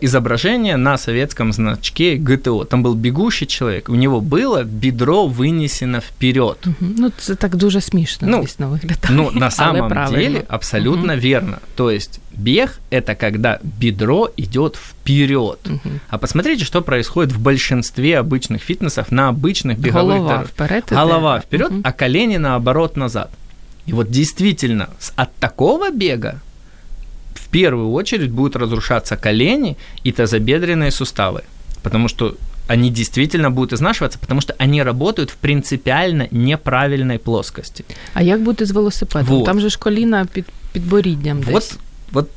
изображение 0.00 0.76
на 0.76 0.98
советском 0.98 1.52
значке 1.52 2.16
ГТО. 2.16 2.64
Там 2.64 2.82
был 2.84 2.94
бегущий 2.94 3.46
человек, 3.46 3.88
у 3.88 3.94
него 3.94 4.20
было 4.20 4.64
бедро 4.64 5.26
вынесено 5.26 6.00
вперед. 6.00 6.56
Мгм. 6.64 6.94
Ну, 6.98 7.10
це 7.18 7.34
так 7.34 7.56
дуже 7.56 7.80
смішно, 7.80 8.28
Ну, 8.28 8.42
звісно, 8.42 8.68
виглядає. 8.68 9.10
Ну, 9.16 9.30
на 9.34 9.40
Але 9.46 9.50
самом 9.50 9.88
правильно. 9.90 10.18
деле 10.18 10.42
абсолютно 10.48 11.16
верно. 11.16 11.56
То 11.74 11.90
есть 11.90 12.20
бег – 12.36 12.90
это 12.90 13.14
когда 13.20 13.58
бедро 13.80 14.30
идет 14.38 14.76
вперед. 14.76 15.58
Мгм. 15.66 16.00
А 16.08 16.18
посмотрите, 16.18 16.64
что 16.64 16.82
происходит 16.82 17.32
в 17.32 17.38
большинстве 17.38 18.20
обычных 18.20 18.58
фитнесов 18.58 19.12
на 19.12 19.28
обычных 19.32 19.78
беговых 19.78 19.92
Голова 19.92 20.28
дорожках. 20.28 20.48
вперед. 20.50 20.84
іде. 20.86 20.96
Голова 21.00 21.38
вперед, 21.40 21.70
Мгм. 21.70 21.80
а 21.84 21.92
колени 21.92 22.38
наоборот 22.38 22.96
назад. 22.96 23.28
И 23.88 23.92
вот 23.92 24.10
действительно, 24.10 24.86
с- 24.98 25.12
от 25.16 25.28
такого 25.38 25.90
бега 25.90 26.34
в 26.53 26.53
первую 27.54 27.92
очередь 27.92 28.30
будут 28.30 28.56
разрушаться 28.56 29.16
колени 29.16 29.76
и 30.04 30.12
тазобедренные 30.12 30.90
суставы, 30.90 31.42
потому 31.82 32.08
что 32.08 32.34
они 32.68 32.90
действительно 32.90 33.50
будут 33.50 33.72
изнашиваться, 33.72 34.18
потому 34.18 34.40
что 34.40 34.54
они 34.58 34.82
работают 34.82 35.30
в 35.30 35.36
принципиально 35.36 36.28
неправильной 36.30 37.18
плоскости. 37.18 37.84
А 38.14 38.22
як 38.22 38.40
бути 38.40 38.66
з 38.66 38.70
велосипедом? 38.70 39.26
Вот. 39.26 39.44
Там 39.44 39.60
же 39.60 39.68
ж 39.68 39.78
коліна 39.78 40.26
під 40.32 40.44
підборіддям 40.72 41.42
десь. 41.42 41.52
Вот, 41.52 41.78
вот 42.12 42.28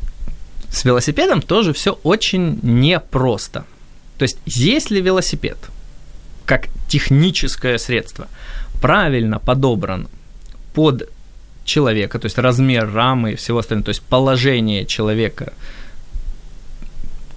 с 0.72 0.86
велосипедом 0.86 1.42
тоже 1.42 1.72
все 1.72 1.98
очень 2.04 2.60
непросто. 2.64 3.64
То 4.18 4.26
есть, 4.26 4.38
если 4.48 5.02
велосипед, 5.02 5.58
как 6.46 6.68
техническое 6.88 7.78
средство, 7.78 8.28
правильно 8.82 9.40
подобран 9.40 10.08
под 10.74 11.10
человека, 11.69 12.19
то 12.19 12.27
есть 12.27 12.39
размер 12.39 12.93
рамы 12.95 13.33
и 13.33 13.35
всего 13.35 13.59
остального, 13.59 13.85
то 13.85 13.91
есть 13.91 14.03
положение 14.03 14.85
человека 14.85 15.53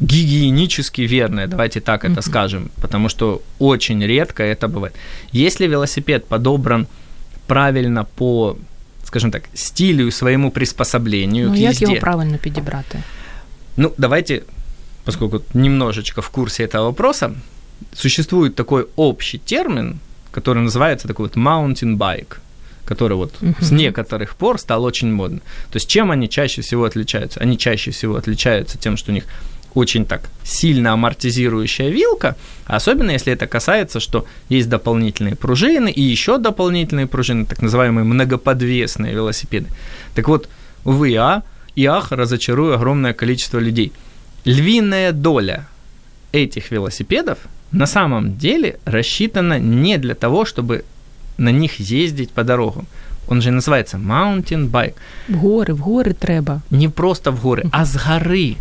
гигиенически 0.02 1.02
верное, 1.02 1.48
давайте 1.48 1.80
так 1.80 2.06
это 2.06 2.22
скажем, 2.22 2.72
потому 2.82 3.10
что 3.10 3.42
очень 3.60 4.06
редко 4.06 4.44
это 4.44 4.68
бывает. 4.68 4.96
Если 5.32 5.68
велосипед 5.68 6.26
подобран 6.26 6.88
правильно 7.48 8.04
по, 8.04 8.58
скажем 9.04 9.32
так, 9.32 9.44
стилю 9.54 10.08
и 10.08 10.12
своему 10.12 10.52
приспособлению 10.52 11.50
ну, 11.50 11.54
к 11.54 11.58
як 11.58 11.72
езде, 11.72 11.86
його 11.86 12.00
правильно 12.00 12.38
підібрати? 12.38 13.04
ну, 13.78 13.92
давайте, 13.98 14.42
поскольку 15.04 15.42
немножечко 15.54 16.22
в 16.22 16.30
курсе 16.30 16.64
этого 16.64 16.86
вопроса, 16.86 17.32
существует 17.94 18.56
такой 18.56 18.88
общий 18.96 19.38
термин, 19.38 20.00
который 20.32 20.64
называется 20.64 21.08
такой 21.08 21.26
вот 21.26 21.38
mountain 21.38 21.98
bike. 21.98 22.38
Который 22.86 23.18
вот 23.18 23.34
с 23.60 23.72
некоторых 23.72 24.36
пор 24.36 24.60
стал 24.60 24.84
очень 24.84 25.12
модным. 25.12 25.42
То 25.72 25.76
есть 25.76 25.90
чем 25.90 26.12
они 26.12 26.30
чаще 26.30 26.62
всего 26.62 26.86
отличаются? 26.86 27.40
Они 27.40 27.58
чаще 27.58 27.92
всего 27.92 28.16
отличаются 28.16 28.78
тем, 28.78 28.98
что 28.98 29.12
у 29.12 29.14
них 29.14 29.26
очень 29.74 30.06
так 30.06 30.30
сильно 30.44 30.94
амортизирующая 30.94 31.90
вилка, 31.90 32.36
особенно 32.66 33.12
если 33.12 33.32
это 33.32 33.48
касается, 33.48 34.00
что 34.00 34.26
есть 34.50 34.70
дополнительные 34.70 35.36
пружины 35.36 35.90
и 35.90 36.02
еще 36.02 36.38
дополнительные 36.38 37.08
пружины, 37.08 37.46
так 37.46 37.62
называемые 37.62 38.04
многоподвесные 38.04 39.14
велосипеды. 39.14 39.68
Так 40.14 40.28
вот, 40.28 40.50
увы, 40.84 41.16
а 41.16 41.44
и 41.76 41.86
ах, 41.86 42.12
разочарую 42.12 42.76
огромное 42.76 43.14
количество 43.14 43.60
людей. 43.60 43.94
Львиная 44.44 45.12
доля 45.14 45.68
этих 46.32 46.72
велосипедов 46.72 47.40
на 47.72 47.86
самом 47.86 48.38
деле 48.38 48.80
рассчитана 48.86 49.60
не 49.60 49.98
для 49.98 50.16
того, 50.16 50.46
чтобы 50.46 50.84
на 51.38 51.52
них 51.52 51.80
ездить 51.80 52.32
по 52.32 52.44
дорогам. 52.44 52.88
Он 53.28 53.42
же 53.42 53.52
называется 53.52 53.98
mountain 53.98 54.70
bike. 54.70 54.96
В 55.28 55.40
горы, 55.40 55.74
в 55.74 55.82
горы 55.82 56.14
треба. 56.14 56.62
Не 56.72 56.90
просто 56.90 57.32
в 57.32 57.42
горы, 57.42 57.64
а 57.72 57.86
с 57.86 57.96
горы, 57.96 58.56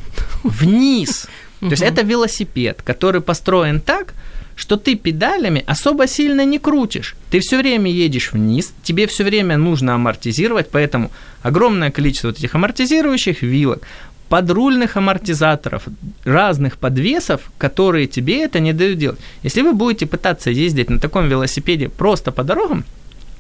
вниз. 0.44 1.28
То 1.61 1.66
есть 1.66 1.83
это 1.83 2.02
велосипед, 2.02 2.83
который 2.83 3.20
построен 3.20 3.80
так, 3.80 4.14
что 4.61 4.76
ты 4.76 4.94
педалями 4.94 5.64
особо 5.66 6.06
сильно 6.06 6.44
не 6.44 6.59
крутишь. 6.59 7.16
Ты 7.30 7.40
все 7.40 7.56
время 7.56 7.90
едешь 7.90 8.33
вниз, 8.33 8.72
тебе 8.83 9.06
все 9.06 9.24
время 9.24 9.56
нужно 9.56 9.94
амортизировать, 9.94 10.70
поэтому 10.70 11.11
огромное 11.42 11.90
количество 11.90 12.28
вот 12.28 12.38
этих 12.38 12.54
амортизирующих 12.54 13.42
вилок, 13.42 13.83
подрульных 14.31 14.97
амортизаторов, 14.97 15.88
разных 16.25 16.79
подвесов, 16.79 17.51
которые 17.59 18.07
тебе 18.07 18.45
это 18.45 18.61
не 18.61 18.73
дают 18.73 18.99
делать. 18.99 19.19
Если 19.43 19.61
вы 19.61 19.73
будете 19.73 20.07
пытаться 20.07 20.51
ездить 20.51 20.88
на 20.88 21.01
таком 21.01 21.29
велосипеде 21.29 21.88
просто 21.88 22.31
по 22.31 22.45
дорогам, 22.45 22.85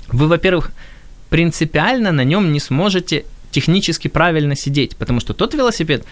вы, 0.08 0.26
во-первых, 0.26 0.72
принципиально 1.30 2.10
на 2.10 2.24
нем 2.24 2.52
не 2.52 2.58
сможете 2.58 3.24
технически 3.52 4.08
правильно 4.08 4.56
сидеть, 4.56 4.96
потому 4.96 5.20
что 5.20 5.32
тот 5.32 5.54
велосипед 5.54 6.04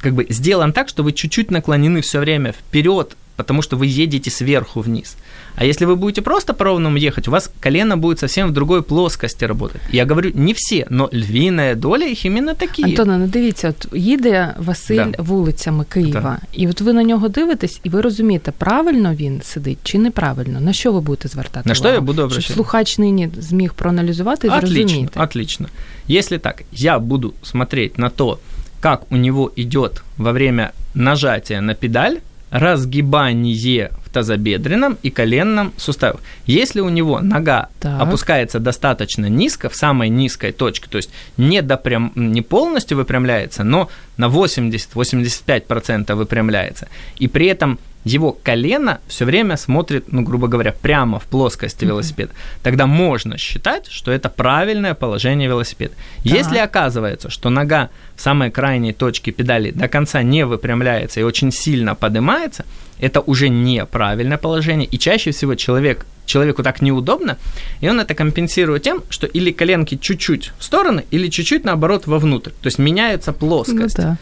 как 0.00 0.14
бы 0.14 0.26
сделан 0.28 0.72
так, 0.72 0.88
что 0.88 1.02
вы 1.02 1.12
чуть-чуть 1.12 1.50
наклонены 1.50 2.00
все 2.00 2.18
время 2.18 2.52
вперед 2.52 3.16
потому 3.36 3.62
что 3.62 3.76
вы 3.76 3.86
едете 3.86 4.30
сверху 4.30 4.80
вниз. 4.80 5.16
А 5.56 5.64
если 5.64 5.86
вы 5.86 5.96
будете 5.96 6.22
просто 6.22 6.54
по 6.54 6.64
ровному 6.64 6.96
ехать, 6.96 7.28
у 7.28 7.30
вас 7.30 7.50
колено 7.60 7.96
будет 7.96 8.18
совсем 8.18 8.48
в 8.48 8.52
другой 8.52 8.82
плоскости 8.82 9.44
работать. 9.44 9.80
Я 9.92 10.06
говорю, 10.06 10.30
не 10.34 10.52
все, 10.52 10.86
но 10.90 11.08
львиная 11.12 11.74
доля 11.74 12.04
їх 12.04 12.24
іменно 12.24 12.54
такі. 12.54 12.84
Антоне, 12.84 13.18
ну 13.18 13.26
дивіться, 13.26 13.68
от 13.68 13.98
їде 13.98 14.54
Василь 14.58 14.96
да. 14.96 15.22
вулицями 15.22 15.84
Києва, 15.84 16.38
да. 16.40 16.46
і 16.52 16.68
от 16.68 16.80
ви 16.80 16.92
на 16.92 17.02
нього 17.02 17.28
дивитесь, 17.28 17.80
і 17.84 17.88
ви 17.88 18.00
розумієте, 18.00 18.52
правильно 18.58 19.14
він 19.14 19.42
сидить 19.42 19.78
чи 19.82 19.98
неправильно. 19.98 20.60
На 20.60 20.72
що 20.72 20.92
ви 20.92 21.00
будете 21.00 21.28
звертати? 21.28 21.68
На 21.68 21.74
що 21.74 21.88
я 21.88 22.00
буду 22.00 22.22
обращати? 22.22 22.44
Щоб 22.44 22.54
слухач 22.56 22.98
нині 22.98 23.30
зміг 23.38 23.74
проаналізувати 23.74 24.46
і 24.46 24.50
отлично, 24.50 24.78
зрозуміти. 24.78 25.20
Отлично. 25.20 25.68
Если 26.10 26.38
так, 26.38 26.62
я 26.72 26.98
буду 26.98 27.34
смотреть 27.42 27.98
на 27.98 28.08
то, 28.08 28.38
как 28.79 29.11
у 29.11 29.15
него 29.15 29.51
идет 29.55 30.03
во 30.17 30.31
время 30.31 30.73
нажатия 30.93 31.61
на 31.61 31.75
педаль, 31.75 32.21
разгибание 32.49 33.91
в 34.05 34.09
тазобедренном 34.09 34.97
и 35.03 35.09
коленном 35.09 35.73
суставах. 35.77 36.21
Если 36.45 36.79
у 36.79 36.89
него 36.89 37.19
нога 37.19 37.67
так. 37.79 38.01
опускается 38.01 38.59
достаточно 38.59 39.25
низко, 39.27 39.69
в 39.69 39.75
самой 39.75 40.09
низкой 40.09 40.53
точке, 40.53 40.87
то 40.89 40.97
есть 40.97 41.09
не, 41.35 41.61
допрям, 41.61 42.13
не 42.15 42.41
полностью 42.41 42.97
выпрямляется, 42.97 43.63
но 43.63 43.89
на 44.15 44.27
80-85% 44.27 46.15
выпрямляется, 46.15 46.87
и 47.17 47.27
при 47.27 47.47
этом 47.47 47.79
его 48.03 48.31
колено 48.31 48.99
все 49.07 49.25
время 49.25 49.57
смотрит, 49.57 50.11
ну, 50.11 50.21
грубо 50.21 50.47
говоря, 50.47 50.71
прямо 50.71 51.19
в 51.19 51.23
плоскости 51.23 51.85
велосипеда, 51.85 52.31
тогда 52.63 52.87
можно 52.87 53.37
считать, 53.37 53.87
что 53.89 54.11
это 54.11 54.29
правильное 54.29 54.93
положение 54.93 55.47
велосипеда. 55.47 55.93
Да. 56.23 56.35
Если 56.35 56.57
оказывается, 56.57 57.29
что 57.29 57.49
нога 57.49 57.89
в 58.15 58.21
самой 58.21 58.49
крайней 58.49 58.93
точке 58.93 59.31
педали 59.31 59.71
до 59.71 59.87
конца 59.87 60.23
не 60.23 60.45
выпрямляется 60.45 61.19
и 61.19 61.23
очень 61.23 61.51
сильно 61.51 61.95
поднимается, 61.95 62.65
это 62.99 63.21
уже 63.21 63.49
неправильное 63.49 64.37
положение, 64.37 64.87
и 64.87 64.97
чаще 64.97 65.31
всего 65.31 65.55
человек, 65.55 66.05
человеку 66.25 66.63
так 66.63 66.81
неудобно, 66.81 67.37
и 67.79 67.89
он 67.89 67.99
это 67.99 68.15
компенсирует 68.15 68.83
тем, 68.83 69.03
что 69.09 69.27
или 69.27 69.51
коленки 69.51 69.97
чуть-чуть 69.97 70.51
в 70.57 70.63
стороны, 70.63 71.05
или 71.11 71.27
чуть-чуть 71.27 71.63
наоборот 71.63 72.07
вовнутрь, 72.07 72.51
то 72.51 72.67
есть 72.67 72.79
меняется 72.79 73.33
плоскость. 73.33 73.97
Ну, 73.97 74.03
да. 74.03 74.17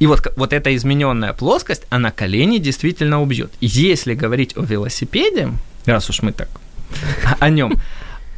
И 0.00 0.06
вот, 0.06 0.26
вот 0.36 0.52
эта 0.52 0.74
измененная 0.74 1.34
плоскость, 1.34 1.82
она 1.90 2.10
колени 2.10 2.58
действительно 2.58 3.22
убьет. 3.22 3.52
Если 3.60 4.14
говорить 4.14 4.56
о 4.56 4.62
велосипеде, 4.62 5.50
раз 5.84 6.08
уж 6.10 6.22
мы 6.22 6.32
так 6.32 6.48
о 7.38 7.50
нем, 7.50 7.78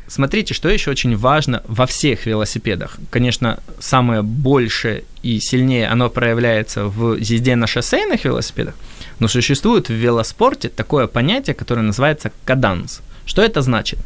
смотрите, 0.09 0.55
что 0.55 0.68
еще 0.68 0.90
очень 0.90 1.16
важно 1.16 1.62
во 1.66 1.87
всех 1.87 2.27
велосипедах. 2.27 2.98
Конечно, 3.11 3.61
самое 3.79 4.22
большее 4.22 5.05
и 5.22 5.38
сильнее 5.38 5.87
оно 5.87 6.11
проявляется 6.11 6.87
в 6.87 7.14
езде 7.14 7.55
на 7.55 7.68
шоссейных 7.68 8.25
велосипедах, 8.25 8.75
но 9.20 9.29
существует 9.29 9.88
в 9.88 9.92
велоспорте 9.92 10.68
такое 10.68 11.07
понятие, 11.07 11.55
которое 11.55 11.83
называется 11.83 12.33
каданс. 12.44 13.01
Что 13.25 13.40
это 13.40 13.62
значит? 13.62 14.01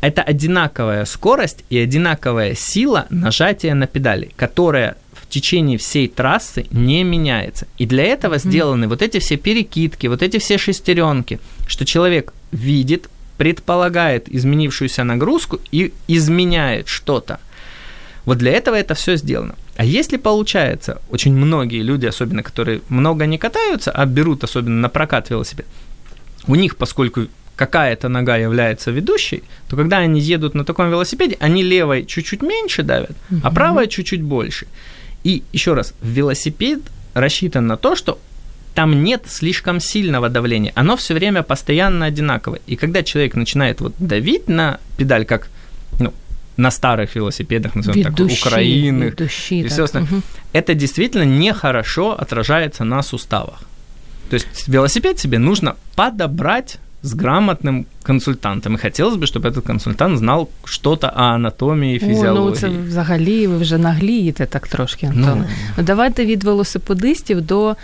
Это 0.00 0.22
одинаковая 0.22 1.06
скорость 1.06 1.64
и 1.70 1.78
одинаковая 1.78 2.54
сила 2.54 3.06
нажатия 3.10 3.74
на 3.74 3.86
педали, 3.86 4.32
которая 4.36 4.96
течение 5.34 5.78
всей 5.78 6.08
трассы 6.08 6.66
не 6.70 7.04
меняется. 7.04 7.66
И 7.78 7.86
для 7.86 8.04
этого 8.04 8.38
сделаны 8.38 8.84
mm-hmm. 8.84 8.88
вот 8.88 9.02
эти 9.02 9.18
все 9.18 9.36
перекидки, 9.36 10.06
вот 10.06 10.22
эти 10.22 10.38
все 10.38 10.58
шестеренки, 10.58 11.38
что 11.66 11.84
человек 11.84 12.32
видит, 12.52 13.08
предполагает 13.36 14.28
изменившуюся 14.28 15.04
нагрузку 15.04 15.58
и 15.72 15.92
изменяет 16.08 16.88
что-то. 16.88 17.38
Вот 18.24 18.38
для 18.38 18.52
этого 18.52 18.76
это 18.76 18.94
все 18.94 19.16
сделано. 19.16 19.54
А 19.76 19.84
если 19.84 20.18
получается, 20.18 21.00
очень 21.10 21.34
многие 21.34 21.82
люди, 21.82 22.06
особенно 22.06 22.42
которые 22.42 22.80
много 22.88 23.26
не 23.26 23.38
катаются, 23.38 23.90
а 23.90 24.06
берут 24.06 24.44
особенно 24.44 24.80
на 24.80 24.88
прокат 24.88 25.30
велосипед, 25.30 25.66
у 26.46 26.54
них, 26.54 26.76
поскольку 26.76 27.26
какая-то 27.56 28.08
нога 28.08 28.36
является 28.36 28.92
ведущей, 28.92 29.42
то 29.68 29.76
когда 29.76 29.98
они 29.98 30.20
едут 30.20 30.54
на 30.54 30.64
таком 30.64 30.90
велосипеде, 30.90 31.36
они 31.40 31.62
левой 31.62 32.04
чуть-чуть 32.04 32.42
меньше 32.42 32.82
давят, 32.82 33.10
mm-hmm. 33.10 33.40
а 33.42 33.50
правой 33.50 33.88
чуть-чуть 33.88 34.22
больше. 34.22 34.66
И 35.24 35.42
еще 35.52 35.74
раз, 35.74 35.94
велосипед 36.02 36.80
рассчитан 37.14 37.66
на 37.66 37.76
то, 37.76 37.96
что 37.96 38.18
там 38.74 39.04
нет 39.04 39.24
слишком 39.28 39.80
сильного 39.80 40.28
давления, 40.28 40.72
оно 40.74 40.96
все 40.96 41.14
время 41.14 41.42
постоянно 41.42 42.06
одинаковое. 42.06 42.60
И 42.66 42.76
когда 42.76 43.02
человек 43.02 43.34
начинает 43.34 43.80
вот 43.80 43.94
давить 43.98 44.48
на 44.48 44.80
педаль, 44.96 45.24
как 45.24 45.48
ну, 46.00 46.12
на 46.56 46.70
старых 46.70 47.14
велосипедах, 47.14 47.74
назовем 47.74 48.10
ведущий, 48.10 48.42
так, 48.42 48.52
украинных 48.52 49.12
ведущий, 49.12 49.60
и 49.60 49.68
все 49.68 49.84
остальное, 49.84 50.10
угу. 50.10 50.22
это 50.52 50.74
действительно 50.74 51.24
нехорошо 51.24 52.12
отражается 52.12 52.84
на 52.84 53.02
суставах. 53.02 53.62
То 54.28 54.34
есть 54.34 54.68
велосипед 54.68 55.18
себе 55.18 55.38
нужно 55.38 55.76
подобрать 55.94 56.78
с 57.03 57.13
грамотным 57.13 57.85
консультантом. 58.03 58.75
И 58.75 58.77
хотелось 58.77 59.15
бы, 59.15 59.25
чтобы 59.25 59.49
этот 59.49 59.65
консультант 59.65 60.17
знал 60.17 60.49
что-то 60.63 61.07
о 61.07 61.21
анатомії, 61.21 61.99
фізіології. 61.99 62.47
О, 62.47 62.49
ну 62.49 62.55
це 62.55 62.69
взагалі 62.69 63.47
ви 63.47 63.57
вже 63.57 63.77
наглієте 63.77 64.45
так 64.45 64.67
трошки, 64.67 65.05
Антон. 65.05 65.45
Ну. 65.77 65.83
Давайте 65.83 66.25
від 66.25 66.43
велосипедистів 66.43 67.41
до 67.41 67.75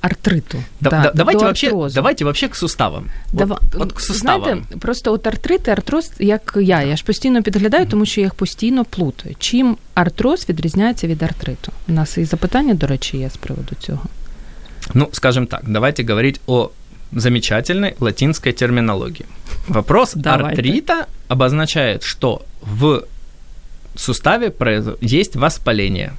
артриту. 0.00 0.58
Да, 0.80 0.90
да, 0.90 1.12
давайте, 1.14 1.38
до 1.38 1.44
вообще, 1.44 1.70
давайте 1.94 2.24
вообще 2.24 2.48
к 2.48 2.54
суставам. 2.54 3.04
Дава... 3.32 3.60
От, 3.74 3.80
от 3.80 3.92
к 3.92 4.00
суставам. 4.00 4.42
Знаєте, 4.42 4.76
просто 4.78 5.12
от 5.12 5.26
артрит 5.26 5.68
і 5.68 5.70
артроз, 5.70 6.12
як 6.18 6.58
я, 6.60 6.82
я 6.82 6.96
ж 6.96 7.04
постійно 7.04 7.42
підглядаю, 7.42 7.86
тому 7.86 8.06
що 8.06 8.20
я 8.20 8.26
їх 8.26 8.34
постійно 8.34 8.84
плутаю. 8.84 9.34
Чим 9.38 9.76
артроз 9.94 10.48
відрізняється 10.48 11.06
від 11.06 11.22
артриту? 11.22 11.72
У 11.88 11.92
нас 11.92 12.18
і 12.18 12.24
запитання, 12.24 12.74
до 12.74 12.86
речі, 12.86 13.16
є 13.16 13.30
з 13.30 13.36
приводу 13.36 13.76
цього. 13.78 14.02
Ну, 14.94 15.08
скажем 15.12 15.46
так, 15.46 15.62
давайте 15.66 16.04
говорить 16.04 16.40
о 16.46 16.70
замечательной 17.11 17.95
латинской 17.99 18.53
терминологии. 18.53 19.25
Вопрос 19.67 20.15
артрита 20.15 21.07
обозначает, 21.27 22.03
что 22.03 22.45
в 22.61 23.05
суставе 23.95 24.53
есть 25.01 25.35
воспаление. 25.35 26.13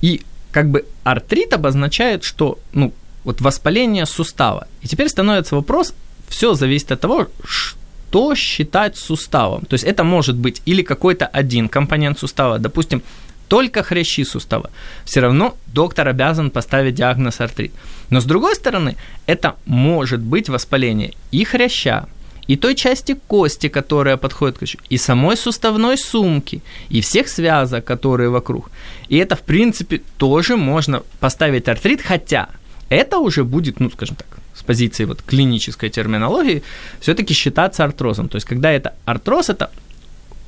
И 0.00 0.22
как 0.50 0.70
бы 0.70 0.84
артрит 1.04 1.52
обозначает, 1.52 2.24
что 2.24 2.58
ну, 2.72 2.92
вот 3.24 3.40
воспаление 3.40 4.06
сустава. 4.06 4.66
И 4.82 4.88
теперь 4.88 5.08
становится 5.08 5.54
вопрос, 5.54 5.94
все 6.28 6.54
зависит 6.54 6.92
от 6.92 7.00
того, 7.00 7.28
что 7.44 8.34
считать 8.34 8.96
суставом. 8.96 9.64
То 9.66 9.74
есть 9.74 9.84
это 9.84 10.04
может 10.04 10.36
быть 10.36 10.62
или 10.66 10.82
какой-то 10.82 11.26
один 11.26 11.68
компонент 11.68 12.18
сустава, 12.18 12.58
допустим, 12.58 13.02
только 13.48 13.82
хрящи 13.82 14.24
сустава, 14.24 14.70
все 15.04 15.20
равно 15.20 15.56
доктор 15.66 16.08
обязан 16.08 16.50
поставить 16.50 16.94
диагноз 16.94 17.40
артрит. 17.40 17.72
Но 18.10 18.20
с 18.20 18.24
другой 18.24 18.54
стороны, 18.54 18.96
это 19.26 19.56
может 19.66 20.20
быть 20.20 20.48
воспаление 20.48 21.12
и 21.32 21.44
хряща, 21.44 22.06
и 22.46 22.56
той 22.56 22.74
части 22.74 23.14
кости, 23.26 23.68
которая 23.68 24.16
подходит 24.16 24.56
к 24.56 24.58
хрящу, 24.60 24.78
и 24.90 24.98
самой 24.98 25.36
суставной 25.36 25.98
сумки, 25.98 26.62
и 26.88 27.00
всех 27.00 27.28
связок, 27.28 27.84
которые 27.84 28.30
вокруг. 28.30 28.70
И 29.08 29.16
это, 29.16 29.36
в 29.36 29.40
принципе, 29.40 30.00
тоже 30.16 30.56
можно 30.56 31.02
поставить 31.20 31.68
артрит, 31.68 32.02
хотя 32.02 32.48
это 32.88 33.18
уже 33.18 33.44
будет, 33.44 33.80
ну, 33.80 33.90
скажем 33.90 34.16
так, 34.16 34.26
с 34.54 34.62
позиции 34.62 35.04
вот 35.04 35.22
клинической 35.22 35.90
терминологии, 35.90 36.62
все-таки 37.00 37.34
считаться 37.34 37.84
артрозом. 37.84 38.28
То 38.28 38.36
есть, 38.36 38.46
когда 38.46 38.72
это 38.72 38.94
артроз, 39.04 39.50
это 39.50 39.70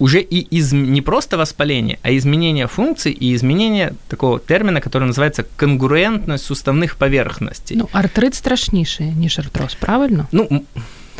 уже 0.01 0.21
и 0.21 0.57
из, 0.59 0.73
не 0.73 1.03
просто 1.03 1.37
воспаление, 1.37 1.99
а 2.03 2.11
изменение 2.11 2.67
функций 2.67 3.13
и 3.13 3.35
изменение 3.35 3.93
такого 4.09 4.41
термина, 4.41 4.81
который 4.81 5.05
называется 5.05 5.45
конгруентность 5.57 6.45
суставных 6.45 6.97
поверхностей. 6.97 7.77
Ну, 7.77 7.89
артрит 7.93 8.35
страшніше, 8.35 9.05
ніж 9.05 9.39
артроз, 9.39 9.75
правильно? 9.75 10.27
Ну, 10.33 10.65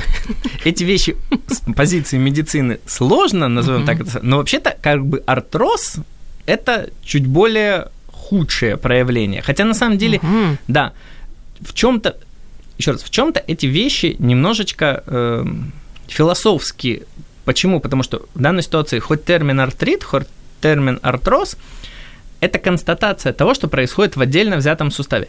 эти 0.65 0.85
вещи 0.85 1.17
с 1.47 1.61
позиции 1.77 2.19
медицины 2.19 2.79
сложно, 2.87 3.49
назовем 3.49 3.85
так 3.85 4.01
это, 4.01 4.21
но 4.23 4.37
вообще-то 4.37 4.75
как 4.83 5.05
бы 5.05 5.23
артроз– 5.27 5.97
это 6.47 6.89
чуть 7.05 7.27
более 7.27 7.89
худшее 8.07 8.77
проявление. 8.77 9.43
Хотя 9.43 9.65
на 9.65 9.75
самом 9.75 9.99
деле, 9.99 10.21
да, 10.69 10.93
в 11.61 11.75
чем-то, 11.75 12.17
еще 12.79 12.93
раз, 12.93 13.03
в 13.03 13.11
чем-то 13.11 13.45
эти 13.47 13.67
вещи 13.67 14.17
немножечко 14.19 15.03
э, 15.07 15.45
философски. 16.09 17.03
Почему? 17.51 17.81
Потому 17.81 18.05
что 18.05 18.23
в 18.33 18.41
данной 18.41 18.63
ситуации 18.63 19.01
хоть 19.01 19.25
термин 19.25 19.59
артрит, 19.59 20.05
хоть 20.05 20.29
термин 20.61 21.01
артроз– 21.03 21.57
это 22.41 22.61
констатация 22.61 23.33
того, 23.33 23.55
что 23.55 23.67
происходит 23.67 24.15
в 24.15 24.21
отдельно 24.21 24.57
взятом 24.57 24.93
суставе. 24.93 25.27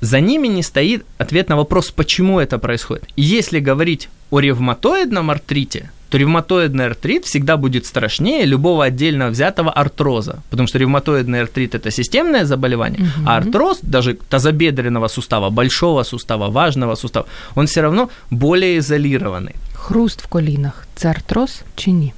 За 0.00 0.20
ними 0.20 0.48
не 0.48 0.62
стоит 0.62 1.04
ответ 1.18 1.50
на 1.50 1.56
вопрос, 1.56 1.90
почему 1.90 2.40
это 2.40 2.58
происходит. 2.58 3.04
И 3.16 3.20
если 3.20 3.60
говорить 3.60 4.08
о 4.30 4.40
ревматоидном 4.40 5.30
артрите, 5.30 5.90
то 6.08 6.16
ревматоидный 6.16 6.86
артрит 6.86 7.26
всегда 7.26 7.58
будет 7.58 7.84
страшнее 7.84 8.46
любого 8.46 8.86
отдельно 8.86 9.28
взятого 9.28 9.70
артроза, 9.70 10.38
потому 10.48 10.66
что 10.66 10.78
ревматоидный 10.78 11.42
артрит– 11.42 11.74
это 11.74 11.90
системное 11.90 12.46
заболевание, 12.46 13.06
а 13.26 13.36
артроз, 13.36 13.80
даже 13.82 14.14
тазобедренного 14.14 15.08
сустава, 15.08 15.50
большого 15.50 16.04
сустава, 16.04 16.50
важного 16.50 16.94
сустава, 16.94 17.26
он 17.54 17.66
все 17.66 17.82
равно 17.82 18.08
более 18.30 18.78
изолированный. 18.78 19.56
Хруст 19.79 20.21
в 20.21 20.27
колінах 20.27 20.87
це 20.95 21.09
артроз 21.09 21.61
чи 21.75 21.91
ні? 21.91 22.13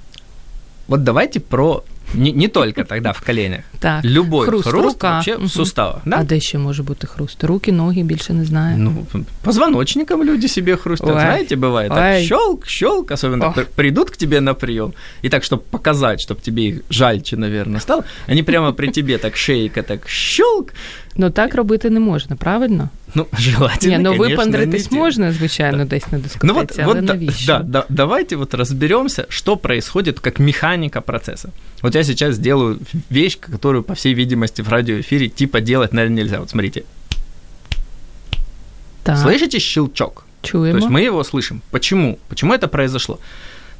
Вот 0.87 1.03
давайте 1.03 1.39
про 1.39 1.83
не, 2.13 2.31
не 2.31 2.47
только 2.47 2.83
тогда 2.83 3.11
в 3.11 3.21
коленях. 3.25 3.59
Так. 3.79 4.05
Любой 4.05 4.47
хруст, 4.47 4.67
Хруст, 4.69 4.85
рука. 4.85 5.11
вообще 5.11 5.37
Мгм. 5.37 5.45
в 5.47 5.51
суставах. 5.51 6.01
Да? 6.05 6.17
А 6.19 6.23
де 6.23 6.39
ще 6.39 6.57
може 6.57 6.83
бути 6.83 7.07
хруст? 7.07 7.43
Руки, 7.43 7.71
ноги 7.71 8.03
більше 8.03 8.33
не 8.33 8.45
знаю. 8.45 8.77
Ну, 8.77 9.05
позвоночником 9.41 10.23
люди 10.23 10.47
себе 10.47 10.75
хрустят. 10.77 11.07
Ой. 11.09 11.13
Знаете, 11.13 11.55
бывает 11.55 11.89
так 11.89 12.15
Ой. 12.15 12.25
щелк, 12.25 12.67
щелк, 12.67 13.11
особенно 13.11 13.47
Ох. 13.47 13.53
при- 13.55 13.63
придут 13.75 14.09
к 14.09 14.17
тебе 14.17 14.41
на 14.41 14.53
прием, 14.53 14.93
и 15.23 15.29
так, 15.29 15.43
чтобы 15.43 15.61
показать, 15.69 16.19
чтобы 16.29 16.41
тебе 16.41 16.61
их 16.61 16.81
жальче, 16.89 17.37
наверное, 17.37 17.79
стало, 17.81 18.03
они 18.29 18.43
прямо 18.43 18.73
при 18.73 18.87
тебе 18.91 19.17
так 19.17 19.37
шейка 19.37 19.81
так 19.83 20.09
щелк, 20.09 20.73
Ну 21.15 21.29
так 21.29 21.55
робити 21.55 21.89
не 21.89 21.99
можна, 21.99 22.35
правильно? 22.35 22.89
ну, 23.15 23.25
желательно, 23.39 23.97
Ні, 23.97 24.03
ну 24.03 24.09
конечно, 24.09 24.29
випандритись 24.29 24.91
не 24.91 24.97
можна, 24.97 25.31
звичайно, 25.31 25.85
десь 25.85 26.11
на 26.11 26.17
дискотеці, 26.19 26.47
Ну 26.47 26.53
вот, 26.53 26.71
але 26.77 26.85
вот 26.85 27.05
да, 27.05 27.13
навіщо? 27.13 27.45
да, 27.47 27.59
да, 27.59 27.83
давайте 27.89 28.35
вот 28.35 28.53
разберемся, 28.53 29.25
что 29.29 29.57
происходит 29.57 30.19
как 30.19 30.39
механика 30.39 31.01
процесса. 31.01 31.49
Вот 31.81 31.95
я 31.95 32.03
сейчас 32.03 32.35
сделаю 32.35 32.79
вещь, 33.11 33.39
которую, 33.39 33.83
по 33.83 33.93
всей 33.93 34.13
видимости, 34.13 34.61
в 34.63 34.69
радиоэфире 34.69 35.27
типа 35.29 35.61
делать, 35.61 35.93
наверное, 35.93 36.23
нельзя. 36.23 36.39
Вот 36.39 36.49
смотрите, 36.49 36.83
Так, 39.03 39.17
слышите 39.17 39.59
щелчок? 39.59 40.23
То 40.41 40.47
чуємо. 40.49 40.77
есть 40.77 40.89
мы 40.89 41.01
его 41.01 41.23
слышим. 41.23 41.61
Почему? 41.71 42.17
Почему 42.29 42.53
это 42.53 42.67
произошло? 42.67 43.19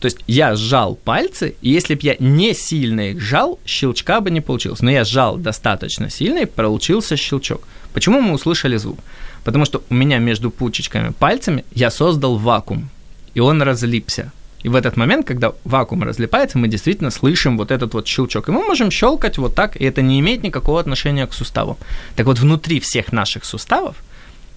То 0.02 0.06
есть 0.06 0.18
я 0.26 0.56
сжал 0.56 0.96
пальцы, 0.96 1.54
и 1.62 1.70
если 1.70 1.94
бы 1.94 2.00
я 2.02 2.16
не 2.18 2.54
сильно 2.54 3.10
их 3.10 3.20
сжал, 3.20 3.60
щелчка 3.64 4.20
бы 4.20 4.32
не 4.32 4.40
получилось. 4.40 4.80
Но 4.82 4.90
я 4.90 5.04
сжал 5.04 5.36
достаточно 5.36 6.10
сильно, 6.10 6.40
и 6.40 6.44
получился 6.44 7.16
щелчок. 7.16 7.62
Почему 7.92 8.20
мы 8.20 8.34
услышали 8.34 8.76
звук? 8.78 8.98
Потому 9.44 9.64
что 9.64 9.80
у 9.88 9.94
меня 9.94 10.18
между 10.18 10.50
пучечками 10.50 11.12
пальцами 11.12 11.64
я 11.72 11.88
создал 11.92 12.36
вакуум, 12.36 12.90
и 13.34 13.40
он 13.40 13.62
разлипся. 13.62 14.32
И 14.64 14.68
в 14.68 14.74
этот 14.74 14.96
момент, 14.96 15.24
когда 15.24 15.52
вакуум 15.62 16.02
разлипается, 16.02 16.58
мы 16.58 16.66
действительно 16.66 17.12
слышим 17.12 17.56
вот 17.56 17.70
этот 17.70 17.94
вот 17.94 18.08
щелчок. 18.08 18.48
И 18.48 18.52
мы 18.52 18.64
можем 18.66 18.90
щелкать 18.90 19.38
вот 19.38 19.54
так, 19.54 19.76
и 19.76 19.84
это 19.84 20.02
не 20.02 20.18
имеет 20.18 20.42
никакого 20.42 20.80
отношения 20.80 21.28
к 21.28 21.32
суставу. 21.32 21.78
Так 22.16 22.26
вот, 22.26 22.40
внутри 22.40 22.80
всех 22.80 23.12
наших 23.12 23.44
суставов 23.44 23.94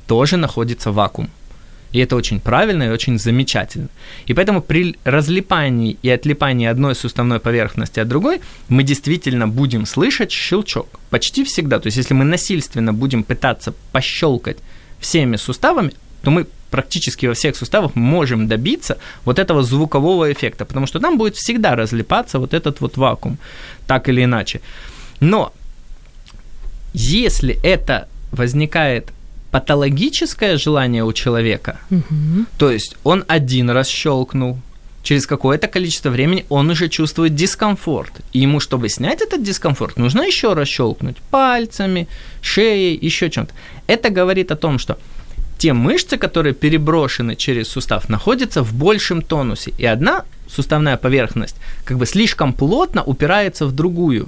тоже 0.07 0.37
находится 0.37 0.91
вакуум. 0.91 1.29
И 1.95 1.99
это 1.99 2.17
очень 2.17 2.41
правильно 2.41 2.83
и 2.83 2.89
очень 2.89 3.17
замечательно. 3.17 3.87
И 4.27 4.33
поэтому 4.33 4.61
при 4.61 4.97
разлипании 5.05 5.97
и 6.03 6.09
отлипании 6.09 6.67
одной 6.67 6.93
суставной 6.93 7.39
поверхности 7.39 8.01
от 8.01 8.07
другой 8.09 8.41
мы 8.67 8.83
действительно 8.83 9.47
будем 9.47 9.85
слышать 9.85 10.29
щелчок. 10.29 10.99
Почти 11.09 11.45
всегда. 11.45 11.79
То 11.79 11.87
есть 11.87 11.97
если 11.97 12.13
мы 12.13 12.25
насильственно 12.25 12.91
будем 12.91 13.23
пытаться 13.23 13.73
пощелкать 13.93 14.57
всеми 14.99 15.37
суставами, 15.37 15.93
то 16.21 16.31
мы 16.31 16.47
практически 16.69 17.27
во 17.27 17.33
всех 17.33 17.55
суставах 17.55 17.95
можем 17.95 18.49
добиться 18.49 18.97
вот 19.23 19.39
этого 19.39 19.63
звукового 19.63 20.33
эффекта, 20.33 20.65
потому 20.65 20.87
что 20.87 20.99
там 20.99 21.17
будет 21.17 21.37
всегда 21.37 21.77
разлипаться 21.77 22.39
вот 22.39 22.53
этот 22.53 22.81
вот 22.81 22.97
вакуум, 22.97 23.37
так 23.87 24.09
или 24.09 24.21
иначе. 24.25 24.59
Но 25.21 25.53
если 26.93 27.57
это 27.63 28.09
возникает 28.31 29.14
патологическое 29.55 30.57
желание 30.57 31.03
у 31.03 31.13
человека, 31.13 31.77
Мгм. 31.89 32.45
то 32.57 32.69
есть 32.71 32.97
он 33.05 33.23
один 33.27 33.69
раз 33.69 33.87
щелкнул, 33.87 34.57
через 35.03 35.25
какое-то 35.27 35.67
количество 35.67 36.09
времени 36.09 36.43
он 36.49 36.69
уже 36.69 36.89
чувствует 36.89 37.35
дискомфорт. 37.35 38.11
И 38.33 38.39
ему, 38.39 38.59
чтобы 38.59 38.89
снять 38.89 39.21
этот 39.21 39.43
дискомфорт, 39.43 39.97
нужно 39.97 40.23
еще 40.27 40.53
раз 40.53 40.67
щелкнуть 40.67 41.15
пальцами, 41.31 42.07
шеей, 42.41 42.99
еще 43.07 43.29
чем-то. 43.29 43.53
Это 43.87 44.09
говорит 44.09 44.51
о 44.51 44.55
том, 44.55 44.77
что 44.77 44.97
те 45.57 45.71
мышцы, 45.71 46.17
которые 46.17 46.53
переброшены 46.53 47.35
через 47.37 47.69
сустав, 47.69 48.09
находятся 48.09 48.61
в 48.61 48.73
большем 48.73 49.21
тонусе. 49.21 49.71
И 49.77 49.85
одна 49.85 50.23
суставная 50.49 50.97
поверхность 50.97 51.55
как 51.85 51.97
бы 51.97 52.05
слишком 52.05 52.51
плотно 52.53 53.03
упирается 53.03 53.65
в 53.65 53.71
другую. 53.71 54.27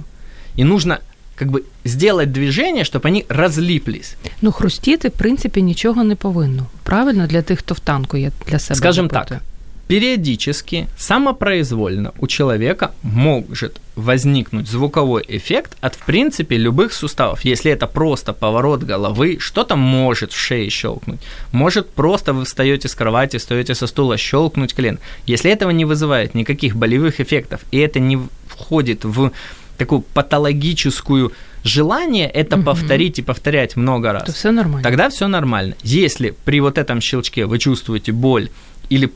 И 0.56 0.64
нужно 0.64 1.00
как 1.37 1.51
бы 1.51 1.63
сделать 1.85 2.31
движение, 2.31 2.83
чтобы 2.83 3.07
они 3.07 3.25
разлиплись. 3.29 4.15
Ну, 4.41 4.51
хрустіти, 4.51 5.07
в 5.07 5.11
принципі, 5.11 5.61
нічого 5.61 6.03
не 6.03 6.15
повинно. 6.15 6.65
Правильно 6.83 7.27
для 7.27 7.41
тих, 7.41 7.59
хто 7.59 7.73
в 7.73 7.79
танку 7.79 8.17
є 8.17 8.31
для 8.47 8.59
себе. 8.59 8.75
Скажем 8.75 9.05
запитує. 9.05 9.39
так, 9.39 9.41
периодически, 9.87 10.87
самопроизвольно 10.97 12.13
у 12.19 12.27
человека 12.27 12.91
может 13.03 13.79
возникнуть 13.95 14.67
звуковой 14.67 15.23
эффект 15.27 15.77
от, 15.81 15.95
в 15.95 16.05
принципе, 16.05 16.57
любых 16.57 16.93
суставов. 16.93 17.45
Если 17.45 17.71
это 17.71 17.87
просто 17.87 18.33
поворот 18.33 18.83
головы, 18.83 19.37
что-то 19.39 19.75
может 19.75 20.31
в 20.31 20.37
шее 20.37 20.69
щелкнуть. 20.69 21.19
Может 21.51 21.89
просто 21.89 22.33
вы 22.33 22.45
встаете 22.45 22.87
с 22.87 22.95
кровати, 22.95 23.37
встаете 23.37 23.75
со 23.75 23.87
стула, 23.87 24.17
щелкнуть 24.17 24.73
колен. 24.73 24.99
Если 25.27 25.51
этого 25.51 25.71
не 25.71 25.85
вызывает 25.85 26.35
никаких 26.35 26.75
болевых 26.75 27.19
эффектов, 27.19 27.59
и 27.71 27.77
это 27.77 27.99
не 27.99 28.17
входит 28.47 29.05
в 29.05 29.31
такую 29.78 30.00
патологическую 30.00 31.32
желание 31.64 32.28
это 32.28 32.56
Мгм. 32.56 32.64
повторить 32.64 33.18
и 33.18 33.22
повторять 33.22 33.76
много 33.76 34.12
раз, 34.12 34.24
То 34.24 34.32
все 34.32 34.50
нормально. 34.52 34.82
тогда 34.82 35.08
все 35.08 35.28
нормально. 35.28 35.74
Если 35.84 36.34
при 36.44 36.60
вот 36.60 36.78
этом 36.78 37.00
щелчке 37.00 37.46
вы 37.46 37.58
чувствуете 37.58 38.12
боль 38.12 38.48
или 38.92 39.08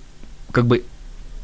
как 0.52 0.64
бы 0.66 0.82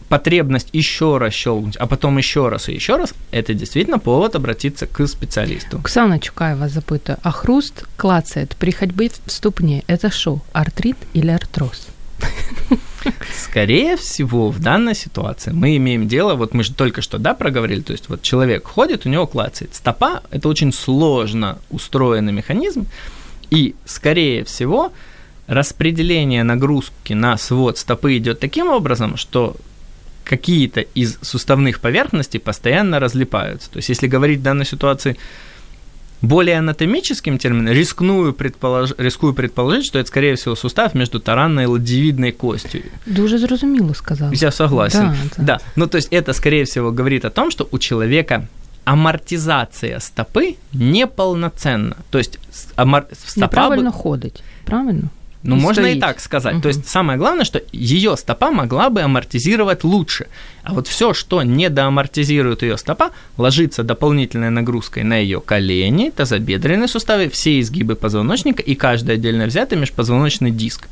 потребность 0.09 0.68
еще 0.72 1.18
раз 1.18 1.35
щелкнуть, 1.35 1.76
а 1.81 1.87
потом 1.87 2.18
еще 2.18 2.48
раз 2.48 2.68
и 2.68 2.74
еще 2.74 2.96
раз, 2.96 3.14
это 3.33 3.54
действительно 3.54 3.98
повод 3.98 4.35
обратиться 4.37 4.87
к 4.87 5.07
специалисту. 5.07 5.76
Оксана 5.78 6.18
Чукаєва 6.18 6.68
запитує, 6.68 7.18
а 7.22 7.31
хруст 7.31 7.85
клацает 7.96 8.54
при 8.59 8.72
ходьбе 8.72 9.09
в 9.26 9.31
ступне. 9.31 9.83
Это 9.88 10.11
что, 10.11 10.40
артрит 10.52 10.96
или 11.16 11.31
артроз? 11.31 11.88
Скорее 13.37 13.96
всего, 13.96 14.50
в 14.50 14.61
данной 14.61 14.94
ситуации 14.94 15.52
мы 15.52 15.76
имеем 15.76 16.08
дело, 16.08 16.34
вот 16.34 16.54
мы 16.54 16.64
же 16.64 16.74
только 16.74 17.02
что, 17.02 17.18
да, 17.18 17.34
проговорили, 17.34 17.80
то 17.80 17.92
есть 17.92 18.08
вот 18.08 18.22
человек 18.22 18.66
ходит, 18.66 19.06
у 19.06 19.08
него 19.08 19.26
клацает. 19.26 19.74
Стопа– 19.74 20.22
это 20.30 20.48
очень 20.48 20.72
сложно 20.72 21.58
устроенный 21.70 22.32
механизм, 22.32 22.87
и, 23.50 23.74
скорее 23.84 24.44
всего, 24.44 24.92
распределение 25.46 26.42
нагрузки 26.44 27.14
на 27.14 27.37
свод 27.38 27.78
стопы 27.78 28.16
идет 28.18 28.40
таким 28.40 28.68
образом, 28.68 29.16
что 29.16 29.56
какие-то 30.24 30.80
из 30.80 31.18
суставных 31.22 31.80
поверхностей 31.80 32.38
постоянно 32.38 33.00
разлипаются. 33.00 33.70
То 33.70 33.78
есть, 33.78 33.88
если 33.88 34.07
говорить 34.07 34.40
в 34.40 34.42
данной 34.42 34.66
ситуации 34.66 35.16
более 36.23 36.59
анатомическим 36.59 37.39
термином, 37.39 37.75
рискную 37.75 38.33
предполож... 38.33 38.95
рискую 38.99 39.35
предположить, 39.35 39.87
что 39.87 39.99
это, 39.99 40.09
скорее 40.09 40.35
всего, 40.35 40.57
сустав 40.57 40.95
между 40.95 41.21
таранной 41.21 41.64
и 41.64 41.66
ладьевидной 41.66 42.33
костью. 42.33 42.83
Дуже 43.07 43.39
зрозуміло 43.39 43.95
сказав. 43.95 44.35
Я 44.43 44.51
согласен. 44.51 45.01
Да, 45.01 45.16
да. 45.37 45.45
да. 45.45 45.61
Ну, 45.77 45.87
то 45.87 45.99
есть 45.99 46.09
это, 46.12 46.33
скорее 46.33 46.64
всего, 46.64 46.91
говорит 46.91 47.25
о 47.25 47.31
том, 47.31 47.51
что 47.51 47.69
у 47.71 47.79
человека 47.79 48.47
амортизация 48.85 50.01
стопы 50.01 50.57
неполноценна. 50.73 51.97
То 52.11 52.19
есть 52.19 52.39
амор... 52.77 53.07
стопа... 53.12 53.41
бы- 53.41 53.43
Неправильно 53.47 53.93
ходить. 53.93 54.43
Правильно? 54.64 55.11
Ну, 55.45 55.57
И 55.57 55.61
можно 55.61 55.82
и 55.82 55.91
стоит. 55.91 56.01
так 56.01 56.20
сказать. 56.20 56.55
Мгм. 56.55 56.62
То 56.62 56.68
есть 56.68 56.89
самое 56.89 57.18
главное, 57.18 57.45
что 57.45 57.62
ее 57.72 58.16
стопа 58.16 58.51
могла 58.51 58.91
бы 58.91 59.03
амортизировать 59.03 59.84
лучше. 59.84 60.26
А 60.64 60.74
вот 60.74 60.89
все, 60.89 61.14
что 61.14 61.43
не 61.43 61.68
доамортизирует 61.70 62.62
ее 62.62 62.76
стопа, 62.76 63.11
ложится 63.36 63.84
дополнительной 63.84 64.51
нагрузкой 64.51 65.05
на 65.05 65.16
ее 65.16 65.41
колени, 65.41 66.11
тазобедренные 66.11 66.89
суставы, 66.89 67.28
все 67.28 67.61
изгибы 67.61 67.95
позвоночника 67.95 68.62
и 68.62 68.74
каждый 68.74 69.14
отдельно 69.14 69.47
взятый 69.47 69.78
межпозвоночный 69.78 70.51
диск. 70.51 70.89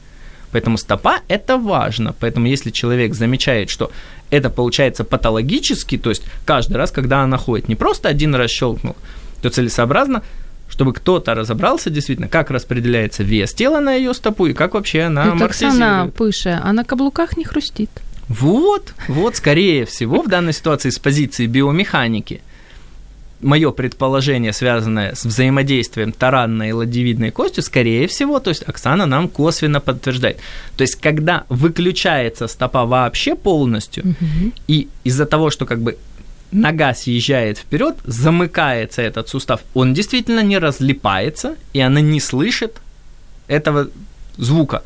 Поэтому 0.53 0.79
стопа– 0.79 1.21
это 1.29 1.59
важно. 1.59 2.15
Поэтому 2.19 2.47
если 2.47 2.71
человек 2.71 3.15
замечает, 3.15 3.69
что 3.69 3.91
это 4.31 4.49
получается 4.49 5.05
патологически, 5.05 5.99
то 5.99 6.11
есть 6.11 6.23
каждый 6.45 6.77
раз, 6.77 6.93
когда 6.93 7.23
она 7.23 7.37
ходит, 7.37 7.69
не 7.69 7.75
просто 7.75 8.09
один 8.09 8.35
раз 8.35 8.51
щелкнул, 8.51 8.97
то 9.43 9.51
целесообразно, 9.51 10.23
чтобы 10.69 10.93
кто-то 10.93 11.35
разобрался 11.35 11.91
действительно, 11.91 12.29
как 12.29 12.51
распределяется 12.51 13.23
вес 13.23 13.55
тела 13.55 13.81
на 13.81 13.95
ее 13.95 14.15
стопу 14.15 14.47
и 14.47 14.53
как 14.53 14.75
вообще 14.75 15.03
она 15.03 15.27
І 15.27 15.31
амортизирует. 15.31 15.75
Оксана 15.75 16.11
пише, 16.11 16.61
а 16.63 16.73
на 16.73 16.85
каблуках 16.85 17.37
не 17.37 17.45
хрустит. 17.45 17.91
Вот, 18.29 18.95
вот, 19.09 19.37
скорее 19.37 19.85
всего, 19.85 20.23
в 20.23 20.29
данной 20.29 20.53
ситуации 20.53 20.91
с 20.91 20.99
позиции 20.99 21.47
биомеханики 21.47 22.41
мое 23.41 23.71
предположение, 23.71 24.53
связанное 24.53 25.15
с 25.15 25.25
взаимодействием 25.25 26.13
таранной 26.13 26.71
и 26.71 26.73
ладевидной 26.73 27.31
костью, 27.31 27.63
скорее 27.63 28.07
всего, 28.07 28.41
то 28.41 28.51
есть 28.51 28.69
Оксана 28.69 29.07
нам 29.07 29.29
косвенно 29.29 29.81
подтверждает. 29.81 30.39
То 30.77 30.83
есть, 30.83 30.97
когда 30.97 31.45
выключается 31.49 32.49
стопа 32.49 32.85
вообще 32.85 33.35
полностью, 33.35 34.17
и 34.67 34.89
из-за 35.05 35.27
того, 35.27 35.51
что 35.51 35.67
как 35.67 35.81
бы 35.81 35.97
нога 36.53 36.95
съезжает 36.95 37.59
вперед, 37.59 37.97
замыкается 38.05 39.03
этот 39.03 39.29
сустав, 39.29 39.61
он 39.75 39.95
действительно 39.95 40.41
не 40.41 40.59
разлипается, 40.59 41.57
и 41.73 41.81
она 41.81 42.01
не 42.01 42.21
слышит 42.21 42.81
этого 43.49 43.89
звука. 44.37 44.83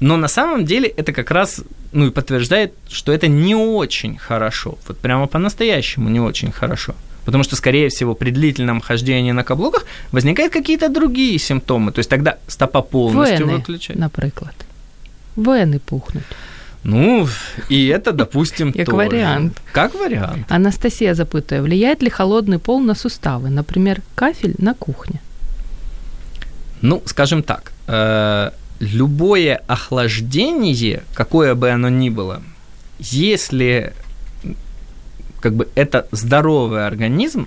Но 0.00 0.16
на 0.16 0.28
самом 0.28 0.64
деле 0.64 0.88
это 0.88 1.12
как 1.12 1.30
раз 1.30 1.62
ну, 1.92 2.06
и 2.06 2.10
подтверждает, 2.10 2.72
что 2.88 3.12
это 3.12 3.28
не 3.28 3.54
очень 3.54 4.18
хорошо. 4.18 4.78
Вот 4.88 4.98
прямо 4.98 5.26
по-настоящему 5.26 6.08
не 6.08 6.20
очень 6.20 6.50
хорошо. 6.50 6.94
Потому 7.24 7.44
что, 7.44 7.56
скорее 7.56 7.88
всего, 7.88 8.14
при 8.14 8.30
длительном 8.30 8.80
хождении 8.80 9.32
на 9.32 9.44
каблуках 9.44 9.84
возникают 10.10 10.52
какие-то 10.52 10.88
другие 10.88 11.38
симптомы. 11.38 11.92
То 11.92 12.00
есть 12.00 12.10
тогда 12.10 12.38
стопа 12.48 12.82
полностью 12.82 13.46
Вени, 13.46 13.58
выключает. 13.58 14.00
наприклад. 14.00 14.54
Вени 15.36 15.78
пухнуть. 15.78 16.24
Ну, 16.84 17.28
и 17.68 17.86
это, 17.86 18.12
допустим, 18.12 18.72
Как 18.72 18.86
тоже. 18.86 18.96
вариант. 18.96 19.60
Как 19.72 19.94
вариант. 19.94 20.46
Анастасия 20.48 21.14
запытує, 21.14 21.60
влияет 21.62 22.02
ли 22.02 22.08
холодный 22.10 22.58
пол 22.58 22.80
на 22.80 22.94
суставы, 22.94 23.50
например, 23.50 24.02
кафель 24.14 24.54
на 24.58 24.74
кухне? 24.74 25.20
Ну, 26.80 27.02
скажем 27.06 27.42
так, 27.42 27.72
э, 27.86 28.50
любое 28.80 29.60
охлаждение, 29.68 31.02
какое 31.14 31.54
бы 31.54 31.70
оно 31.70 31.88
ни 31.88 32.10
было, 32.10 32.42
если 32.98 33.92
как 35.40 35.54
бы 35.54 35.68
это 35.76 36.06
здоровый 36.12 36.86
организм, 36.86 37.46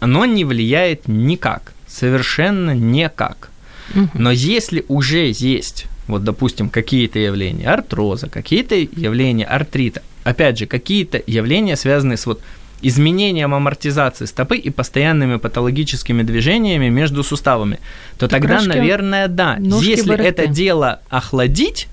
оно 0.00 0.24
не 0.26 0.44
влияет 0.44 1.08
никак, 1.08 1.72
совершенно 1.88 2.74
никак. 2.74 3.50
Мгм. 3.94 4.10
Но 4.14 4.30
если 4.30 4.84
уже 4.88 5.32
есть, 5.32 5.86
вот, 6.06 6.24
допустим, 6.24 6.70
какие-то 6.70 7.18
явления 7.18 7.68
артроза, 7.68 8.28
какие-то 8.28 8.74
явления 8.74 9.44
артрита, 9.44 10.02
опять 10.24 10.58
же, 10.58 10.66
какие-то 10.66 11.22
явления, 11.26 11.76
связанные 11.76 12.16
с 12.16 12.26
вот 12.26 12.40
изменением 12.82 13.54
амортизации 13.54 14.26
стопы 14.26 14.56
и 14.56 14.70
постоянными 14.70 15.36
патологическими 15.36 16.22
движениями 16.22 16.88
между 16.88 17.24
суставами, 17.24 17.80
то 18.18 18.28
тогда, 18.28 18.58
Крышки, 18.58 18.68
наверное, 18.68 19.28
да. 19.28 19.56
Если 19.58 20.08
бороты. 20.10 20.28
это 20.28 20.46
дело 20.46 21.00
охладить, 21.08 21.88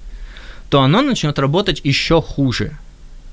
то 0.70 0.82
оно 0.82 1.02
начнет 1.02 1.40
работать 1.40 1.82
еще 1.84 2.22
хуже. 2.22 2.78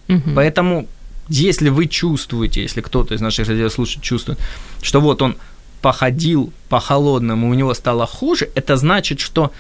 Мгм. 0.09 0.35
Поэтому, 0.35 0.87
если 1.28 1.70
вы 1.70 1.87
чувствуете, 1.87 2.62
если 2.62 2.81
кто-то 2.81 3.14
из 3.14 3.20
наших 3.20 3.49
радиослушателей 3.49 4.03
чувствует, 4.03 4.39
что 4.83 5.01
вот 5.01 5.20
он 5.22 5.37
походил 5.83 6.53
по-холодному, 6.68 7.49
у 7.49 7.55
него 7.55 7.74
стало 7.74 8.07
хуже, 8.07 8.49
это 8.55 8.76
значит, 8.76 9.20
что 9.20 9.53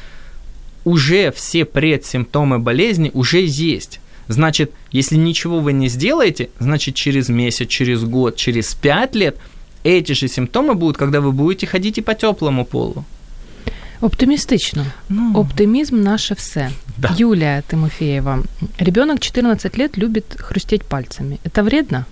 уже 0.84 1.30
все 1.32 1.64
предсимптомы 1.64 2.58
болезни 2.58 3.10
уже 3.14 3.40
есть. 3.44 4.00
Значит, 4.28 4.72
если 4.92 5.16
ничего 5.16 5.60
вы 5.60 5.72
не 5.72 5.88
сделаете, 5.88 6.50
значит, 6.60 6.94
через 6.94 7.28
месяц, 7.28 7.68
через 7.68 8.04
год, 8.04 8.36
через 8.36 8.74
пять 8.74 9.14
лет 9.14 9.36
эти 9.82 10.12
же 10.12 10.28
симптомы 10.28 10.74
будут, 10.74 10.96
когда 10.96 11.20
вы 11.20 11.32
будете 11.32 11.66
ходить 11.66 11.98
и 11.98 12.02
по 12.02 12.14
теплому 12.14 12.64
полу. 12.64 13.04
Оптимистично. 14.00 14.86
Ну, 15.08 15.38
Оптимизм 15.38 16.00
наше 16.02 16.34
все. 16.34 16.70
Да. 16.96 17.14
Юлия 17.18 17.62
Тимофеева. 17.70 18.42
Ребенок 18.78 19.20
14 19.20 19.76
лет 19.76 19.96
любит 19.96 20.36
хрустеть 20.38 20.84
пальцами. 20.84 21.38
Это 21.44 21.62
вредно? 21.62 22.06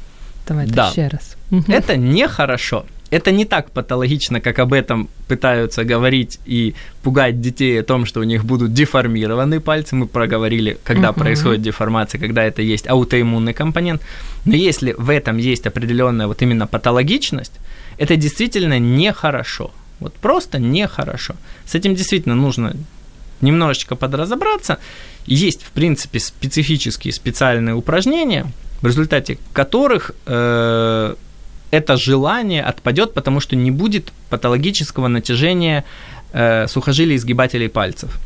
Давайте 0.46 0.72
Да. 0.72 0.88
еще 0.88 1.08
раз. 1.08 1.36
Это 1.68 1.96
нехорошо. 1.96 2.84
Это 3.10 3.30
не 3.30 3.44
так 3.44 3.70
патологично, 3.70 4.40
как 4.40 4.58
об 4.58 4.72
этом 4.72 5.08
пытаются 5.28 5.84
говорить 5.84 6.38
и 6.44 6.74
пугать 7.02 7.40
детей 7.40 7.80
о 7.80 7.82
том, 7.82 8.04
что 8.06 8.20
у 8.20 8.24
них 8.24 8.44
будут 8.44 8.74
деформированы 8.74 9.60
пальцы. 9.60 9.96
Мы 9.96 10.06
проговорили, 10.06 10.76
когда 10.84 11.12
Мгм. 11.12 11.20
происходит 11.20 11.62
деформация, 11.62 12.20
когда 12.20 12.44
это 12.44 12.60
есть 12.60 12.86
аутоиммунный 12.86 13.54
компонент. 13.54 14.02
Но 14.44 14.54
если 14.56 14.92
в 14.92 15.08
этом 15.08 15.38
есть 15.38 15.66
определенная 15.66 16.26
вот 16.26 16.42
именно 16.42 16.66
патологичность, 16.66 17.52
это 17.96 18.16
действительно 18.16 18.78
нехорошо. 18.78 19.70
Вот 20.00 20.14
просто 20.14 20.58
нехорошо. 20.58 21.34
С 21.64 21.74
этим 21.74 21.94
действительно 21.94 22.34
нужно 22.34 22.76
немножечко 23.40 23.96
подразобраться. 23.96 24.78
Есть, 25.26 25.62
в 25.62 25.70
принципе, 25.70 26.18
специфические 26.20 27.12
специальные 27.12 27.74
упражнения, 27.74 28.46
в 28.82 28.86
результате 28.86 29.38
которых 29.52 30.12
э, 30.26 31.14
это 31.70 31.96
желание 31.96 32.62
отпадет, 32.62 33.14
потому 33.14 33.40
что 33.40 33.56
не 33.56 33.70
будет 33.70 34.12
патологического 34.30 35.08
натяжения 35.08 35.84
э, 36.32 36.66
сухожилий 36.68 37.14
и 37.14 37.18
сгибателей 37.18 37.68
пальцев. 37.68 38.18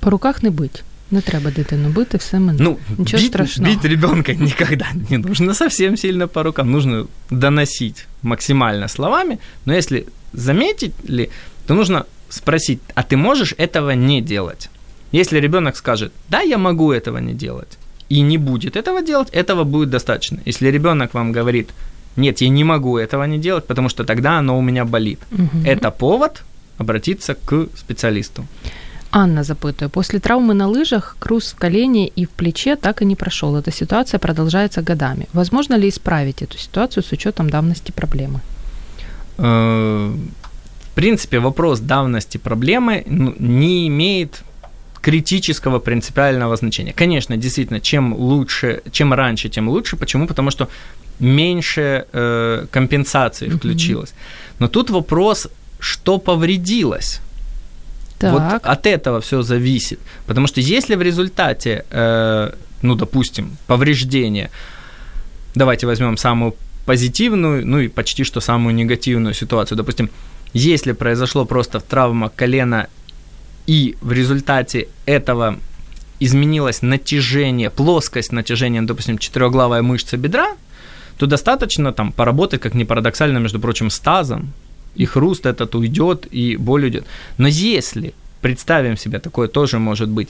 По 0.00 0.10
руках 0.10 0.42
не 0.42 0.50
бить. 0.50 0.82
Не 1.10 1.20
треба 1.20 1.50
дитину 1.50 1.88
бити, 1.90 2.16
все 2.16 2.38
мене. 2.38 2.58
Ну, 2.58 2.78
Ничего 2.98 3.20
бить, 3.20 3.28
страшного. 3.30 3.70
бить 3.70 3.84
ребенка 3.84 4.34
никогда 4.40 4.86
не 5.10 5.18
нужно 5.18 5.54
совсем 5.54 5.96
сильно 5.96 6.28
по 6.28 6.42
рукам. 6.42 6.72
Нужно 6.72 7.06
доносить 7.30 8.06
максимально 8.22 8.88
словами. 8.88 9.38
Но 9.66 9.74
если 9.74 10.06
заметили, 10.32 11.30
то 11.66 11.74
нужно 11.74 12.04
спросить, 12.28 12.80
а 12.94 13.02
ты 13.02 13.16
можешь 13.16 13.54
этого 13.58 13.94
не 13.94 14.20
делать? 14.20 14.70
Если 15.12 15.40
ребенок 15.40 15.76
скажет, 15.76 16.12
да, 16.28 16.40
я 16.40 16.58
могу 16.58 16.92
этого 16.92 17.18
не 17.18 17.34
делать, 17.34 17.78
и 18.08 18.22
не 18.22 18.38
будет 18.38 18.76
этого 18.76 19.02
делать, 19.02 19.28
этого 19.32 19.64
будет 19.64 19.90
достаточно. 19.90 20.40
Если 20.46 20.70
ребенок 20.70 21.14
вам 21.14 21.32
говорит, 21.32 21.70
нет, 22.16 22.40
я 22.40 22.48
не 22.48 22.64
могу 22.64 22.98
этого 22.98 23.26
не 23.26 23.38
делать, 23.38 23.66
потому 23.66 23.88
что 23.88 24.04
тогда 24.04 24.38
оно 24.38 24.58
у 24.58 24.62
меня 24.62 24.84
болит. 24.84 25.18
Мгм. 25.30 25.64
Это 25.64 25.90
повод 25.90 26.42
обратиться 26.78 27.34
к 27.34 27.68
специалисту. 27.76 28.44
Анна 29.16 29.44
запытує, 29.44 29.88
после 29.88 30.18
травмы 30.18 30.54
на 30.54 30.66
лыжах 30.66 31.16
круз 31.20 31.52
в 31.52 31.56
колене 31.56 32.08
и 32.08 32.24
в 32.24 32.30
плече 32.30 32.76
так 32.76 33.02
и 33.02 33.04
не 33.04 33.14
прошел. 33.14 33.56
Эта 33.56 33.70
ситуация 33.70 34.18
продолжается 34.18 34.82
годами. 34.82 35.26
Возможно 35.32 35.76
ли 35.76 35.88
исправить 35.88 36.42
эту 36.42 36.58
ситуацию 36.58 37.04
с 37.04 37.12
учетом 37.12 37.48
давности 37.48 37.92
проблемы? 37.92 38.40
Э, 39.38 40.12
в 40.90 40.94
принципе, 40.94 41.38
вопрос 41.38 41.80
давности 41.80 42.38
проблемы 42.38 43.04
ну, 43.06 43.34
не 43.38 43.86
имеет 43.86 44.42
критического 45.00 45.78
принципиального 45.78 46.56
значения. 46.56 46.92
Конечно, 46.92 47.36
действительно, 47.36 47.80
чем 47.80 48.14
лучше, 48.14 48.82
чем 48.90 49.14
раньше, 49.14 49.48
тем 49.48 49.68
лучше. 49.68 49.96
Почему? 49.96 50.26
Потому 50.26 50.50
что 50.50 50.68
меньше 51.20 52.06
э, 52.12 52.66
компенсации 52.70 53.48
включилось. 53.48 54.14
Но 54.58 54.68
тут 54.68 54.90
вопрос, 54.90 55.48
что 55.80 56.18
повредилось. 56.18 57.20
Так. 58.18 58.32
Вот 58.32 58.70
от 58.70 58.86
этого 58.86 59.20
все 59.20 59.42
зависит. 59.42 59.98
Потому 60.26 60.46
что 60.46 60.60
если 60.60 60.96
в 60.96 61.02
результате, 61.02 61.84
э, 61.90 62.50
ну, 62.82 62.94
допустим, 62.94 63.56
повреждения, 63.66 64.50
давайте 65.54 65.86
возьмем 65.86 66.16
самую 66.16 66.54
позитивную, 66.86 67.66
ну 67.66 67.80
и 67.80 67.88
почти 67.88 68.24
что 68.24 68.40
самую 68.40 68.74
негативную 68.74 69.34
ситуацию. 69.34 69.76
Допустим, 69.78 70.10
если 70.52 70.92
произошло 70.92 71.44
просто 71.44 71.80
травма 71.80 72.28
колена, 72.28 72.86
и 73.66 73.96
в 74.00 74.12
результате 74.12 74.88
этого 75.06 75.58
изменилось 76.20 76.82
натяжение, 76.82 77.70
плоскость 77.70 78.32
натяжения, 78.32 78.82
допустим, 78.82 79.18
четырехглавая 79.18 79.82
мышца 79.82 80.16
бедра, 80.16 80.54
то 81.18 81.26
достаточно 81.26 81.92
там 81.92 82.12
поработать, 82.12 82.60
как 82.60 82.74
ни 82.74 82.84
парадоксально, 82.84 83.38
между 83.38 83.60
прочим, 83.60 83.90
с 83.90 83.98
тазом, 83.98 84.52
и 84.94 85.04
хруст 85.04 85.46
этот 85.46 85.74
уйдет, 85.74 86.26
и 86.30 86.56
боль 86.56 86.84
уйдет. 86.84 87.04
Но 87.38 87.48
если, 87.48 88.14
представим 88.40 88.96
себе, 88.96 89.18
такое 89.18 89.48
тоже 89.48 89.78
может 89.78 90.08
быть, 90.08 90.28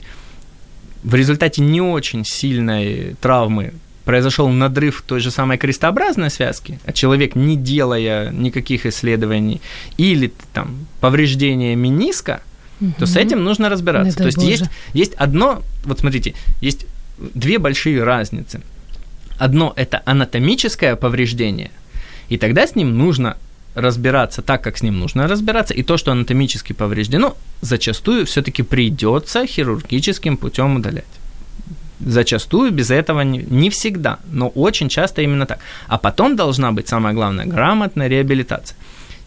в 1.03 1.15
результате 1.15 1.61
не 1.61 1.81
очень 1.81 2.25
сильной 2.25 3.15
травмы 3.21 3.73
произошел 4.05 4.49
надрыв 4.49 5.03
той 5.05 5.19
же 5.19 5.31
самой 5.31 5.57
крестообразной 5.57 6.29
связки, 6.29 6.79
а 6.85 6.93
человек, 6.93 7.35
не 7.35 7.57
делая 7.57 8.31
никаких 8.31 8.85
исследований, 8.85 9.61
или 9.97 10.31
там 10.53 10.85
повреждение 10.99 11.75
мениска, 11.75 12.41
то 12.99 13.05
с 13.05 13.15
этим 13.15 13.43
нужно 13.43 13.69
разбираться. 13.69 14.11
Не 14.11 14.23
то 14.23 14.25
есть 14.25 14.37
Боже. 14.37 14.49
есть, 14.49 14.63
есть 14.93 15.13
одно, 15.13 15.61
вот 15.85 15.99
смотрите, 15.99 16.33
есть 16.61 16.85
две 17.17 17.57
большие 17.57 18.03
разницы. 18.03 18.61
Одно– 19.37 19.73
это 19.75 20.01
анатомическое 20.05 20.95
повреждение, 20.95 21.71
и 22.29 22.37
тогда 22.37 22.65
с 22.65 22.75
ним 22.75 22.97
нужно 22.97 23.37
разбираться 23.75 24.41
так, 24.41 24.63
как 24.63 24.77
с 24.77 24.83
ним 24.83 24.99
нужно 24.99 25.27
разбираться, 25.27 25.73
и 25.73 25.83
то, 25.83 25.97
что 25.97 26.11
анатомически 26.11 26.73
повреждено, 26.73 27.35
зачастую 27.61 28.25
все-таки 28.25 28.63
придется 28.63 29.45
хирургическим 29.45 30.37
путем 30.37 30.77
удалять. 30.77 31.03
Зачастую 31.99 32.71
без 32.71 32.91
этого 32.91 33.21
не, 33.21 33.39
не 33.39 33.69
всегда, 33.69 34.19
но 34.31 34.49
очень 34.49 34.89
часто 34.89 35.21
именно 35.21 35.45
так. 35.45 35.59
А 35.87 35.97
потом 35.97 36.35
должна 36.35 36.71
быть, 36.71 36.87
самое 36.87 37.15
главное, 37.15 37.45
грамотная 37.45 38.07
реабилитация. 38.07 38.77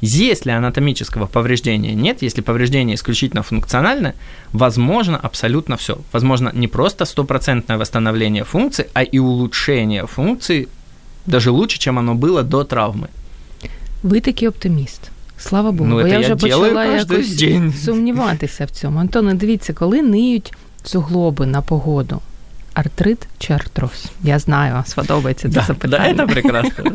Если 0.01 0.51
анатомического 0.51 1.27
повреждения 1.27 1.93
нет, 1.95 2.23
если 2.23 2.41
повреждение 2.41 2.95
исключительно 2.95 3.41
функциональное, 3.43 4.13
возможно 4.53 5.17
абсолютно 5.23 5.75
все. 5.75 5.97
Возможно 6.13 6.51
не 6.53 6.67
просто 6.67 7.05
стопроцентное 7.05 7.77
восстановление 7.77 8.43
функции, 8.43 8.85
а 8.93 9.03
и 9.03 9.19
улучшение 9.19 10.05
функции 10.07 10.67
даже 11.25 11.51
лучше, 11.51 11.79
чем 11.79 11.97
оно 11.99 12.15
было 12.15 12.43
до 12.43 12.63
травмы. 12.63 13.07
Ви 14.03 14.19
такий 14.19 14.47
оптиміст. 14.47 15.01
Слава 15.37 15.71
Богу, 15.71 15.89
Ну, 15.89 15.95
бо 15.95 16.03
це 16.03 16.09
я 16.09 16.13
я 16.13 16.19
вже 16.19 16.35
ділаю 16.35 16.73
почала 16.73 16.85
кожен 16.85 16.99
якось 17.11 17.35
день. 17.35 17.73
сумніватися 17.85 18.65
в 18.65 18.69
цьому. 18.69 18.99
Антоне, 18.99 19.33
дивіться, 19.33 19.73
коли 19.73 20.01
ниють 20.01 20.53
суглоби 20.83 21.45
на 21.45 21.61
погоду, 21.61 22.21
артрит 22.73 23.19
чи 23.39 23.53
артроз? 23.53 24.05
Я 24.23 24.39
знаю, 24.39 24.83
сподобається 24.87 25.47
це 25.47 25.53
Да, 25.53 25.59
да, 25.59 25.65
запитання. 25.67 26.23
это 26.23 26.31
прекрасно. 26.31 26.91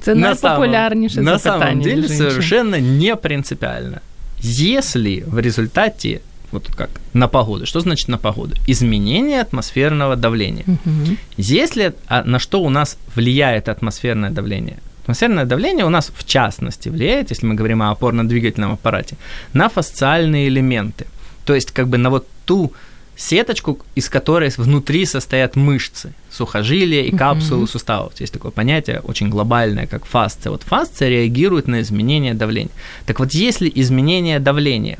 Це 0.00 0.14
На 0.14 0.34
самом- 0.34 0.60
найпопулярніше 0.60 1.20
На 1.20 1.38
запитання. 1.38 1.64
самом 1.66 1.82
деле 1.82 1.96
між 2.02 2.10
іншим. 2.10 2.28
совершенно 2.30 2.78
не 2.78 3.16
принципиально. 3.16 3.98
Если 4.42 5.24
в 5.26 5.38
результате, 5.38 6.20
вот 6.52 6.68
как 6.76 6.88
на 7.14 7.28
погоду, 7.28 7.66
что 7.66 7.80
значит 7.80 8.08
на 8.08 8.18
погоду? 8.18 8.54
Изменение 8.68 9.40
атмосферного 9.40 10.16
давления. 10.16 10.64
Мгм. 10.66 11.16
Если 11.38 11.92
а, 12.08 12.22
на 12.24 12.38
что 12.38 12.60
у 12.62 12.70
нас 12.70 12.98
влияет 13.16 13.68
атмосферное 13.68 14.30
давление? 14.30 14.76
Атмосферное 15.02 15.44
давление 15.44 15.84
у 15.84 15.90
нас 15.90 16.12
в 16.18 16.24
частности 16.24 16.90
влияет, 16.90 17.30
если 17.30 17.46
мы 17.46 17.54
говорим 17.54 17.82
о 17.82 17.90
опорно-двигательном 17.90 18.72
аппарате, 18.72 19.16
на 19.54 19.68
фасциальные 19.68 20.48
элементы. 20.48 21.04
То 21.44 21.54
есть 21.54 21.70
как 21.72 21.88
бы 21.88 21.98
на 21.98 22.10
вот 22.10 22.26
ту 22.46 22.72
сеточку, 23.21 23.79
из 23.95 24.07
которой 24.09 24.49
внутри 24.57 25.05
состоят 25.05 25.55
мышцы, 25.57 26.13
сухожилия 26.31 27.03
и 27.03 27.11
капсулы 27.15 27.61
Мгм. 27.63 27.67
суставов. 27.67 28.13
Есть 28.21 28.31
такое 28.33 28.51
понятие 28.51 29.01
очень 29.01 29.29
глобальное, 29.29 29.87
как 29.87 30.05
фасция. 30.05 30.51
Вот 30.51 30.63
фасция 30.63 31.09
реагирует 31.09 31.67
на 31.67 31.81
изменение 31.81 32.33
давления. 32.33 32.71
Так 33.05 33.19
вот, 33.19 33.33
если 33.33 33.69
изменение 33.75 34.39
давления 34.39 34.99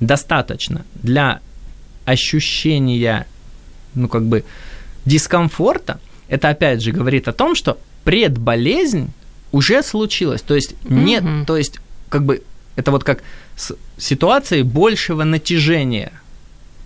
достаточно 0.00 0.84
для 0.94 1.40
ощущения, 2.04 3.26
ну, 3.94 4.08
как 4.08 4.24
бы, 4.24 4.44
дискомфорта, 5.04 6.00
это 6.28 6.48
опять 6.48 6.82
же 6.82 6.90
говорит 6.90 7.28
о 7.28 7.32
том, 7.32 7.54
что 7.54 7.78
предболезнь 8.04 9.10
уже 9.52 9.82
случилась. 9.82 10.42
То 10.42 10.54
есть 10.56 10.74
нет, 10.84 11.22
Мгм. 11.22 11.46
то 11.46 11.56
есть 11.56 11.78
как 12.08 12.24
бы 12.24 12.42
это 12.74 12.90
вот 12.90 13.04
как 13.04 13.22
с 13.56 13.74
ситуацией 13.98 14.62
большего 14.62 15.22
натяжения. 15.24 16.10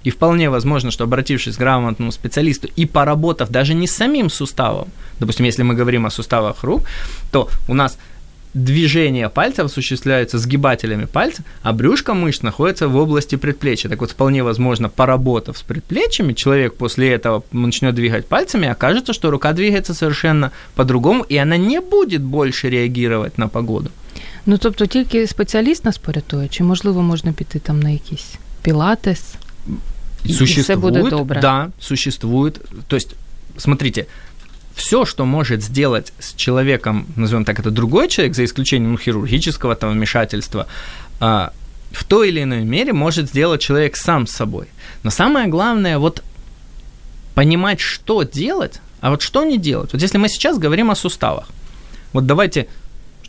И 0.06 0.12
вполне 0.12 0.50
возможно, 0.50 0.92
что 0.92 1.04
обратившись 1.04 1.56
к 1.56 1.60
грамотному 1.60 2.12
специалисту 2.12 2.68
и 2.80 2.86
поработав 2.86 3.50
даже 3.50 3.74
не 3.74 3.88
с 3.88 3.96
самим 3.96 4.30
суставом, 4.30 4.88
допустим, 5.20 5.46
если 5.46 5.64
мы 5.64 5.74
говорим 5.74 6.06
о 6.06 6.12
суставах 6.12 6.64
рук, 6.64 6.84
то 7.32 7.50
у 7.68 7.74
нас 7.74 7.98
движение 8.56 9.30
пальцев 9.30 9.66
осуществляется 9.66 10.38
сгибателями 10.38 11.06
пальцев, 11.06 11.46
а 11.64 11.74
брюшко 11.74 12.14
мышц 12.14 12.44
находится 12.44 12.88
в 12.88 12.96
области 12.96 13.38
предплечья. 13.38 13.90
Так 13.90 14.00
вот, 14.00 14.12
вполне 14.12 14.44
возможно, 14.44 14.90
поработав 14.90 15.58
с 15.58 15.62
предплечьями, 15.62 16.34
человек 16.34 16.76
после 16.76 17.10
этого 17.10 17.44
начнет 17.52 17.96
двигать 17.96 18.28
пальцами, 18.28 18.68
и 18.68 18.70
окажется, 18.70 19.14
что 19.14 19.32
рука 19.32 19.54
двигается 19.54 19.94
совершенно 19.94 20.52
по-другому, 20.76 21.26
и 21.32 21.38
она 21.38 21.58
не 21.58 21.82
будет 21.82 22.22
больше 22.22 22.70
реагировать 22.70 23.38
на 23.38 23.48
погоду. 23.48 23.90
Ну 24.46 24.58
тобто 24.58 24.86
тільки 24.86 25.28
спеціаліст 25.28 25.86
нас 25.86 25.98
порятує, 25.98 26.48
чи 26.48 26.64
можливо 26.64 27.02
можна 27.02 27.34
піти 27.34 27.60
там 27.60 27.80
на 27.80 27.90
якийсь 27.90 28.36
пілатес? 28.62 29.36
І 30.25 30.33
все 30.33 30.77
буде 30.77 31.03
добре. 31.03 31.41
Да, 31.41 31.71
существует. 31.81 32.61
То 32.89 32.97
есть, 32.97 33.15
смотрите, 33.57 34.07
все, 34.75 35.05
что 35.05 35.27
может 35.27 35.63
сделать 35.63 36.13
с 36.19 36.35
человеком, 36.35 37.05
назовем 37.17 37.45
так, 37.45 37.59
это 37.59 37.71
другой 37.71 38.09
человек, 38.09 38.35
за 38.35 38.45
исключением 38.45 38.93
ну, 38.93 38.99
хирургического 38.99 39.75
там, 39.75 39.93
вмешательства, 39.93 40.67
а, 41.21 41.51
в 41.93 42.05
той 42.05 42.29
или 42.29 42.43
иной 42.43 42.65
мере 42.65 42.93
может 42.93 43.29
сделать 43.29 43.61
человек 43.61 43.97
сам 43.97 44.27
с 44.27 44.31
собой. 44.31 44.67
Но 45.03 45.11
самое 45.11 45.49
главное, 45.49 45.99
вот 45.99 46.23
понимать, 47.35 47.81
что 47.81 48.23
делать, 48.23 48.81
а 49.01 49.11
вот 49.11 49.23
что 49.23 49.45
не 49.45 49.59
делать. 49.59 49.93
Вот 49.93 50.03
если 50.03 50.19
мы 50.19 50.29
сейчас 50.29 50.59
говорим 50.59 50.91
о 50.91 50.95
суставах, 50.95 51.49
вот 52.13 52.27
давайте, 52.27 52.67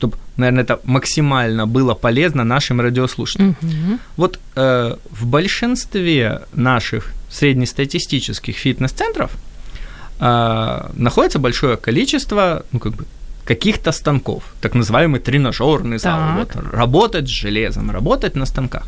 чтобы, 0.02 0.18
наверное, 0.36 0.64
это 0.64 0.80
максимально 0.84 1.68
было 1.68 1.94
полезно 1.94 2.44
нашим 2.44 2.82
радиослушателям. 2.82 3.56
Угу. 3.62 4.00
Вот 4.18 4.40
э, 4.56 4.96
в 5.12 5.26
большинстве 5.28 6.42
наших 6.54 7.14
среднестатистических 7.30 8.56
фитнес-центров 8.56 9.32
э, 10.20 10.90
находится 10.96 11.38
большое 11.38 11.78
количество, 11.78 12.64
ну, 12.72 12.80
как 12.80 12.94
бы, 12.94 13.06
каких-то 13.46 13.92
станков, 13.92 14.44
так 14.60 14.74
называемый 14.74 15.20
тренажерный 15.20 16.00
зал. 16.00 16.20
Вот, 16.38 16.56
работать 16.74 17.28
с 17.28 17.32
железом, 17.32 17.92
работать 17.92 18.36
на 18.36 18.46
станках. 18.46 18.88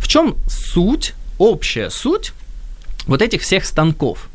В 0.00 0.06
чем 0.06 0.36
суть, 0.48 1.14
общая 1.38 1.90
суть 1.90 2.32
вот 3.08 3.22
этих 3.22 3.42
всех 3.42 3.64
станков? 3.64 4.28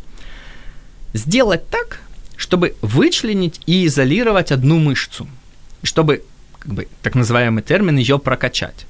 Сделать 1.14 1.70
так, 1.70 2.02
чтобы 2.36 2.76
вычленить 2.82 3.62
и 3.68 3.86
изолировать 3.86 4.52
одну 4.52 4.80
мышцу, 4.80 5.28
чтобы, 5.84 6.24
как 6.60 6.74
бы, 6.74 6.88
так 7.02 7.16
называемый 7.16 7.64
термин, 7.64 7.98
ее 7.98 8.20
прокачать. 8.20 8.86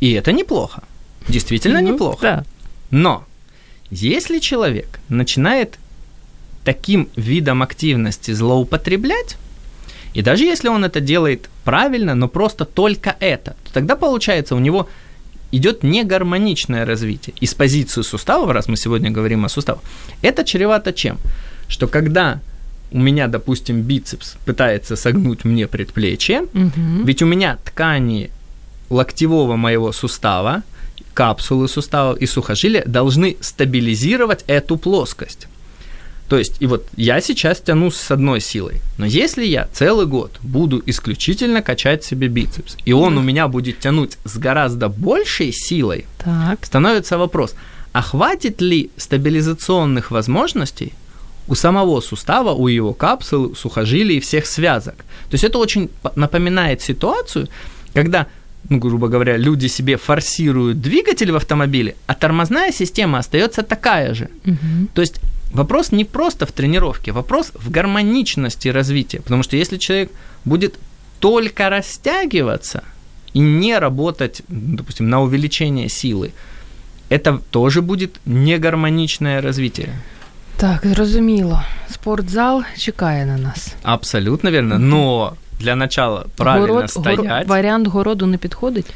И 0.00 0.12
это 0.12 0.32
неплохо. 0.32 0.82
Действительно 1.28 1.80
Ну, 1.80 1.92
неплохо. 1.92 2.20
Да. 2.22 2.44
Но 2.90 3.24
если 3.90 4.38
человек 4.38 5.00
начинает 5.08 5.78
таким 6.64 7.08
видом 7.16 7.62
активности 7.62 8.32
злоупотреблять, 8.32 9.36
и 10.14 10.22
даже 10.22 10.44
если 10.44 10.68
он 10.68 10.84
это 10.84 11.00
делает 11.00 11.48
правильно, 11.64 12.14
но 12.14 12.28
просто 12.28 12.64
только 12.64 13.16
это, 13.20 13.56
то 13.64 13.72
тогда 13.72 13.96
получается 13.96 14.54
у 14.54 14.58
него 14.58 14.88
идет 15.52 15.82
негармоничное 15.82 16.84
развитие. 16.84 17.34
И 17.40 17.46
с 17.46 17.54
позиции 17.54 18.02
суставов, 18.02 18.50
раз 18.50 18.68
мы 18.68 18.76
сегодня 18.76 19.10
говорим 19.10 19.44
о 19.44 19.48
суставах, 19.48 19.82
это 20.22 20.44
чревато 20.44 20.92
чем? 20.92 21.18
Что 21.68 21.86
когда 21.86 22.40
у 22.92 22.98
меня, 22.98 23.26
допустим, 23.28 23.82
бицепс 23.82 24.36
пытается 24.44 24.96
согнуть 24.96 25.44
мне 25.44 25.66
предплечье, 25.66 26.42
Угу. 26.42 27.04
ведь 27.04 27.22
у 27.22 27.26
меня 27.26 27.58
ткани 27.64 28.30
локтевого 28.90 29.56
моего 29.56 29.92
сустава, 29.92 30.62
капсулы 31.14 31.68
суставов 31.68 32.18
и 32.18 32.26
сухожилия 32.26 32.84
должны 32.86 33.36
стабилизировать 33.40 34.44
эту 34.46 34.76
плоскость. 34.76 35.48
То 36.28 36.36
есть, 36.38 36.56
и 36.58 36.66
вот 36.66 36.84
я 36.96 37.20
сейчас 37.20 37.60
тяну 37.60 37.90
с 37.92 38.10
одной 38.10 38.40
силой, 38.40 38.80
но 38.98 39.06
если 39.06 39.44
я 39.44 39.68
целый 39.72 40.06
год 40.06 40.32
буду 40.42 40.82
исключительно 40.84 41.62
качать 41.62 42.04
себе 42.04 42.26
бицепс, 42.28 42.76
и 42.84 42.92
он 42.92 43.16
у 43.16 43.22
меня 43.22 43.46
будет 43.46 43.78
тянуть 43.78 44.18
с 44.24 44.36
гораздо 44.36 44.88
большей 44.88 45.52
силой, 45.52 46.04
Так. 46.18 46.66
становится 46.66 47.16
вопрос, 47.16 47.54
а 47.92 48.02
хватит 48.02 48.60
ли 48.60 48.90
стабилизационных 48.96 50.10
возможностей 50.10 50.92
у 51.48 51.54
самого 51.54 52.00
сустава, 52.00 52.52
у 52.52 52.68
его 52.68 52.92
капсул, 52.92 53.54
сухожилий 53.54 54.16
и 54.16 54.20
всех 54.20 54.46
связок? 54.46 54.96
То 54.96 55.34
есть 55.34 55.44
это 55.44 55.58
очень 55.58 55.90
напоминает 56.16 56.82
ситуацию, 56.82 57.48
когда, 57.94 58.26
ну, 58.68 58.78
грубо 58.78 59.08
говоря, 59.08 59.36
люди 59.36 59.68
себе 59.68 59.96
форсируют 59.96 60.80
двигатель 60.80 61.32
в 61.32 61.36
автомобиле, 61.36 61.94
а 62.06 62.14
тормозная 62.14 62.72
система 62.72 63.18
остается 63.18 63.62
такая 63.62 64.14
же. 64.14 64.28
Угу. 64.44 64.88
То 64.94 65.00
есть 65.00 65.20
вопрос 65.52 65.92
не 65.92 66.04
просто 66.04 66.46
в 66.46 66.52
тренировке, 66.52 67.12
вопрос 67.12 67.52
в 67.54 67.70
гармоничности 67.70 68.68
развития. 68.68 69.20
Потому 69.20 69.42
что 69.42 69.56
если 69.56 69.78
человек 69.78 70.10
будет 70.44 70.74
только 71.20 71.70
растягиваться 71.70 72.82
и 73.32 73.38
не 73.40 73.78
работать, 73.78 74.42
допустим, 74.48 75.08
на 75.08 75.22
увеличение 75.22 75.88
силы, 75.88 76.32
это 77.08 77.40
тоже 77.50 77.82
будет 77.82 78.20
негармоничное 78.24 79.40
развитие. 79.40 79.90
Так, 80.57 80.81
зрозуміло. 80.85 81.61
Спортзал 81.91 82.63
чекає 82.77 83.25
на 83.25 83.37
нас. 83.37 83.73
Абсолютно 83.83 84.51
верно. 84.51 84.79
Но 84.79 85.33
для 85.59 85.75
начала 85.75 86.25
правильно 86.35 86.73
Город- 86.73 86.89
стоять. 86.91 87.19
горо- 87.19 87.47
варіант 87.47 87.87
городу 87.87 88.25
не 88.25 88.37
підходить? 88.37 88.93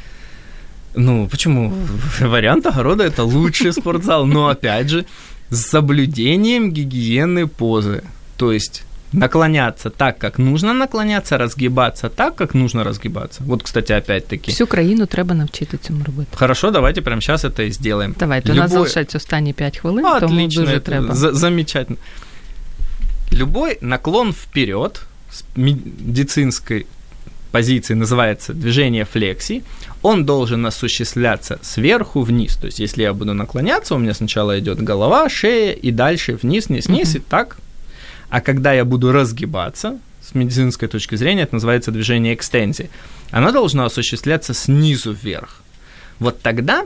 Ну, 0.94 1.28
почему? 1.30 1.72
Вариант 2.20 2.66
огорода 2.66 3.04
это 3.04 3.22
лучший 3.22 3.72
спортзал, 3.72 4.26
но 4.26 4.46
опять 4.48 4.88
же, 4.88 5.04
с 5.52 5.66
соблюдением 5.66 6.72
гигиены 6.72 7.48
позы. 7.58 8.02
То 8.36 8.52
есть 8.52 8.82
наклоняться 9.12 9.90
так, 9.90 10.18
как 10.18 10.38
нужно 10.38 10.74
наклоняться, 10.74 11.38
разгибаться 11.38 12.08
так, 12.08 12.36
как 12.36 12.54
нужно 12.54 12.84
разгибаться. 12.84 13.42
Вот, 13.46 13.62
кстати, 13.62 13.92
опять-таки. 13.92 14.50
Всю 14.50 14.66
країну 14.66 15.06
треба 15.06 15.34
навчити 15.34 15.78
цьому 15.78 16.04
робити. 16.04 16.36
Хорошо, 16.36 16.70
давайте 16.70 17.02
прямо 17.02 17.20
сейчас 17.20 17.44
это 17.44 17.62
и 17.62 17.72
сделаем. 17.72 18.14
Давайте, 18.18 18.52
у 18.52 18.54
нас 18.54 18.70
залишається 18.70 19.18
останні 19.18 19.52
5 19.52 19.78
хвилин, 19.78 20.04
тому 20.20 20.34
Отлично, 20.34 20.62
дуже 20.62 20.76
это 20.76 20.80
треба. 20.80 21.14
за- 21.14 21.32
замечательно. 21.32 21.98
Любой 23.32 23.78
наклон 23.80 24.32
вперед 24.32 25.02
с 25.32 25.44
медицинской 25.56 26.86
позиции 27.50 27.94
называется 27.94 28.52
движение 28.52 29.04
флексии, 29.04 29.62
он 30.02 30.24
должен 30.24 30.66
осуществляться 30.66 31.58
сверху 31.62 32.22
вниз. 32.22 32.56
То 32.56 32.66
есть, 32.66 32.80
если 32.80 33.02
я 33.02 33.12
буду 33.12 33.34
наклоняться, 33.34 33.94
у 33.94 33.98
меня 33.98 34.14
сначала 34.14 34.58
идет 34.58 34.82
голова, 34.82 35.28
шея 35.28 35.72
и 35.72 35.90
дальше 35.90 36.38
вниз, 36.42 36.68
вниз, 36.68 36.86
вниз, 36.88 37.14
mm-hmm. 37.14 37.18
и 37.18 37.22
так. 37.28 37.56
а 38.31 38.41
когда 38.41 38.73
я 38.73 38.85
буду 38.85 39.11
разгибаться, 39.11 39.99
с 40.21 40.33
медицинской 40.33 40.87
точки 40.87 41.15
зрения, 41.15 41.43
это 41.43 41.55
называется 41.55 41.91
движение 41.91 42.33
экстензии, 42.33 42.89
оно 43.29 43.51
должно 43.51 43.85
осуществляться 43.85 44.53
снизу 44.53 45.11
вверх. 45.11 45.61
Вот 46.19 46.41
тогда 46.41 46.85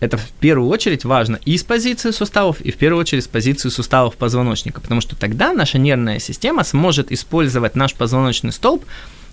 это 0.00 0.16
в 0.16 0.30
первую 0.40 0.70
очередь 0.70 1.04
важно 1.04 1.38
и 1.44 1.58
с 1.58 1.62
позиции 1.62 2.10
суставов, 2.10 2.60
и 2.60 2.70
в 2.72 2.76
первую 2.76 3.00
очередь 3.00 3.24
с 3.24 3.28
позиции 3.28 3.68
суставов 3.68 4.16
позвоночника, 4.16 4.80
потому 4.80 5.00
что 5.00 5.14
тогда 5.14 5.52
наша 5.52 5.78
нервная 5.78 6.18
система 6.18 6.64
сможет 6.64 7.12
использовать 7.12 7.76
наш 7.76 7.94
позвоночный 7.94 8.52
столб 8.52 8.84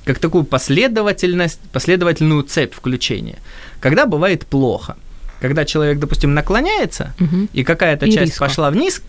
как 0.04 0.20
такую 0.20 0.44
последовательность, 0.44 1.60
последовательную 1.72 2.44
цепь 2.44 2.74
включения. 2.74 3.40
Когда 3.80 4.06
бывает 4.06 4.46
плохо, 4.46 4.98
когда 5.40 5.64
человек, 5.64 6.00
допустим, 6.00 6.34
наклоняется, 6.34 7.14
угу. 7.20 7.48
и 7.54 7.64
какая-то 7.64 8.06
и 8.06 8.12
часть 8.12 8.32
риско. 8.32 8.46
пошла 8.46 8.72
вниз, 8.72 9.02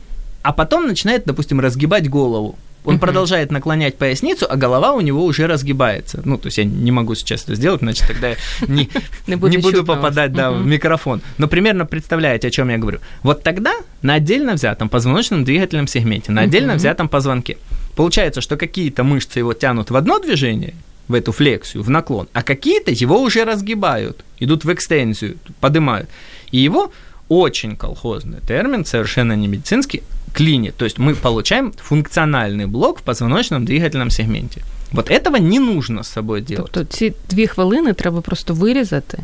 а 0.43 0.53
потом 0.53 0.87
начинает, 0.87 1.25
допустим, 1.25 1.61
разгибать 1.61 2.09
голову. 2.09 2.57
Он 2.85 2.95
угу. 2.95 3.01
продолжает 3.01 3.53
наклонять 3.53 3.99
поясницу, 3.99 4.47
а 4.49 4.57
голова 4.57 4.93
у 4.93 5.01
него 5.01 5.25
уже 5.25 5.47
разгибается. 5.47 6.23
Ну, 6.25 6.39
то 6.39 6.47
есть 6.47 6.59
я 6.59 6.65
не 6.65 6.91
могу 6.91 7.15
сейчас 7.15 7.45
это 7.45 7.55
сделать, 7.55 7.81
значит, 7.81 8.07
тогда 8.07 8.31
я 8.31 8.37
не, 8.67 8.89
не 9.27 9.59
буду 9.59 9.85
попадать 9.85 10.33
да, 10.33 10.51
в 10.51 10.65
микрофон. 10.65 11.21
Но 11.37 11.47
примерно 11.47 11.85
представляете, 11.85 12.49
о 12.49 12.51
чем 12.51 12.71
я 12.71 12.79
говорю. 12.79 13.01
Вот 13.23 13.43
тогда 13.43 13.75
на 14.01 14.15
отдельно 14.15 14.55
взятом 14.55 14.89
позвоночном 14.89 15.45
двигательном 15.45 15.87
сегменте, 15.87 16.33
на 16.33 16.43
отдельно 16.43 16.75
взятом 16.75 17.09
позвонке, 17.09 17.59
получается, 17.97 18.41
что 18.41 18.57
какие-то 18.57 19.05
мышцы 19.05 19.41
его 19.41 19.53
тянут 19.53 19.91
в 19.91 19.97
одно 19.97 20.19
движение, 20.19 20.75
в 21.07 21.15
эту 21.15 21.33
флексию, 21.33 21.83
в 21.83 21.91
наклон, 21.91 22.29
а 22.33 22.43
какие-то 22.43 22.93
его 22.93 23.21
уже 23.21 23.45
разгибают, 23.45 24.25
идут 24.39 24.65
в 24.65 24.73
экстензию, 24.73 25.37
поднимают. 25.61 26.09
И 26.51 26.59
его 26.59 26.93
очень 27.29 27.77
колхозный 27.77 28.41
термин, 28.47 28.85
совершенно 28.85 29.35
не 29.35 29.49
медицинский, 29.49 30.03
клинит. 30.34 30.76
То 30.76 30.86
есть 30.86 31.00
мы 31.00 31.16
получаем 31.16 31.72
функциональный 31.72 32.68
блок 32.68 33.00
в 33.00 33.02
позвоночном 33.02 33.66
двигательном 33.66 34.10
сегменте. 34.10 34.62
Вот 34.92 35.10
этого 35.10 35.38
не 35.38 35.60
нужно 35.60 36.04
з 36.04 36.08
собою 36.08 36.42
делать. 36.42 36.72
Тобто 36.72 36.98
ці 36.98 37.14
дві 37.30 37.48
хвилини 37.48 37.94
треба 37.94 38.22
просто 38.22 38.54
вирізати 38.54 39.18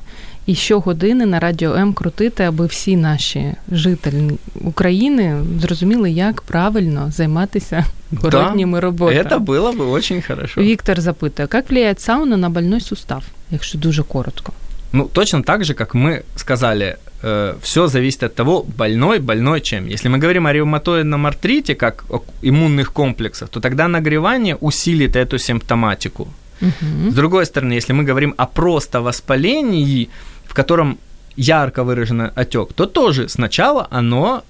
і 0.45 0.55
щогодини 0.55 1.25
на 1.25 1.39
радіо 1.39 1.75
М 1.75 1.93
крутити, 1.93 2.43
аби 2.43 2.65
всі 2.65 2.95
наші 2.95 3.53
жителі 3.71 4.31
України 4.61 5.43
зрозуміли, 5.61 6.11
як 6.11 6.41
правильно 6.41 7.11
займатися 7.11 7.85
городніми 8.11 8.77
да, 8.77 8.81
роботами. 8.81 9.25
Це 9.29 9.37
було 9.37 9.73
б 9.73 9.77
дуже 9.77 10.21
хорошо. 10.21 10.61
Віктор 10.61 11.01
запитує, 11.01 11.47
як 11.53 11.65
впливає 11.65 11.95
сауна 11.97 12.37
на 12.37 12.49
больной 12.49 12.81
сустав, 12.81 13.23
якщо 13.51 13.77
дуже 13.77 14.03
коротко? 14.03 14.53
Ну, 14.96 15.08
точно 15.08 15.42
так 15.42 15.64
же, 15.64 15.74
как 15.74 15.94
мы 15.94 16.22
сказали, 16.36 16.96
э, 17.22 17.54
все 17.60 17.86
зависит 17.86 18.22
от 18.22 18.34
того, 18.34 18.62
больной, 18.62 19.18
больной 19.18 19.60
чем. 19.60 19.88
Если 19.88 20.08
мы 20.08 20.18
говорим 20.18 20.46
о 20.46 20.52
ревматоидном 20.52 21.26
артрите, 21.26 21.74
как 21.74 22.04
о 22.08 22.22
иммунных 22.42 22.92
комплексах, 22.92 23.48
то 23.50 23.60
тогда 23.60 23.88
нагревание 23.88 24.56
усилит 24.56 25.16
эту 25.16 25.38
симптоматику. 25.38 26.28
Угу. 26.62 27.10
С 27.10 27.14
другой 27.14 27.44
стороны, 27.44 27.74
если 27.74 27.92
мы 27.92 28.04
говорим 28.04 28.34
о 28.38 28.46
просто 28.46 29.02
воспалении, 29.02 30.08
в 30.46 30.54
котором 30.54 30.98
ярко 31.36 31.84
выражен 31.84 32.30
отек, 32.34 32.72
то 32.72 32.86
тоже 32.86 33.28
сначала 33.28 33.86
оно 33.90 34.42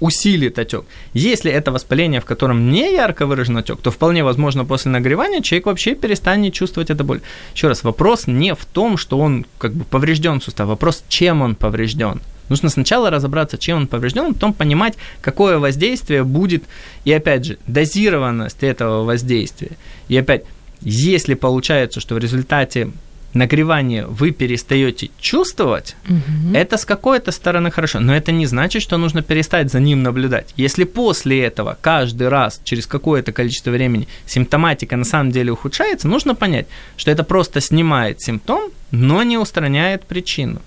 усилит 0.00 0.58
отек. 0.58 0.84
Если 1.12 1.50
это 1.50 1.72
воспаление, 1.72 2.20
в 2.20 2.24
котором 2.24 2.70
не 2.70 2.92
ярко 2.92 3.26
выражен 3.26 3.56
отек, 3.56 3.80
то 3.80 3.90
вполне 3.90 4.24
возможно 4.24 4.64
после 4.64 4.90
нагревания 4.90 5.42
человек 5.42 5.66
вообще 5.66 5.94
перестанет 5.94 6.54
чувствовать 6.54 6.90
эту 6.90 7.04
боль. 7.04 7.20
Еще 7.54 7.68
раз, 7.68 7.84
вопрос 7.84 8.26
не 8.26 8.54
в 8.54 8.64
том, 8.64 8.96
что 8.96 9.18
он 9.18 9.46
как 9.58 9.72
бы 9.72 9.84
поврежден 9.84 10.40
сустав, 10.40 10.68
вопрос, 10.68 11.04
чем 11.08 11.42
он 11.42 11.54
поврежден. 11.54 12.20
Нужно 12.48 12.70
сначала 12.70 13.10
разобраться, 13.10 13.58
чем 13.58 13.78
он 13.78 13.86
поврежден, 13.86 14.32
потом 14.32 14.54
понимать, 14.54 14.94
какое 15.20 15.58
воздействие 15.58 16.24
будет, 16.24 16.64
и 17.04 17.12
опять 17.12 17.44
же, 17.44 17.58
дозированность 17.66 18.62
этого 18.62 19.04
воздействия. 19.04 19.72
И 20.08 20.16
опять, 20.16 20.44
если 20.80 21.34
получается, 21.34 22.00
что 22.00 22.14
в 22.14 22.18
результате 22.18 22.90
нагревание 23.37 24.05
вы 24.05 24.31
перестаете 24.31 25.09
чувствовать, 25.19 25.95
угу. 26.07 26.55
это 26.55 26.77
с 26.77 26.85
какой-то 26.85 27.31
стороны 27.31 27.71
хорошо, 27.71 27.99
но 27.99 28.15
это 28.15 28.31
не 28.31 28.45
значит, 28.45 28.81
что 28.81 28.97
нужно 28.97 29.21
перестать 29.21 29.71
за 29.71 29.79
ним 29.79 30.03
наблюдать. 30.03 30.53
Если 30.57 30.83
после 30.83 31.43
этого 31.43 31.77
каждый 31.81 32.29
раз 32.29 32.61
через 32.63 32.85
какое-то 32.85 33.31
количество 33.31 33.71
времени 33.71 34.07
симптоматика 34.25 34.95
на 34.97 35.05
самом 35.05 35.31
деле 35.31 35.51
ухудшается, 35.51 36.07
нужно 36.07 36.35
понять, 36.35 36.67
что 36.97 37.11
это 37.11 37.23
просто 37.23 37.61
снимает 37.61 38.21
симптом, 38.21 38.71
но 38.91 39.23
не 39.23 39.37
устраняет 39.37 40.03
причину. 40.03 40.59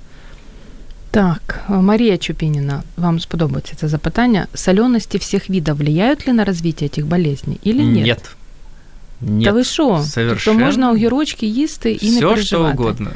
Так, 1.11 1.65
Марія 1.69 2.19
Чупінина, 2.19 2.83
вам 2.97 3.21
сподобається 3.21 3.75
це 3.77 3.89
запитання. 3.89 4.47
Соленості 4.55 5.19
всіх 5.19 5.49
видов 5.49 5.77
влияют 5.77 6.29
ли 6.29 6.33
на 6.33 6.45
развитие 6.45 6.89
этих 6.89 7.07
болезней 7.07 7.59
или 7.67 7.83
нет? 7.83 8.07
Нет. 8.07 8.37
Нет, 9.21 9.45
Та 9.45 9.53
ви 9.53 9.65
що? 9.65 10.05
Совершенно. 10.09 10.59
То 10.59 10.65
можна 10.65 10.91
огірочки 10.91 11.47
їсти 11.47 11.93
і 11.93 11.97
Все, 11.97 12.07
не 12.07 12.21
переживати. 12.21 12.43
что 12.47 12.83
угодно. 12.83 13.11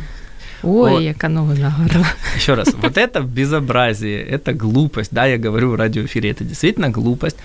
Ой, 0.62 0.92
вот. 0.92 1.02
яка 1.02 1.28
новина 1.28 1.70
гарна. 1.70 2.06
Еще 2.36 2.54
раз, 2.54 2.74
вот 2.82 2.96
это 2.98 3.22
безобразие, 3.22 4.22
это 4.32 4.52
глупость, 4.52 5.10
да, 5.14 5.26
я 5.26 5.38
говорю 5.38 5.70
в 5.70 5.74
радиоэфире, 5.74 6.30
это 6.30 6.44
действительно 6.44 6.90
глупость 6.90 7.36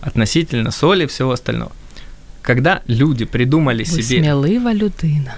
относительно 0.00 0.70
соли 0.72 1.04
и 1.04 1.06
всего 1.06 1.30
остального. 1.30 1.70
Когда 2.42 2.80
люди 2.88 3.24
придумали 3.24 3.78
Ви 3.78 3.84
себе... 4.02 4.02
смелива 4.02 4.74
людина. 4.74 5.34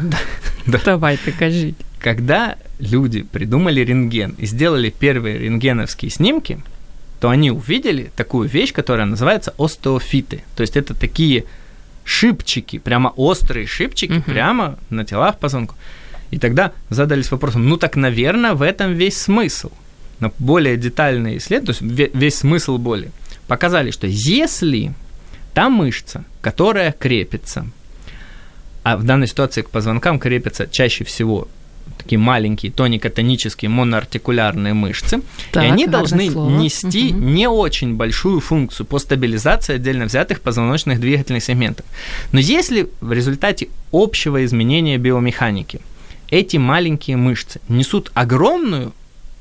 Да. 0.67 0.81
Давайте, 0.85 1.33
кажіть. 1.39 1.75
Когда 2.05 2.57
люди 2.81 3.25
придумали 3.31 3.85
рентген 3.85 4.35
и 4.43 4.47
сделали 4.47 4.93
первые 5.01 5.39
рентгеновские 5.39 6.11
снимки, 6.11 6.59
то 7.21 7.29
они 7.29 7.51
увидели 7.51 8.11
такую 8.17 8.49
вещь, 8.49 8.73
которая 8.73 9.07
называется 9.07 9.53
остеофиты. 9.59 10.43
То 10.55 10.63
есть 10.63 10.77
это 10.77 10.95
такие 10.95 11.45
шипчики, 12.12 12.78
прямо 12.78 13.14
острые 13.16 13.66
шипчики, 13.66 14.18
угу. 14.18 14.24
прямо 14.24 14.78
на 14.90 15.06
телах 15.06 15.40
позвонков. 15.40 15.78
И 16.30 16.38
тогда 16.38 16.72
задались 16.90 17.32
вопросом, 17.32 17.68
ну 17.70 17.78
так, 17.78 17.96
наверное, 17.96 18.54
в 18.54 18.62
этом 18.62 18.94
весь 18.94 19.18
смысл. 19.18 19.72
Но 20.20 20.32
более 20.38 20.78
детальные 20.78 21.38
исследования, 21.38 21.74
то 21.80 21.86
есть 21.86 22.16
весь 22.16 22.36
смысл 22.36 22.78
боли, 22.78 23.12
показали, 23.48 23.92
что 23.92 24.08
если 24.08 24.94
та 25.54 25.70
мышца, 25.70 26.24
которая 26.42 26.92
крепится, 26.92 27.66
а 28.84 28.98
в 28.98 29.04
данной 29.04 29.28
ситуации 29.28 29.62
к 29.62 29.70
позвонкам 29.70 30.20
крепится 30.20 30.68
чаще 30.68 31.04
всего 31.04 31.48
такие 32.12 32.20
маленькие 32.20 32.72
тонико-тонические 32.74 33.70
моноартикулярные 33.70 34.74
мышцы, 34.74 35.22
так, 35.52 35.64
и 35.64 35.68
они 35.68 35.88
должны 35.88 36.30
слово. 36.30 36.50
нести 36.60 37.12
угу. 37.12 37.20
не 37.20 37.48
очень 37.48 37.96
большую 37.96 38.42
функцию 38.42 38.86
по 38.86 39.00
стабилизации 39.00 39.76
отдельно 39.76 40.06
взятых 40.06 40.42
позвоночных 40.42 41.00
двигательных 41.00 41.42
сегментов. 41.42 41.86
Но 42.34 42.40
если 42.42 42.90
в 43.00 43.14
результате 43.14 43.70
общего 43.94 44.44
изменения 44.44 44.98
биомеханики 44.98 45.80
эти 46.30 46.58
маленькие 46.58 47.16
мышцы 47.16 47.62
несут 47.70 48.12
огромную 48.14 48.92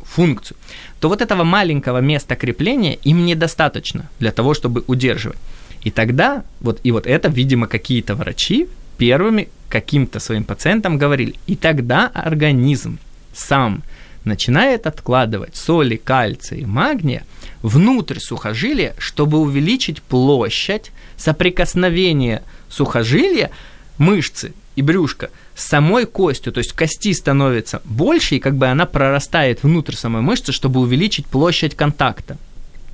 функцию, 0.04 0.56
то 1.00 1.08
вот 1.08 1.22
этого 1.22 1.42
маленького 1.42 1.98
места 1.98 2.36
крепления 2.36 2.98
им 3.04 3.24
недостаточно 3.24 4.08
для 4.20 4.30
того, 4.30 4.54
чтобы 4.54 4.84
удерживать. 4.86 5.38
И 5.82 5.90
тогда, 5.90 6.44
вот, 6.60 6.78
и 6.84 6.92
вот 6.92 7.06
это, 7.06 7.28
видимо, 7.28 7.66
какие-то 7.66 8.14
врачи 8.14 8.68
первыми 8.96 9.48
каким-то 9.70 10.20
своим 10.20 10.44
пациентам 10.44 10.98
говорили. 10.98 11.36
И 11.46 11.56
тогда 11.56 12.08
организм 12.12 12.98
сам 13.32 13.82
начинает 14.24 14.86
откладывать 14.86 15.56
соли, 15.56 15.96
кальция 15.96 16.58
и 16.58 16.66
магния 16.66 17.24
внутрь 17.62 18.18
сухожилия, 18.18 18.94
чтобы 18.98 19.38
увеличить 19.38 20.02
площадь 20.02 20.90
соприкосновения 21.16 22.42
сухожилия, 22.68 23.50
мышцы 23.96 24.52
и 24.76 24.82
брюшка 24.82 25.30
с 25.54 25.66
самой 25.66 26.06
костью, 26.06 26.52
то 26.52 26.58
есть 26.58 26.72
кости 26.72 27.12
становится 27.12 27.80
больше, 27.84 28.36
и 28.36 28.40
как 28.40 28.56
бы 28.56 28.66
она 28.66 28.86
прорастает 28.86 29.62
внутрь 29.62 29.94
самой 29.94 30.22
мышцы, 30.22 30.52
чтобы 30.52 30.80
увеличить 30.80 31.26
площадь 31.26 31.74
контакта. 31.74 32.36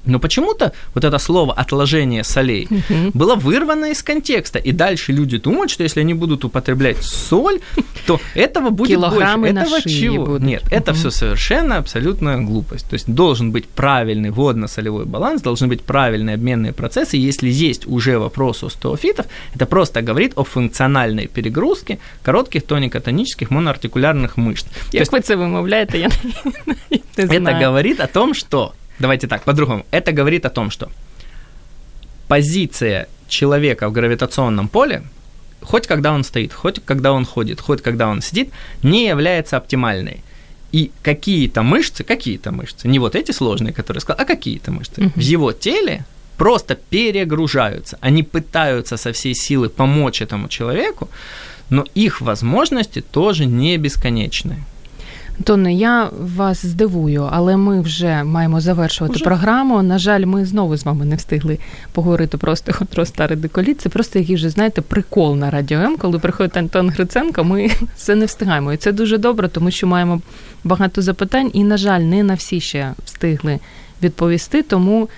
Но 0.07 0.19
почему-то 0.19 0.73
вот 0.95 1.05
это 1.05 1.19
слово 1.19 1.53
отложение 1.53 2.25
солей 2.25 2.69
угу. 2.71 3.11
было 3.15 3.35
вырвано 3.35 3.91
из 3.91 4.03
контекста. 4.03 4.59
И 4.59 4.73
дальше 4.73 5.13
люди 5.13 5.39
думают, 5.39 5.71
что 5.71 5.83
если 5.83 6.01
они 6.01 6.15
будут 6.15 6.45
употреблять 6.45 7.03
соль, 7.03 7.61
то 8.07 8.21
этого 8.35 8.71
будет 8.71 8.97
Килограммы 8.97 9.53
больше. 9.53 9.67
Этого 9.67 9.83
чего? 9.83 10.27
Будут. 10.27 10.43
Нет, 10.43 10.63
угу. 10.63 10.75
это 10.75 10.93
все 10.93 11.11
совершенно 11.11 11.79
абсолютная 11.79 12.39
глупость. 12.39 12.89
То 12.89 12.95
есть 12.95 13.09
должен 13.13 13.53
быть 13.53 13.67
правильный 13.67 14.31
водно-солевой 14.31 15.05
баланс, 15.05 15.43
должны 15.43 15.67
быть 15.67 15.83
правильные 15.83 16.35
обменные 16.35 16.73
процессы. 16.73 17.17
Если 17.17 17.49
есть 17.49 17.87
уже 17.87 18.19
вопрос 18.19 18.63
у 18.63 18.71
стеофитов, 18.71 19.27
это 19.55 19.67
просто 19.67 20.03
говорит 20.03 20.33
о 20.37 20.45
функциональной 20.45 21.27
перегрузке 21.27 21.99
коротких 22.23 22.63
тонико-тонических 22.63 23.51
моноартикулярных 23.51 24.37
мышц. 24.37 24.67
Як 24.93 25.13
ви 25.13 25.21
це 25.21 25.37
вимовляєте, 25.37 25.99
я 25.99 26.09
не 27.19 27.27
знаю. 27.27 27.57
Это 27.57 27.67
говорит 27.67 28.01
о 28.01 28.07
том, 28.07 28.35
что 28.35 28.73
Давайте 28.99 29.27
так, 29.27 29.43
по-другому. 29.45 29.85
Это 29.91 30.13
говорит 30.13 30.47
о 30.47 30.51
том, 30.51 30.71
что 30.71 30.89
позиция 32.29 33.07
человека 33.29 33.89
в 33.89 33.93
гравитационном 33.93 34.69
поле 34.69 35.03
хоть 35.63 35.87
когда 35.87 36.13
он 36.13 36.25
стоит, 36.25 36.53
хоть 36.53 36.81
когда 36.85 37.13
он 37.13 37.25
ходит, 37.25 37.61
хоть 37.61 37.83
когда 37.83 38.09
он 38.09 38.23
сидит, 38.23 38.51
не 38.83 39.09
является 39.09 39.57
оптимальной. 39.57 40.23
И 40.73 40.91
какие-то 41.03 41.63
мышцы, 41.63 42.05
какие-то 42.05 42.53
мышцы, 42.53 42.89
не 42.89 42.99
вот 42.99 43.17
эти 43.17 43.33
сложные, 43.33 43.73
которые 43.73 44.01
сказал, 44.01 44.21
а 44.23 44.25
какие-то 44.25 44.71
мышцы 44.71 45.01
Мгм. 45.01 45.13
в 45.17 45.21
его 45.21 45.53
теле 45.53 46.05
просто 46.37 46.75
перегружаются. 46.75 47.99
Они 48.01 48.23
пытаются 48.23 48.97
со 48.97 49.13
всей 49.13 49.35
силы 49.35 49.69
помочь 49.69 50.21
этому 50.23 50.49
человеку, 50.49 51.09
но 51.71 51.85
их 51.95 52.21
возможности 52.21 53.01
тоже 53.01 53.47
не 53.47 53.77
бесконечны. 53.79 54.65
Антоне, 55.39 55.75
я 55.75 56.11
вас 56.21 56.67
здивую, 56.67 57.29
але 57.33 57.57
ми 57.57 57.81
вже 57.81 58.25
маємо 58.25 58.61
завершувати 58.61 59.15
Уже? 59.15 59.25
програму. 59.25 59.83
На 59.83 59.99
жаль, 59.99 60.25
ми 60.25 60.45
знову 60.45 60.77
з 60.77 60.85
вами 60.85 61.05
не 61.05 61.17
встигли 61.17 61.59
поговорити 61.93 62.37
про 62.39 62.53
остеохондроз 62.53 63.13
деколіт. 63.31 63.81
Це 63.81 63.89
просто 63.89 64.19
який 64.19 64.35
вже 64.35 64.51
знаєте 64.51 64.81
прикол 64.81 65.37
на 65.37 65.51
радіо 65.51 65.79
М. 65.79 65.97
Коли 65.97 66.19
приходить 66.19 66.57
Антон 66.57 66.91
Гриценко, 66.91 67.45
ми 67.45 67.71
все 67.97 68.15
не 68.15 68.25
встигаємо. 68.25 68.73
І 68.73 68.77
це 68.77 68.93
дуже 68.93 69.19
добре, 69.19 69.49
тому 69.49 69.71
що 69.71 69.87
маємо 69.87 70.21
багато 70.65 71.03
запитань, 71.03 71.51
і, 71.55 71.65
на 71.65 71.77
жаль, 71.77 72.01
не 72.01 72.23
на 72.23 72.35
всі 72.35 72.61
ще 72.61 72.93
встигли 73.05 73.59
відповісти. 74.03 74.63
Тому 74.63 75.09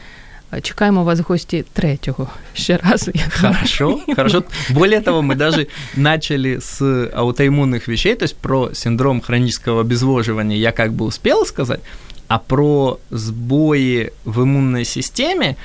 чекаємо 0.62 1.04
вас 1.04 1.20
в 1.20 1.22
гості 1.22 1.64
третього 1.72 2.28
ще 2.54 2.78
думаю. 2.78 3.26
Хорошо, 3.30 4.00
хорошо. 4.16 4.44
Более 4.70 5.00
того, 5.00 5.22
мы 5.22 5.34
даже 5.34 5.66
начали 5.96 6.58
с 6.60 6.80
аутоиммунных 7.14 7.88
вещей, 7.88 8.14
то 8.14 8.24
есть 8.24 8.36
про 8.36 8.74
синдром 8.74 9.20
хронического 9.20 9.80
обезвоживания 9.80 10.56
я 10.56 10.72
как 10.72 10.92
бы 10.92 11.04
успел 11.04 11.46
сказать, 11.46 11.80
а 12.28 12.38
про 12.38 12.98
сбои 13.10 14.10
в 14.24 14.42
иммунной 14.42 14.84
системе, 14.84 15.56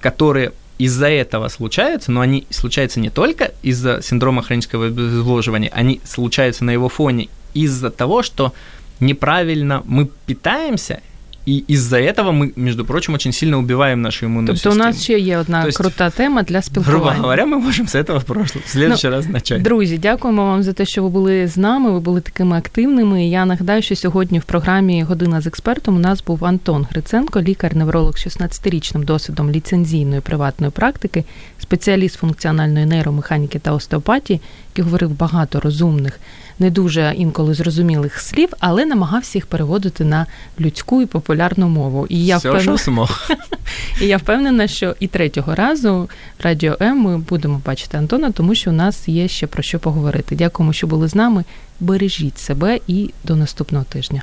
которые 0.00 0.52
из-за 0.78 1.08
этого 1.08 1.48
случаются, 1.48 2.12
но 2.12 2.20
они 2.20 2.46
случаются 2.50 3.00
не 3.00 3.10
только 3.10 3.52
из-за 3.62 4.00
синдрома 4.02 4.42
хронического 4.42 4.86
обезвоживания, 4.86 5.70
они 5.74 6.00
случаются 6.04 6.64
на 6.64 6.70
его 6.70 6.88
фоне 6.88 7.28
из-за 7.54 7.90
того, 7.90 8.22
что 8.22 8.52
неправильно 9.00 9.82
мы 9.84 10.08
питаемся, 10.26 11.00
и 11.47 11.63
из-за 11.67 11.97
этого 11.97 12.31
мы, 12.31 12.53
между 12.55 12.85
прочим, 12.85 13.13
очень 13.15 13.33
сильно 13.33 13.57
убиваем 13.57 14.01
нашу 14.01 14.25
иммунную 14.25 14.55
Тобто 14.55 14.69
у 14.69 14.71
систему. 14.71 14.87
нас 14.87 15.03
ще 15.03 15.19
є 15.19 15.37
одна 15.37 15.61
То 15.61 15.67
есть, 15.67 15.77
крута 15.77 16.09
тема 16.09 16.43
для 16.43 16.59
Грубо 16.59 16.81
спілкування. 16.83 17.19
говоря, 17.21 17.45
мы 17.45 17.59
можем 17.59 17.87
с 17.87 17.95
этого 17.95 18.19
в 18.19 18.23
прошлый, 18.25 18.61
в 18.65 18.69
следующий 18.69 19.09
раз 19.09 19.27
начать. 19.27 19.61
Друзі, 19.61 19.97
дякуємо 19.97 20.45
вам 20.45 20.63
за 20.63 20.73
те, 20.73 20.85
що 20.85 21.03
ви 21.03 21.09
були 21.09 21.47
з 21.47 21.57
нами. 21.57 21.91
Ви 21.91 21.99
були 21.99 22.21
такими 22.21 22.57
активними. 22.57 23.25
І 23.25 23.29
Я 23.29 23.45
нагадаю, 23.45 23.81
що 23.81 23.95
сьогодні 23.95 24.39
в 24.39 24.43
програмі 24.43 25.03
Година 25.03 25.41
з 25.41 25.47
експертом 25.47 25.95
у 25.95 25.99
нас 25.99 26.23
був 26.23 26.45
Антон 26.45 26.87
Гриценко, 26.91 27.41
лікар-невролог 27.41 28.17
з 28.17 28.27
16-річним 28.27 29.03
досвідом 29.05 29.51
ліцензійної 29.51 30.21
приватної 30.21 30.71
практики, 30.71 31.23
спеціаліст 31.59 32.15
функціональної 32.15 32.85
нейромеханіки 32.85 33.59
та 33.59 33.71
остеопатії, 33.71 34.41
який 34.71 34.83
говорив 34.83 35.09
багато 35.17 35.59
розумних, 35.59 36.19
не 36.58 36.70
дуже 36.70 37.14
інколи 37.16 37.54
зрозумілих 37.54 38.20
слів, 38.20 38.48
але 38.58 38.86
намагався 38.86 39.38
їх 39.38 39.46
переводити 39.46 40.04
на 40.04 40.26
людську 40.60 41.02
і 41.02 41.06
популярну 41.06 41.68
мову. 41.68 42.06
І 42.08 42.26
я 42.26 42.36
Все, 42.36 42.48
впевнена, 42.50 42.76
что 42.78 42.84
смог. 42.84 43.28
і 44.00 44.06
я 44.06 44.16
впевнена, 44.16 44.68
що 44.68 44.96
і 45.00 45.06
третього 45.06 45.54
разу 45.54 46.08
в 46.38 46.42
Радіо 46.42 46.76
М 46.80 46.98
ми 46.98 47.18
будемо 47.18 47.60
бачити 47.66 47.98
Антона, 47.98 48.30
тому 48.30 48.54
що 48.54 48.70
у 48.70 48.74
нас 48.74 49.08
є 49.08 49.28
ще 49.28 49.46
про 49.46 49.62
що 49.62 49.78
поговорити. 49.78 50.36
Дякуємо, 50.36 50.72
що 50.72 50.86
були 50.86 51.08
з 51.08 51.14
нами. 51.14 51.44
Бережіть 51.80 52.38
себе 52.38 52.78
і 52.86 53.10
до 53.24 53.36
наступного 53.36 53.84
тижня. 53.84 54.22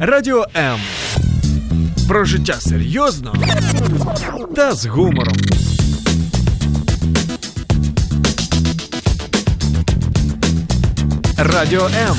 Радіо 0.00 0.46
М. 0.56 0.78
Про 2.08 2.24
життя 2.24 2.54
серйозно 2.60 3.34
та 4.56 4.72
з 4.72 4.86
гумором. 4.86 5.36
Радіо 11.38 11.86
М. 11.86 12.16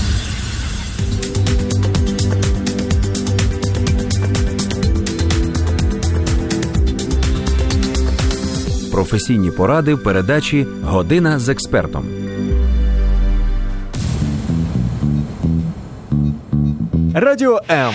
Професійні 8.92 9.52
поради 9.52 9.94
в 9.94 10.04
передачі 10.04 10.68
Година 10.84 11.40
з 11.40 11.50
експертом. 11.50 12.06
Радіо 17.14 17.62
М. 17.70 17.94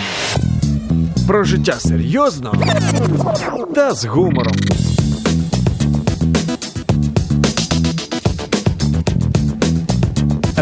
Про 1.27 1.45
життя 1.45 1.73
серйозно 1.73 2.55
та 3.75 3.95
з 3.95 4.05
гумором. 4.05 4.55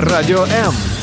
Радіо 0.02 0.42
М. 0.66 0.99